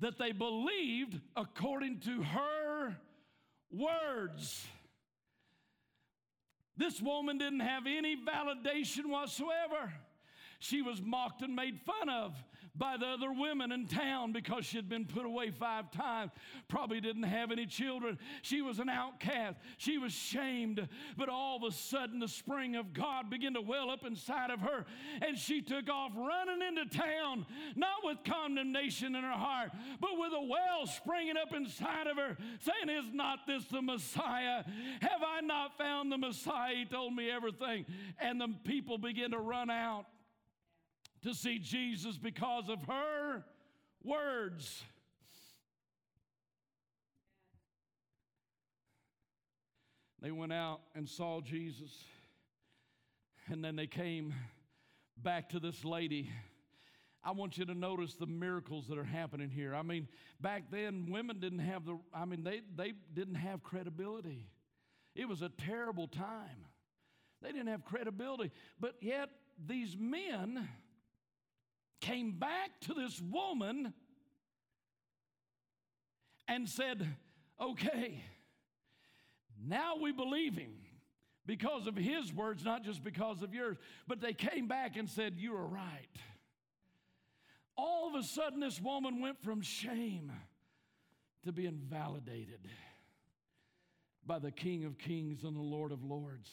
that 0.00 0.18
they 0.18 0.32
believed 0.32 1.18
according 1.34 2.00
to 2.00 2.22
her 2.22 2.96
words. 3.70 4.66
This 6.76 7.00
woman 7.00 7.38
didn't 7.38 7.60
have 7.60 7.84
any 7.86 8.16
validation 8.16 9.06
whatsoever. 9.06 9.92
She 10.58 10.82
was 10.82 11.00
mocked 11.00 11.42
and 11.42 11.54
made 11.54 11.80
fun 11.80 12.08
of 12.08 12.34
by 12.76 12.96
the 12.96 13.06
other 13.06 13.32
women 13.32 13.70
in 13.72 13.86
town 13.86 14.32
because 14.32 14.64
she 14.64 14.76
had 14.76 14.88
been 14.88 15.04
put 15.04 15.24
away 15.24 15.50
five 15.50 15.90
times, 15.92 16.32
probably 16.68 17.00
didn't 17.00 17.22
have 17.22 17.52
any 17.52 17.66
children. 17.66 18.18
She 18.42 18.62
was 18.62 18.78
an 18.78 18.88
outcast. 18.88 19.58
She 19.76 19.98
was 19.98 20.12
shamed. 20.12 20.88
But 21.16 21.28
all 21.28 21.56
of 21.56 21.62
a 21.62 21.72
sudden, 21.74 22.18
the 22.18 22.28
spring 22.28 22.76
of 22.76 22.92
God 22.92 23.30
began 23.30 23.54
to 23.54 23.60
well 23.60 23.90
up 23.90 24.04
inside 24.04 24.50
of 24.50 24.60
her, 24.60 24.84
and 25.22 25.38
she 25.38 25.62
took 25.62 25.88
off 25.88 26.12
running 26.16 26.66
into 26.66 26.98
town, 26.98 27.46
not 27.76 28.02
with 28.02 28.18
condemnation 28.24 29.14
in 29.14 29.22
her 29.22 29.30
heart, 29.30 29.70
but 30.00 30.18
with 30.18 30.32
a 30.32 30.42
well 30.42 30.86
springing 30.86 31.36
up 31.36 31.54
inside 31.54 32.06
of 32.06 32.16
her, 32.16 32.36
saying, 32.60 32.96
Is 32.96 33.12
not 33.12 33.40
this 33.46 33.64
the 33.66 33.82
Messiah? 33.82 34.64
Have 35.00 35.22
I 35.24 35.40
not 35.42 35.78
found 35.78 36.10
the 36.10 36.18
Messiah? 36.18 36.74
He 36.74 36.84
told 36.84 37.14
me 37.14 37.30
everything. 37.30 37.86
And 38.18 38.40
the 38.40 38.48
people 38.64 38.98
began 38.98 39.30
to 39.30 39.38
run 39.38 39.70
out 39.70 40.06
to 41.24 41.34
see 41.34 41.58
Jesus 41.58 42.18
because 42.18 42.68
of 42.68 42.82
her 42.82 43.44
words. 44.02 44.84
They 50.20 50.30
went 50.30 50.52
out 50.52 50.80
and 50.94 51.08
saw 51.08 51.40
Jesus, 51.40 51.90
and 53.46 53.64
then 53.64 53.76
they 53.76 53.86
came 53.86 54.34
back 55.16 55.50
to 55.50 55.60
this 55.60 55.84
lady. 55.84 56.30
I 57.22 57.30
want 57.30 57.56
you 57.56 57.64
to 57.64 57.74
notice 57.74 58.14
the 58.14 58.26
miracles 58.26 58.86
that 58.88 58.98
are 58.98 59.04
happening 59.04 59.48
here. 59.48 59.74
I 59.74 59.82
mean, 59.82 60.08
back 60.40 60.64
then, 60.70 61.08
women 61.10 61.40
didn't 61.40 61.60
have 61.60 61.86
the, 61.86 61.98
I 62.14 62.26
mean, 62.26 62.44
they, 62.44 62.60
they 62.76 62.92
didn't 63.14 63.36
have 63.36 63.62
credibility. 63.62 64.50
It 65.14 65.26
was 65.26 65.40
a 65.40 65.48
terrible 65.48 66.06
time. 66.06 66.66
They 67.40 67.52
didn't 67.52 67.68
have 67.68 67.84
credibility. 67.84 68.50
But 68.78 68.96
yet, 69.00 69.30
these 69.66 69.96
men 69.98 70.68
came 72.04 72.32
back 72.32 72.70
to 72.82 72.94
this 72.94 73.20
woman 73.20 73.94
and 76.46 76.68
said, 76.68 77.16
Okay, 77.60 78.22
now 79.66 79.96
we 80.00 80.12
believe 80.12 80.56
him 80.56 80.74
because 81.46 81.86
of 81.86 81.96
his 81.96 82.32
words, 82.32 82.64
not 82.64 82.84
just 82.84 83.02
because 83.02 83.42
of 83.42 83.54
yours. 83.54 83.76
But 84.06 84.20
they 84.20 84.34
came 84.34 84.68
back 84.68 84.96
and 84.96 85.08
said, 85.08 85.34
You 85.38 85.54
are 85.54 85.66
right. 85.66 86.08
All 87.76 88.08
of 88.08 88.14
a 88.14 88.22
sudden, 88.22 88.60
this 88.60 88.80
woman 88.80 89.20
went 89.20 89.42
from 89.42 89.60
shame 89.62 90.30
to 91.44 91.52
being 91.52 91.80
validated 91.90 92.68
by 94.26 94.38
the 94.38 94.52
King 94.52 94.84
of 94.84 94.98
Kings 94.98 95.42
and 95.42 95.56
the 95.56 95.60
Lord 95.60 95.90
of 95.90 96.04
Lords. 96.04 96.50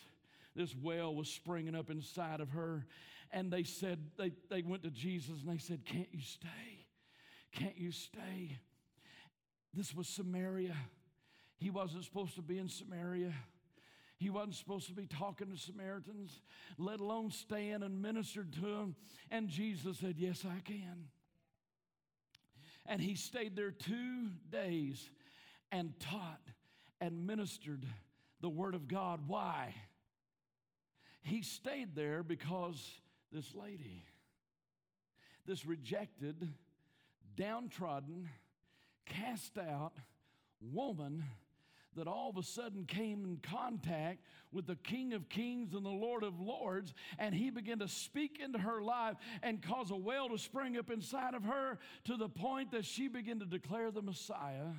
This 0.56 0.76
well 0.76 1.16
was 1.16 1.30
springing 1.30 1.76
up 1.76 1.90
inside 1.90 2.42
of 2.42 2.50
her, 2.50 2.86
and 3.32 3.52
they 3.52 3.64
said, 3.64 4.00
they, 4.18 4.32
they 4.50 4.62
went 4.62 4.84
to 4.84 4.92
Jesus 4.92 5.42
and 5.42 5.54
they 5.54 5.58
said, 5.58 5.86
Can't 5.86 6.10
you 6.12 6.22
stay? 6.22 6.86
Can't 7.54 7.78
you 7.78 7.92
stay? 7.92 8.58
This 9.74 9.96
was 9.96 10.08
Samaria. 10.08 10.76
He 11.58 11.70
wasn't 11.70 12.04
supposed 12.04 12.36
to 12.36 12.42
be 12.42 12.58
in 12.58 12.68
Samaria. 12.68 13.34
He 14.18 14.30
wasn't 14.30 14.56
supposed 14.56 14.88
to 14.88 14.94
be 14.94 15.08
talking 15.08 15.52
to 15.52 15.58
Samaritans, 15.58 16.42
let 16.78 17.00
alone 17.00 17.32
stand 17.32 17.84
and 17.84 18.02
ministered 18.02 18.54
to 18.54 18.62
them. 18.62 18.96
And 19.32 19.48
Jesus 19.48 19.98
said, 20.00 20.16
Yes, 20.18 20.46
I 20.46 20.60
can. 20.60 21.08
And 22.86 23.02
he 23.02 23.16
stayed 23.16 23.56
there 23.56 23.72
two 23.72 24.28
days 24.52 25.10
and 25.72 25.94
taught 26.00 26.42
and 27.00 27.26
ministered 27.26 27.86
the 28.42 28.50
Word 28.50 28.76
of 28.76 28.88
God. 28.88 29.22
Why? 29.28 29.74
He 31.22 31.42
stayed 31.42 31.96
there 31.96 32.24
because 32.24 32.84
this 33.32 33.54
lady, 33.56 34.06
this 35.46 35.66
rejected, 35.66 36.50
downtrodden, 37.36 38.30
cast 39.06 39.58
out 39.58 39.94
woman 40.62 41.24
that 41.96 42.08
all 42.08 42.30
of 42.30 42.38
a 42.38 42.44
sudden 42.44 42.86
came 42.86 43.26
in 43.26 43.38
contact 43.38 44.24
with 44.52 44.66
the 44.66 44.78
King 44.78 45.14
of 45.14 45.28
Kings 45.28 45.74
and 45.74 45.86
the 45.86 45.90
Lord 45.90 46.24
of 46.24 46.40
Lords, 46.40 46.94
and 47.20 47.36
he 47.36 47.50
began 47.50 47.80
to 47.80 47.88
speak 47.88 48.40
into 48.42 48.60
her 48.60 48.82
life 48.82 49.16
and 49.44 49.62
cause 49.62 49.92
a 49.92 49.96
well 49.96 50.30
to 50.30 50.38
spring 50.38 50.78
up 50.78 50.90
inside 50.90 51.34
of 51.34 51.44
her 51.44 51.80
to 52.06 52.16
the 52.16 52.30
point 52.30 52.72
that 52.72 52.86
she 52.86 53.08
began 53.10 53.40
to 53.40 53.46
declare 53.46 53.92
the 53.92 54.02
Messiah. 54.02 54.70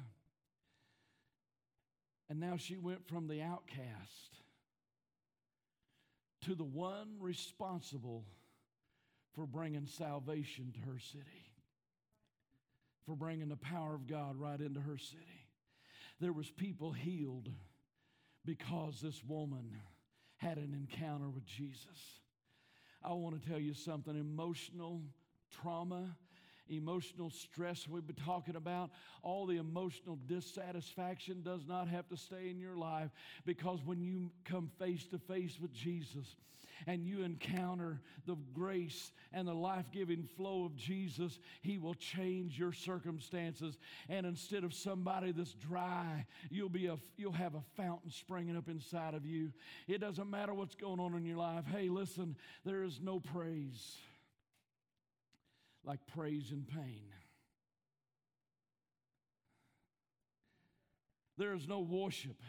And 2.31 2.41
now 2.41 2.57
she 2.57 2.79
went 2.79 3.07
from 3.07 3.29
the 3.29 3.43
outcast 3.43 4.42
to 6.43 6.55
the 6.55 6.65
one 6.65 7.17
responsible 7.21 8.25
for 9.35 9.47
bringing 9.47 9.87
salvation 9.87 10.73
to 10.75 10.91
her 10.91 10.99
city, 10.99 11.53
for 13.07 13.17
bringing 13.17 13.49
the 13.49 13.57
power 13.57 13.95
of 13.95 14.07
God 14.07 14.37
right 14.37 14.61
into 14.61 14.81
her 14.81 14.99
city. 14.99 15.47
There 16.21 16.33
was 16.33 16.51
people 16.51 16.93
healed 16.93 17.49
because 18.45 19.01
this 19.01 19.23
woman 19.25 19.77
had 20.37 20.59
an 20.59 20.75
encounter 20.75 21.29
with 21.29 21.47
Jesus. 21.47 22.21
I 23.05 23.13
want 23.13 23.41
to 23.41 23.49
tell 23.49 23.59
you 23.59 23.75
something 23.75 24.17
emotional 24.19 25.03
trauma 25.51 26.17
emotional 26.69 27.31
stress 27.31 27.87
we've 27.89 28.07
been 28.07 28.17
talking 28.17 28.57
about, 28.57 28.91
all 29.23 29.47
the 29.47 29.57
emotional 29.57 30.19
dissatisfaction 30.27 31.43
does 31.43 31.67
not 31.67 31.89
have 31.89 32.09
to 32.09 32.17
stay 32.17 32.49
in 32.51 32.59
your 32.59 32.77
life 32.77 33.11
because 33.45 33.81
when 33.85 34.01
you 34.01 34.31
come 34.45 34.71
face 34.79 35.07
to 35.07 35.19
face 35.19 35.59
with 35.61 35.73
Jesus, 35.73 36.37
and 36.87 37.07
you 37.07 37.23
encounter 37.23 38.01
the 38.27 38.37
grace 38.53 39.13
and 39.33 39.47
the 39.47 39.55
life 39.55 39.87
giving 39.93 40.29
flow 40.37 40.65
of 40.65 40.77
Jesus, 40.77 41.39
He 41.63 41.79
will 41.79 41.95
change 41.95 42.59
your 42.59 42.73
circumstances. 42.73 43.79
And 44.09 44.27
instead 44.27 44.65
of 44.65 44.75
somebody 44.75 45.33
that's 45.33 45.55
dry, 45.55 46.27
you'll, 46.51 46.69
be 46.69 46.87
a, 46.87 46.99
you'll 47.17 47.33
have 47.33 47.55
a 47.55 47.63
fountain 47.77 48.11
springing 48.11 48.57
up 48.57 48.69
inside 48.69 49.15
of 49.15 49.25
you. 49.25 49.53
It 49.87 50.01
doesn't 50.01 50.31
matter 50.31 50.55
what's 50.55 50.75
going 50.75 51.01
on 51.01 51.15
in 51.15 51.25
your 51.25 51.39
life. 51.39 51.65
Hey, 51.67 51.89
listen, 51.89 52.37
there 52.65 52.83
is 52.83 53.01
no 53.01 53.21
praise 53.21 53.97
like 55.85 56.01
praise 56.15 56.51
and 56.51 56.67
pain. 56.67 57.03
There 61.39 61.55
is 61.55 61.67
no 61.67 61.81
worship 61.81 62.41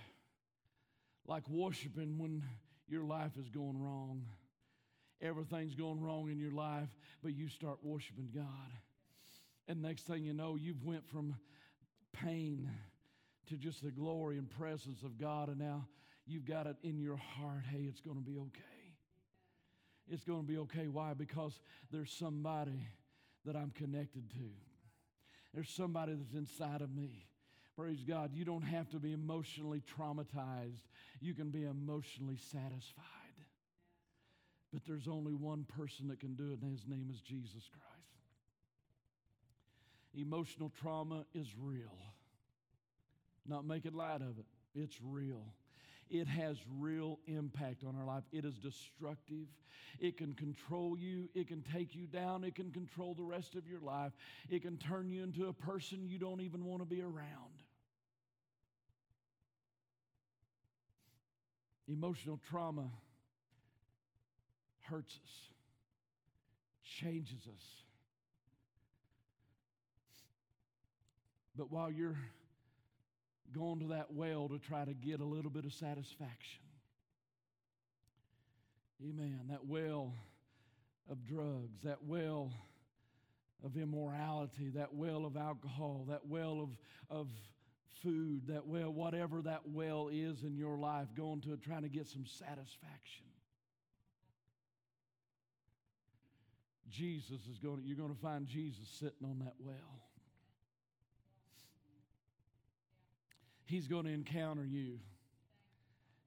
like 1.25 1.47
worshiping 1.49 2.17
when 2.17 2.43
your 2.87 3.05
life 3.05 3.31
is 3.39 3.49
going 3.49 3.81
wrong. 3.81 4.25
Everything's 5.21 5.73
going 5.73 6.01
wrong 6.01 6.29
in 6.29 6.37
your 6.37 6.51
life, 6.51 6.89
but 7.23 7.33
you 7.33 7.47
start 7.47 7.77
worshiping 7.81 8.29
God. 8.35 8.43
And 9.67 9.81
next 9.81 10.05
thing 10.05 10.25
you 10.25 10.33
know, 10.33 10.57
you've 10.57 10.83
went 10.83 11.07
from 11.07 11.35
pain 12.11 12.69
to 13.49 13.55
just 13.55 13.81
the 13.81 13.91
glory 13.91 14.37
and 14.37 14.49
presence 14.49 15.01
of 15.03 15.17
God, 15.17 15.47
and 15.47 15.59
now 15.59 15.87
you've 16.25 16.45
got 16.45 16.67
it 16.67 16.75
in 16.83 16.99
your 16.99 17.17
heart. 17.17 17.63
Hey, 17.71 17.85
it's 17.87 18.01
going 18.01 18.17
to 18.17 18.23
be 18.23 18.37
okay. 18.37 18.59
It's 20.09 20.25
going 20.25 20.41
to 20.41 20.47
be 20.47 20.57
okay. 20.59 20.87
Why? 20.89 21.13
Because 21.13 21.59
there's 21.89 22.11
somebody 22.11 22.87
that 23.45 23.55
I'm 23.55 23.71
connected 23.71 24.29
to, 24.31 24.49
there's 25.53 25.69
somebody 25.69 26.13
that's 26.13 26.33
inside 26.33 26.81
of 26.81 26.93
me. 26.93 27.27
Praise 27.75 28.03
God. 28.07 28.31
You 28.33 28.45
don't 28.45 28.63
have 28.63 28.89
to 28.89 28.99
be 28.99 29.13
emotionally 29.13 29.81
traumatized, 29.97 30.87
you 31.19 31.33
can 31.33 31.49
be 31.49 31.63
emotionally 31.63 32.37
satisfied. 32.37 33.03
But 34.71 34.81
there's 34.87 35.07
only 35.07 35.33
one 35.35 35.65
person 35.77 36.07
that 36.07 36.19
can 36.19 36.33
do 36.33 36.51
it, 36.51 36.61
and 36.61 36.71
his 36.71 36.87
name 36.87 37.09
is 37.11 37.21
Jesus 37.21 37.69
Christ. 37.69 37.93
Emotional 40.15 40.71
trauma 40.81 41.25
is 41.35 41.47
real. 41.59 41.95
Not 43.45 43.65
making 43.65 43.93
light 43.93 44.21
of 44.21 44.39
it, 44.39 44.45
it's 44.73 44.97
real. 45.03 45.43
It 46.13 46.27
has 46.27 46.57
real 46.77 47.17
impact 47.25 47.83
on 47.83 47.95
our 47.99 48.05
life. 48.05 48.21
It 48.31 48.45
is 48.45 48.53
destructive. 48.59 49.47
It 49.99 50.15
can 50.15 50.35
control 50.35 50.95
you. 50.95 51.27
It 51.33 51.47
can 51.47 51.63
take 51.73 51.95
you 51.95 52.05
down. 52.05 52.43
It 52.43 52.53
can 52.53 52.69
control 52.69 53.15
the 53.15 53.23
rest 53.23 53.55
of 53.55 53.67
your 53.67 53.79
life. 53.79 54.11
It 54.47 54.61
can 54.61 54.77
turn 54.77 55.09
you 55.09 55.23
into 55.23 55.47
a 55.47 55.53
person 55.53 56.07
you 56.07 56.19
don't 56.19 56.41
even 56.41 56.65
want 56.65 56.83
to 56.83 56.85
be 56.85 57.01
around. 57.01 57.63
Emotional 61.87 62.39
trauma 62.47 62.91
hurts 64.81 65.15
us, 65.15 65.31
changes 67.01 67.47
us. 67.47 67.65
But 71.55 71.71
while 71.71 71.89
you're 71.91 72.17
going 73.53 73.79
to 73.79 73.87
that 73.87 74.11
well 74.11 74.49
to 74.49 74.59
try 74.59 74.85
to 74.85 74.93
get 74.93 75.19
a 75.19 75.25
little 75.25 75.51
bit 75.51 75.65
of 75.65 75.73
satisfaction, 75.73 76.63
amen, 79.01 79.41
that 79.49 79.65
well 79.65 80.13
of 81.09 81.25
drugs, 81.25 81.81
that 81.83 82.03
well 82.03 82.51
of 83.63 83.77
immorality, 83.77 84.69
that 84.75 84.93
well 84.93 85.25
of 85.25 85.37
alcohol, 85.37 86.05
that 86.09 86.25
well 86.27 86.61
of, 86.61 87.17
of 87.17 87.27
food, 88.01 88.47
that 88.47 88.67
well, 88.67 88.91
whatever 88.91 89.41
that 89.41 89.61
well 89.65 90.09
is 90.11 90.43
in 90.43 90.57
your 90.57 90.77
life, 90.77 91.07
going 91.15 91.41
to 91.41 91.53
it, 91.53 91.61
trying 91.61 91.83
to 91.83 91.89
get 91.89 92.07
some 92.07 92.25
satisfaction. 92.25 93.25
Jesus 96.89 97.47
is 97.49 97.57
going 97.57 97.81
to, 97.81 97.87
you're 97.87 97.97
going 97.97 98.13
to 98.13 98.21
find 98.21 98.45
Jesus 98.45 98.87
sitting 98.99 99.23
on 99.23 99.39
that 99.39 99.55
well. 99.59 100.01
He's 103.73 103.87
going 103.87 104.05
to 104.05 104.11
encounter 104.11 104.63
you. 104.63 104.99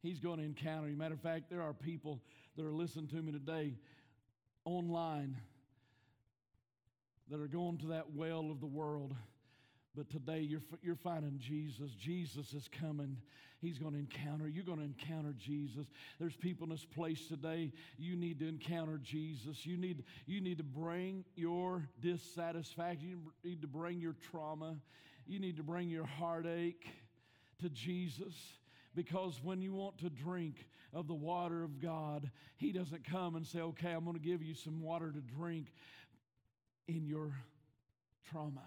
He's 0.03 0.19
going 0.19 0.39
to 0.39 0.45
encounter 0.45 0.89
you. 0.89 0.97
Matter 0.97 1.15
of 1.15 1.21
fact, 1.21 1.49
there 1.49 1.63
are 1.63 1.73
people 1.73 2.21
that 2.57 2.67
are 2.67 2.73
listening 2.73 3.07
to 3.07 3.23
me 3.23 3.31
today 3.31 3.75
online 4.65 5.37
that 7.31 7.41
are 7.41 7.47
going 7.47 7.79
to 7.79 7.87
that 7.87 8.13
well 8.13 8.51
of 8.51 8.59
the 8.59 8.67
world 8.67 9.15
but 9.97 10.11
today 10.11 10.41
you're, 10.41 10.61
you're 10.83 10.97
finding 10.97 11.39
Jesus. 11.39 11.93
Jesus 11.93 12.53
is 12.53 12.69
coming. 12.81 13.17
He's 13.63 13.79
going 13.79 13.93
to 13.93 13.99
encounter. 13.99 14.47
You're 14.47 14.65
going 14.65 14.79
to 14.79 14.85
encounter 14.85 15.35
Jesus. 15.39 15.87
There's 16.21 16.37
people 16.37 16.65
in 16.65 16.71
this 16.71 16.85
place 16.85 17.27
today. 17.29 17.73
You 17.97 18.15
need 18.15 18.39
to 18.41 18.49
encounter 18.49 19.01
Jesus. 19.03 19.65
You 19.65 19.79
need, 19.79 20.05
you 20.27 20.43
need 20.43 20.59
to 20.59 20.65
bring 20.65 21.25
your 21.35 21.89
dissatisfaction. 22.03 23.09
You 23.09 23.21
need 23.43 23.63
to 23.63 23.69
bring 23.69 23.99
your 23.99 24.17
trauma. 24.31 24.77
You 25.27 25.39
need 25.39 25.57
to 25.57 25.63
bring 25.63 25.89
your 25.89 26.05
heartache 26.05 26.87
to 27.61 27.69
Jesus. 27.71 28.35
Because 28.95 29.41
when 29.43 29.61
you 29.61 29.75
want 29.75 29.99
to 29.99 30.11
drink 30.11 30.67
of 30.95 31.07
the 31.07 31.15
water 31.15 31.63
of 31.63 31.81
God, 31.81 32.31
He 32.57 32.73
doesn't 32.73 33.05
come 33.05 33.37
and 33.37 33.47
say, 33.47 33.61
Okay, 33.61 33.91
I'm 33.91 34.05
going 34.05 34.17
to 34.17 34.23
give 34.23 34.43
you 34.43 34.55
some 34.55 34.81
water 34.81 35.13
to 35.13 35.21
drink 35.21 35.73
in 36.89 37.07
your 37.07 37.33
trauma. 38.31 38.65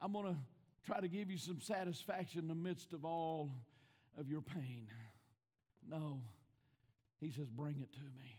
I'm 0.00 0.12
going 0.12 0.26
to 0.26 0.36
try 0.86 1.00
to 1.00 1.08
give 1.08 1.30
you 1.30 1.38
some 1.38 1.60
satisfaction 1.60 2.40
in 2.42 2.48
the 2.48 2.54
midst 2.54 2.92
of 2.92 3.04
all 3.04 3.50
of 4.18 4.28
your 4.28 4.42
pain. 4.42 4.86
No. 5.90 6.20
He 7.20 7.30
says, 7.30 7.48
Bring 7.48 7.80
it 7.80 7.92
to 7.94 8.00
me. 8.00 8.38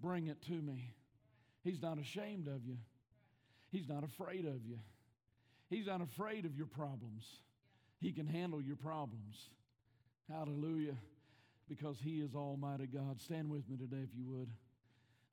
Bring 0.00 0.26
it 0.26 0.42
to 0.46 0.52
me. 0.52 0.94
He's 1.62 1.80
not 1.80 1.98
ashamed 1.98 2.48
of 2.48 2.64
you, 2.66 2.78
He's 3.70 3.88
not 3.88 4.04
afraid 4.04 4.44
of 4.44 4.64
you. 4.66 4.78
He's 5.72 5.86
not 5.86 6.00
afraid 6.00 6.44
of 6.44 6.56
your 6.56 6.66
problems. 6.66 7.24
He 8.00 8.12
can 8.12 8.26
handle 8.26 8.60
your 8.60 8.76
problems. 8.76 9.48
Hallelujah. 10.30 10.96
Because 11.68 11.96
He 12.02 12.20
is 12.20 12.34
Almighty 12.34 12.86
God. 12.86 13.20
Stand 13.20 13.48
with 13.50 13.68
me 13.68 13.76
today 13.76 14.02
if 14.02 14.10
you 14.16 14.24
would. 14.26 14.48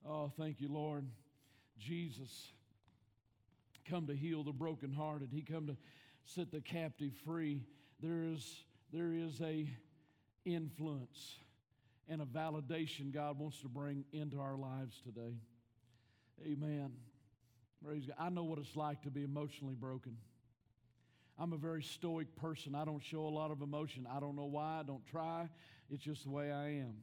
Oh, 0.08 0.32
thank 0.38 0.62
you, 0.62 0.72
Lord. 0.72 1.06
Jesus 1.78 2.54
come 3.90 4.08
to 4.08 4.16
heal 4.16 4.44
the 4.44 4.52
brokenhearted. 4.52 5.30
He 5.34 5.42
come 5.42 5.68
to 5.68 5.76
set 6.26 6.52
the 6.52 6.62
captive 6.62 7.12
free. 7.26 7.64
There 8.02 8.24
is, 8.24 8.64
there 8.94 9.14
is 9.14 9.42
a 9.42 9.68
influence 10.46 11.38
and 12.08 12.22
a 12.22 12.26
validation 12.26 13.12
God 13.14 13.38
wants 13.40 13.62
to 13.62 13.68
bring 13.68 14.06
into 14.14 14.40
our 14.40 14.56
lives 14.56 15.02
today. 15.04 15.36
Amen. 16.46 16.92
Praise 17.84 18.06
God. 18.06 18.16
I 18.20 18.30
know 18.30 18.44
what 18.44 18.60
it's 18.60 18.76
like 18.76 19.02
to 19.04 19.10
be 19.10 19.24
emotionally 19.24 19.76
broken. 19.76 20.18
I'm 21.40 21.54
a 21.54 21.58
very 21.58 21.82
stoic 21.82 22.36
person. 22.36 22.76
I 22.76 22.84
don't 22.84 23.02
show 23.02 23.22
a 23.22 23.30
lot 23.30 23.50
of 23.50 23.62
emotion. 23.62 24.06
I 24.12 24.20
don't 24.20 24.36
know 24.36 24.46
why. 24.46 24.82
I 24.82 24.84
don't 24.84 25.06
try. 25.06 25.48
It's 25.90 26.04
just 26.04 26.24
the 26.24 26.30
way 26.30 26.52
I 26.52 26.68
am. 26.80 26.96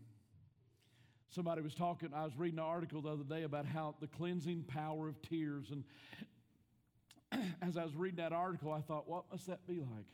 Somebody 1.31 1.63
was 1.63 1.75
talking, 1.75 2.11
I 2.15 2.25
was 2.25 2.37
reading 2.37 2.59
an 2.59 2.65
article 2.65 3.01
the 3.01 3.09
other 3.09 3.25
day 3.25 3.43
about 3.43 3.67
how 3.67 3.95
the 4.01 4.07
cleansing 4.07 4.65
power 4.65 5.09
of 5.09 5.21
tears. 5.23 5.73
And 5.73 5.85
as 7.63 7.77
I 7.77 7.85
was 7.85 7.97
reading 7.97 8.19
that 8.19 8.33
article, 8.33 8.73
I 8.73 8.81
thought, 8.81 9.09
what 9.09 9.25
must 9.33 9.47
that 9.47 9.67
be 9.67 9.81
like? 9.81 10.07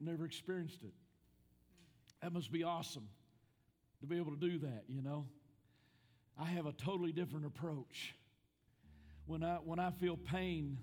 Never 0.00 0.24
experienced 0.24 0.82
it. 0.84 0.94
That 2.22 2.32
must 2.32 2.50
be 2.52 2.62
awesome 2.62 3.08
to 4.00 4.06
be 4.06 4.16
able 4.16 4.32
to 4.32 4.40
do 4.40 4.58
that, 4.58 4.84
you 4.88 5.02
know. 5.02 5.26
I 6.38 6.46
have 6.46 6.66
a 6.66 6.72
totally 6.72 7.12
different 7.12 7.44
approach. 7.44 8.14
When 9.26 9.42
I 9.42 9.56
when 9.56 9.78
I 9.78 9.90
feel 9.90 10.16
pain, 10.16 10.78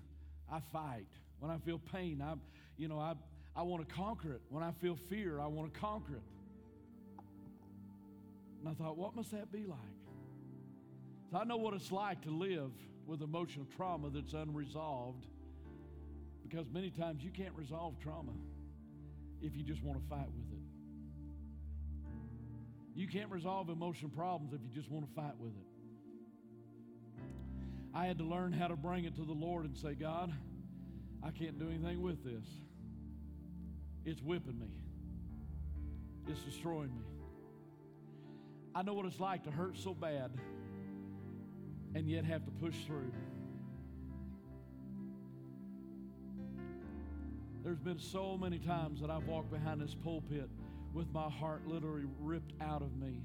I 0.50 0.60
fight. 0.72 1.08
When 1.40 1.50
I 1.50 1.58
feel 1.58 1.78
pain, 1.78 2.22
I 2.22 2.34
you 2.76 2.88
know, 2.88 2.98
I 2.98 3.14
I 3.56 3.62
want 3.62 3.88
to 3.88 3.94
conquer 3.94 4.32
it. 4.32 4.42
When 4.48 4.62
I 4.62 4.72
feel 4.72 4.96
fear, 4.96 5.40
I 5.40 5.46
want 5.46 5.72
to 5.72 5.80
conquer 5.80 6.14
it. 6.14 6.22
And 8.60 8.68
I 8.68 8.74
thought, 8.74 8.96
what 8.96 9.14
must 9.14 9.30
that 9.32 9.52
be 9.52 9.66
like? 9.66 9.78
So 11.30 11.38
I 11.38 11.44
know 11.44 11.56
what 11.56 11.74
it's 11.74 11.92
like 11.92 12.22
to 12.22 12.30
live 12.30 12.70
with 13.06 13.22
emotional 13.22 13.66
trauma 13.76 14.10
that's 14.10 14.32
unresolved 14.32 15.26
because 16.42 16.66
many 16.72 16.90
times 16.90 17.22
you 17.22 17.30
can't 17.30 17.54
resolve 17.54 17.98
trauma 18.02 18.32
if 19.42 19.56
you 19.56 19.62
just 19.62 19.82
want 19.82 20.00
to 20.00 20.08
fight 20.08 20.28
with 20.34 20.52
it. 20.52 20.58
You 22.94 23.06
can't 23.06 23.30
resolve 23.30 23.68
emotional 23.68 24.10
problems 24.10 24.52
if 24.52 24.60
you 24.62 24.70
just 24.74 24.90
want 24.90 25.06
to 25.08 25.14
fight 25.14 25.38
with 25.38 25.52
it. 25.52 25.66
I 27.94 28.06
had 28.06 28.18
to 28.18 28.24
learn 28.24 28.52
how 28.52 28.68
to 28.68 28.76
bring 28.76 29.04
it 29.04 29.14
to 29.16 29.24
the 29.24 29.32
Lord 29.32 29.64
and 29.64 29.76
say, 29.76 29.94
God, 29.94 30.32
I 31.22 31.30
can't 31.30 31.58
do 31.58 31.68
anything 31.68 32.02
with 32.02 32.24
this. 32.24 32.46
It's 34.04 34.22
whipping 34.22 34.58
me, 34.58 34.70
it's 36.28 36.40
destroying 36.40 36.94
me. 36.94 37.04
I 38.74 38.82
know 38.82 38.94
what 38.94 39.06
it's 39.06 39.20
like 39.20 39.44
to 39.44 39.50
hurt 39.50 39.76
so 39.76 39.92
bad 39.92 40.30
and 41.94 42.08
yet 42.08 42.24
have 42.24 42.44
to 42.44 42.50
push 42.52 42.76
through. 42.86 43.10
There's 47.64 47.80
been 47.80 47.98
so 47.98 48.38
many 48.38 48.58
times 48.58 49.00
that 49.00 49.10
I've 49.10 49.26
walked 49.26 49.50
behind 49.50 49.80
this 49.80 49.94
pulpit 49.94 50.48
with 50.94 51.12
my 51.12 51.28
heart 51.28 51.66
literally 51.66 52.06
ripped 52.20 52.52
out 52.62 52.82
of 52.82 52.96
me, 52.96 53.20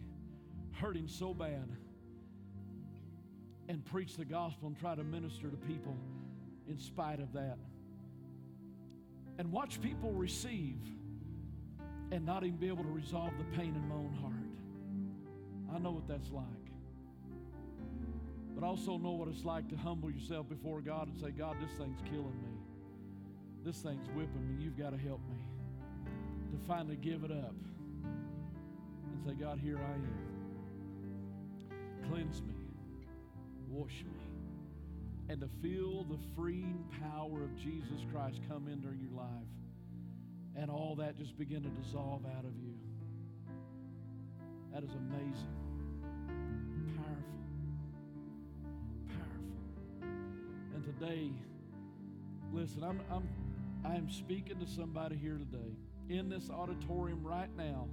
hurting 0.73 1.07
so 1.07 1.33
bad, 1.33 1.69
and 3.69 3.85
preach 3.85 4.17
the 4.17 4.25
gospel 4.25 4.67
and 4.67 4.77
try 4.77 4.95
to 4.95 5.03
minister 5.03 5.49
to 5.49 5.57
people 5.57 5.95
in 6.67 6.77
spite 6.77 7.19
of 7.19 7.31
that. 7.33 7.57
And 9.37 9.51
watch 9.51 9.81
people 9.81 10.11
receive 10.11 10.77
and 12.11 12.25
not 12.25 12.43
even 12.43 12.57
be 12.57 12.67
able 12.67 12.83
to 12.83 12.91
resolve 12.91 13.31
the 13.37 13.57
pain 13.57 13.75
in 13.75 13.87
my 13.87 13.95
own 13.95 14.13
heart. 14.21 15.75
I 15.75 15.79
know 15.79 15.91
what 15.91 16.07
that's 16.07 16.29
like 16.29 16.63
but 18.55 18.63
also 18.63 18.97
know 18.97 19.11
what 19.11 19.27
it's 19.27 19.43
like 19.43 19.67
to 19.69 19.75
humble 19.75 20.11
yourself 20.11 20.47
before 20.47 20.79
God 20.81 21.07
and 21.07 21.17
say, 21.17 21.31
God, 21.31 21.57
this 21.59 21.71
thing's 21.77 21.99
killing 22.09 22.39
me. 22.41 22.57
this 23.65 23.77
thing's 23.77 24.07
whipping 24.09 24.47
me. 24.47 24.63
You've 24.63 24.77
got 24.77 24.91
to 24.91 24.97
help 24.97 25.21
me 25.29 25.35
to 26.51 26.57
finally 26.67 26.97
give 26.97 27.23
it 27.23 27.31
up 27.31 27.55
and 29.11 29.21
say, 29.25 29.33
God, 29.33 29.59
here 29.59 29.79
I 29.79 29.93
am. 29.93 30.17
Cleanse 32.09 32.41
me, 32.41 32.53
wash 33.69 34.03
me, 34.05 34.22
and 35.33 35.41
to 35.41 35.49
feel 35.63 36.03
the 36.03 36.19
freeing 36.35 36.85
power 37.01 37.41
of 37.41 37.57
Jesus 37.57 38.05
Christ 38.13 38.39
come 38.47 38.67
into 38.67 38.89
your 38.89 39.09
life 39.17 39.49
and 40.55 40.69
all 40.69 40.95
that 40.99 41.17
just 41.17 41.35
begin 41.39 41.63
to 41.63 41.69
dissolve 41.69 42.23
out 42.37 42.45
of 42.45 42.55
you. 42.55 42.75
That 44.71 44.83
is 44.83 44.91
amazing. 44.91 45.47
Powerful. 46.97 47.23
Powerful. 49.07 50.07
And 50.75 50.85
today, 50.99 51.31
listen, 52.51 52.83
I'm, 52.83 53.01
I'm, 53.11 53.27
I 53.83 53.95
am 53.95 54.11
speaking 54.11 54.59
to 54.59 54.67
somebody 54.67 55.15
here 55.15 55.39
today 55.39 55.73
in 56.09 56.29
this 56.29 56.51
auditorium 56.51 57.23
right 57.23 57.49
now. 57.57 57.87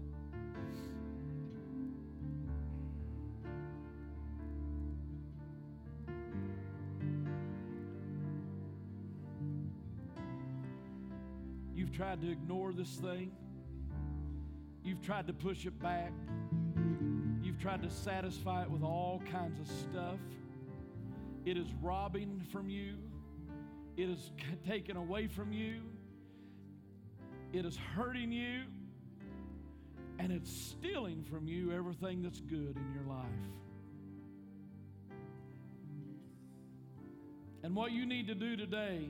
You've 11.91 11.99
tried 11.99 12.20
to 12.20 12.30
ignore 12.30 12.72
this 12.72 12.95
thing. 12.99 13.32
You've 14.84 15.03
tried 15.03 15.26
to 15.26 15.32
push 15.32 15.66
it 15.66 15.76
back. 15.82 16.12
You've 17.43 17.61
tried 17.61 17.82
to 17.82 17.91
satisfy 17.91 18.62
it 18.62 18.70
with 18.70 18.84
all 18.84 19.20
kinds 19.32 19.59
of 19.59 19.66
stuff. 19.66 20.20
It 21.45 21.57
is 21.57 21.66
robbing 21.82 22.47
from 22.53 22.70
you. 22.70 22.95
It 23.97 24.09
is 24.09 24.30
taken 24.68 24.97
away 24.97 25.26
from 25.26 25.53
you. 25.53 25.80
It 27.53 27.66
is 27.66 27.76
hurting 27.76 28.30
you. 28.30 28.62
And 30.20 30.30
it's 30.30 30.53
stealing 30.53 31.24
from 31.28 31.49
you 31.49 31.72
everything 31.72 32.22
that's 32.22 32.41
good 32.41 32.76
in 32.76 32.95
your 32.95 33.05
life. 33.09 33.26
And 37.64 37.74
what 37.74 37.91
you 37.91 38.07
need 38.07 38.28
to 38.28 38.36
do 38.36 38.57
today 38.57 39.09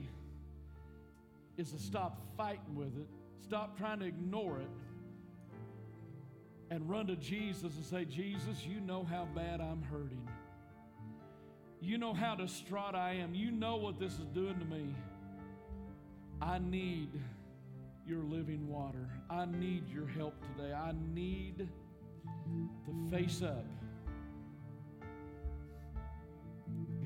is 1.61 1.71
to 1.71 1.79
stop 1.79 2.19
fighting 2.35 2.75
with 2.75 2.97
it, 2.97 3.07
stop 3.43 3.77
trying 3.77 3.99
to 3.99 4.05
ignore 4.05 4.57
it, 4.57 4.69
and 6.71 6.89
run 6.89 7.05
to 7.07 7.15
Jesus 7.15 7.75
and 7.75 7.85
say, 7.85 8.05
Jesus, 8.05 8.65
you 8.65 8.79
know 8.79 9.03
how 9.03 9.27
bad 9.35 9.61
I'm 9.61 9.83
hurting. 9.83 10.27
You 11.79 11.97
know 11.97 12.13
how 12.13 12.35
distraught 12.35 12.95
I 12.95 13.13
am. 13.15 13.35
You 13.35 13.51
know 13.51 13.75
what 13.75 13.99
this 13.99 14.13
is 14.13 14.27
doing 14.33 14.57
to 14.57 14.65
me. 14.65 14.95
I 16.41 16.59
need 16.59 17.09
your 18.07 18.23
living 18.23 18.67
water. 18.67 19.09
I 19.29 19.45
need 19.45 19.87
your 19.89 20.07
help 20.07 20.33
today. 20.41 20.73
I 20.73 20.93
need 21.13 21.67
to 22.85 23.11
face 23.15 23.43
up. 23.43 23.65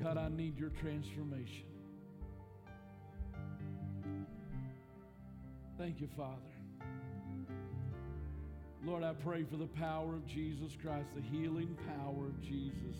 God, 0.02 0.16
I 0.16 0.28
need 0.28 0.58
your 0.58 0.70
transformation. 0.70 1.75
Thank 5.78 6.00
you, 6.00 6.08
Father. 6.16 6.40
Lord, 8.82 9.02
I 9.02 9.12
pray 9.12 9.44
for 9.44 9.56
the 9.56 9.66
power 9.66 10.14
of 10.14 10.26
Jesus 10.26 10.72
Christ, 10.80 11.08
the 11.14 11.20
healing 11.20 11.76
power 11.98 12.26
of 12.26 12.40
Jesus 12.40 12.96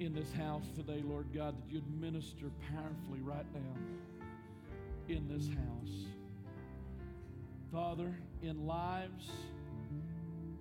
in 0.00 0.14
this 0.14 0.32
house 0.32 0.64
today, 0.76 1.02
Lord 1.04 1.26
God, 1.34 1.54
that 1.56 1.72
you'd 1.72 1.88
minister 2.00 2.46
powerfully 2.72 3.20
right 3.20 3.46
now 3.54 5.14
in 5.14 5.28
this 5.28 5.48
house. 5.48 6.06
Father, 7.72 8.14
in 8.42 8.66
lives, 8.66 9.30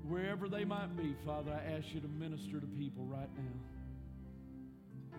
wherever 0.08 0.48
they 0.48 0.64
might 0.64 0.96
be, 0.96 1.14
Father, 1.26 1.52
I 1.52 1.78
ask 1.78 1.94
you 1.94 2.00
to 2.00 2.08
minister 2.08 2.60
to 2.60 2.68
people 2.68 3.04
right 3.06 3.30
now. 3.38 5.18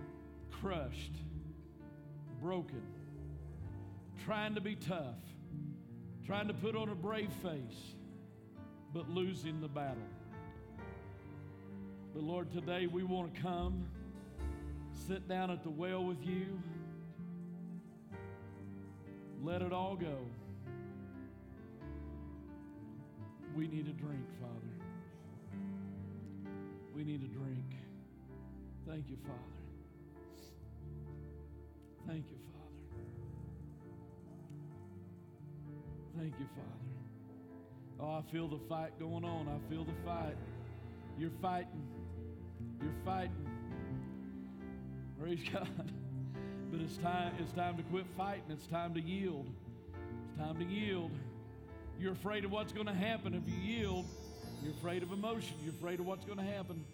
Crushed, 0.61 1.17
broken, 2.41 2.83
trying 4.25 4.55
to 4.55 4.61
be 4.61 4.77
tough, 4.77 5.17
trying 6.27 6.49
to 6.49 6.55
put 6.55 6.77
on 6.77 6.89
a 6.89 6.95
brave 6.95 7.33
face, 7.43 7.95
but 8.93 9.09
losing 9.09 9.61
the 9.61 9.69
battle. 9.69 9.97
But 12.15 12.23
Lord, 12.23 12.51
today 12.53 12.87
we 12.87 13.03
want 13.03 13.35
to 13.35 13.41
come, 13.41 13.87
sit 15.07 15.29
down 15.29 15.51
at 15.51 15.63
the 15.63 15.71
well 15.71 16.05
with 16.05 16.25
you, 16.25 16.61
let 19.43 19.63
it 19.63 19.73
all 19.73 19.97
go. 19.97 20.19
We 23.57 23.67
need 23.67 23.89
a 23.89 23.93
drink, 23.93 24.27
Father. 24.41 24.55
We 26.95 27.05
need 27.05 27.23
a 27.23 27.29
drink. 27.29 27.65
Thank 28.87 29.09
you, 29.09 29.17
Father. 29.25 29.39
Thank 32.07 32.27
you, 32.31 32.37
Father. 32.53 32.60
Thank 36.21 36.35
you, 36.39 36.47
Father. 36.55 37.99
Oh, 37.99 38.19
I 38.19 38.31
feel 38.31 38.47
the 38.47 38.59
fight 38.69 38.91
going 38.99 39.25
on. 39.25 39.49
I 39.49 39.73
feel 39.73 39.85
the 39.85 39.95
fight. 40.05 40.37
You're 41.19 41.31
fighting. 41.41 41.83
You're 42.83 42.93
fighting. 43.07 43.49
Praise 45.19 45.41
God. 45.53 45.93
But 46.71 46.81
it's 46.81 46.99
time, 46.99 47.33
it's 47.39 47.53
time 47.53 47.79
to 47.79 47.83
quit 47.85 48.05
fighting. 48.19 48.45
It's 48.51 48.67
time 48.67 48.93
to 48.95 49.01
yield. 49.01 49.47
It's 50.27 50.39
time 50.39 50.59
to 50.59 50.65
yield. 50.67 51.11
You're 51.99 52.13
afraid 52.13 52.45
of 52.45 52.53
what's 52.53 52.75
going 52.75 52.87
to 52.87 52.93
happen 52.93 53.33
if 53.33 53.49
you 53.49 53.59
yield. 53.59 54.05
You're 54.63 54.75
afraid 54.75 55.03
of 55.03 55.13
emotion. 55.13 55.57
You're 55.65 55.73
afraid 55.73 56.01
of 56.01 56.07
what's 56.07 56.27
going 56.27 56.39
to 56.39 56.45
happen. 56.45 56.85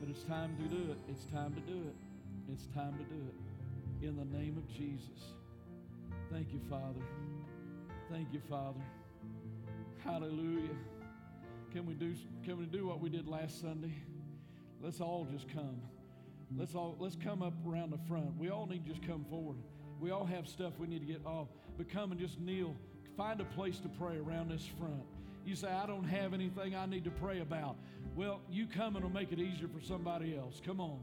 But 0.00 0.10
it's 0.10 0.24
time 0.24 0.56
to 0.56 0.76
do 0.76 0.90
it. 0.90 0.98
It's 1.08 1.24
time 1.26 1.54
to 1.54 1.60
do 1.60 1.78
it. 1.78 1.94
It's 2.52 2.66
time 2.74 2.94
to 2.98 3.04
do 3.04 3.20
it. 3.28 4.08
In 4.08 4.16
the 4.16 4.36
name 4.36 4.56
of 4.56 4.68
Jesus. 4.76 5.34
Thank 6.32 6.52
you, 6.52 6.60
Father. 6.68 6.98
Thank 8.12 8.30
you, 8.34 8.42
Father. 8.50 8.80
Hallelujah. 10.04 10.76
Can 11.72 11.86
we 11.86 11.94
do 11.94 12.14
can 12.44 12.58
we 12.58 12.66
do 12.66 12.86
what 12.86 13.00
we 13.00 13.08
did 13.08 13.26
last 13.26 13.62
Sunday? 13.62 13.94
Let's 14.82 15.00
all 15.00 15.26
just 15.32 15.48
come. 15.48 15.80
Let's 16.54 16.74
all 16.74 16.94
let's 16.98 17.16
come 17.16 17.40
up 17.40 17.54
around 17.66 17.90
the 17.90 17.98
front. 18.06 18.36
We 18.36 18.50
all 18.50 18.66
need 18.66 18.84
to 18.84 18.92
just 18.92 19.06
come 19.06 19.24
forward. 19.30 19.56
We 19.98 20.10
all 20.10 20.26
have 20.26 20.46
stuff 20.46 20.74
we 20.78 20.88
need 20.88 20.98
to 20.98 21.06
get 21.06 21.24
off. 21.24 21.48
But 21.78 21.88
come 21.88 22.12
and 22.12 22.20
just 22.20 22.38
kneel. 22.38 22.76
Find 23.16 23.40
a 23.40 23.44
place 23.44 23.78
to 23.78 23.88
pray 23.88 24.18
around 24.18 24.50
this 24.50 24.68
front. 24.78 25.04
You 25.46 25.56
say, 25.56 25.68
I 25.68 25.86
don't 25.86 26.04
have 26.04 26.34
anything 26.34 26.74
I 26.74 26.84
need 26.84 27.04
to 27.04 27.10
pray 27.10 27.40
about. 27.40 27.76
Well, 28.14 28.42
you 28.50 28.66
come 28.66 28.96
and 28.96 29.06
it'll 29.06 29.10
make 29.10 29.32
it 29.32 29.38
easier 29.38 29.68
for 29.68 29.80
somebody 29.80 30.36
else. 30.36 30.60
Come 30.64 30.80
on. 30.80 31.02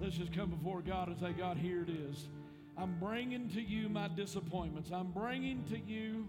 Let's 0.00 0.16
just 0.16 0.32
come 0.32 0.50
before 0.50 0.82
God 0.82 1.06
and 1.06 1.18
say, 1.20 1.32
God, 1.32 1.56
here 1.56 1.82
it 1.82 1.88
is. 1.88 2.28
I'm 2.76 2.98
bringing 2.98 3.48
to 3.50 3.60
you 3.60 3.88
my 3.88 4.08
disappointments. 4.08 4.90
I'm 4.92 5.12
bringing 5.12 5.64
to 5.70 5.78
you, 5.78 6.28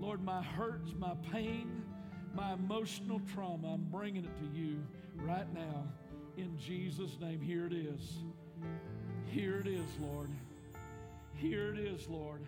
Lord, 0.00 0.22
my 0.22 0.42
hurts, 0.42 0.92
my 0.98 1.14
pain, 1.32 1.82
my 2.34 2.54
emotional 2.54 3.20
trauma. 3.32 3.74
I'm 3.74 3.86
bringing 3.90 4.24
it 4.24 4.36
to 4.38 4.58
you 4.58 4.82
right 5.16 5.52
now. 5.54 5.84
In 6.36 6.58
Jesus' 6.58 7.18
name, 7.20 7.40
here 7.40 7.66
it 7.66 7.72
is. 7.72 8.18
Here 9.26 9.58
it 9.58 9.66
is, 9.66 9.86
Lord. 10.00 10.30
Here 11.34 11.72
it 11.72 11.78
is, 11.78 12.08
Lord. 12.08 12.42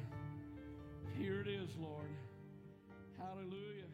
Here 1.18 1.40
it 1.40 1.48
is, 1.48 1.70
Lord. 1.78 2.10
Hallelujah. 3.18 3.84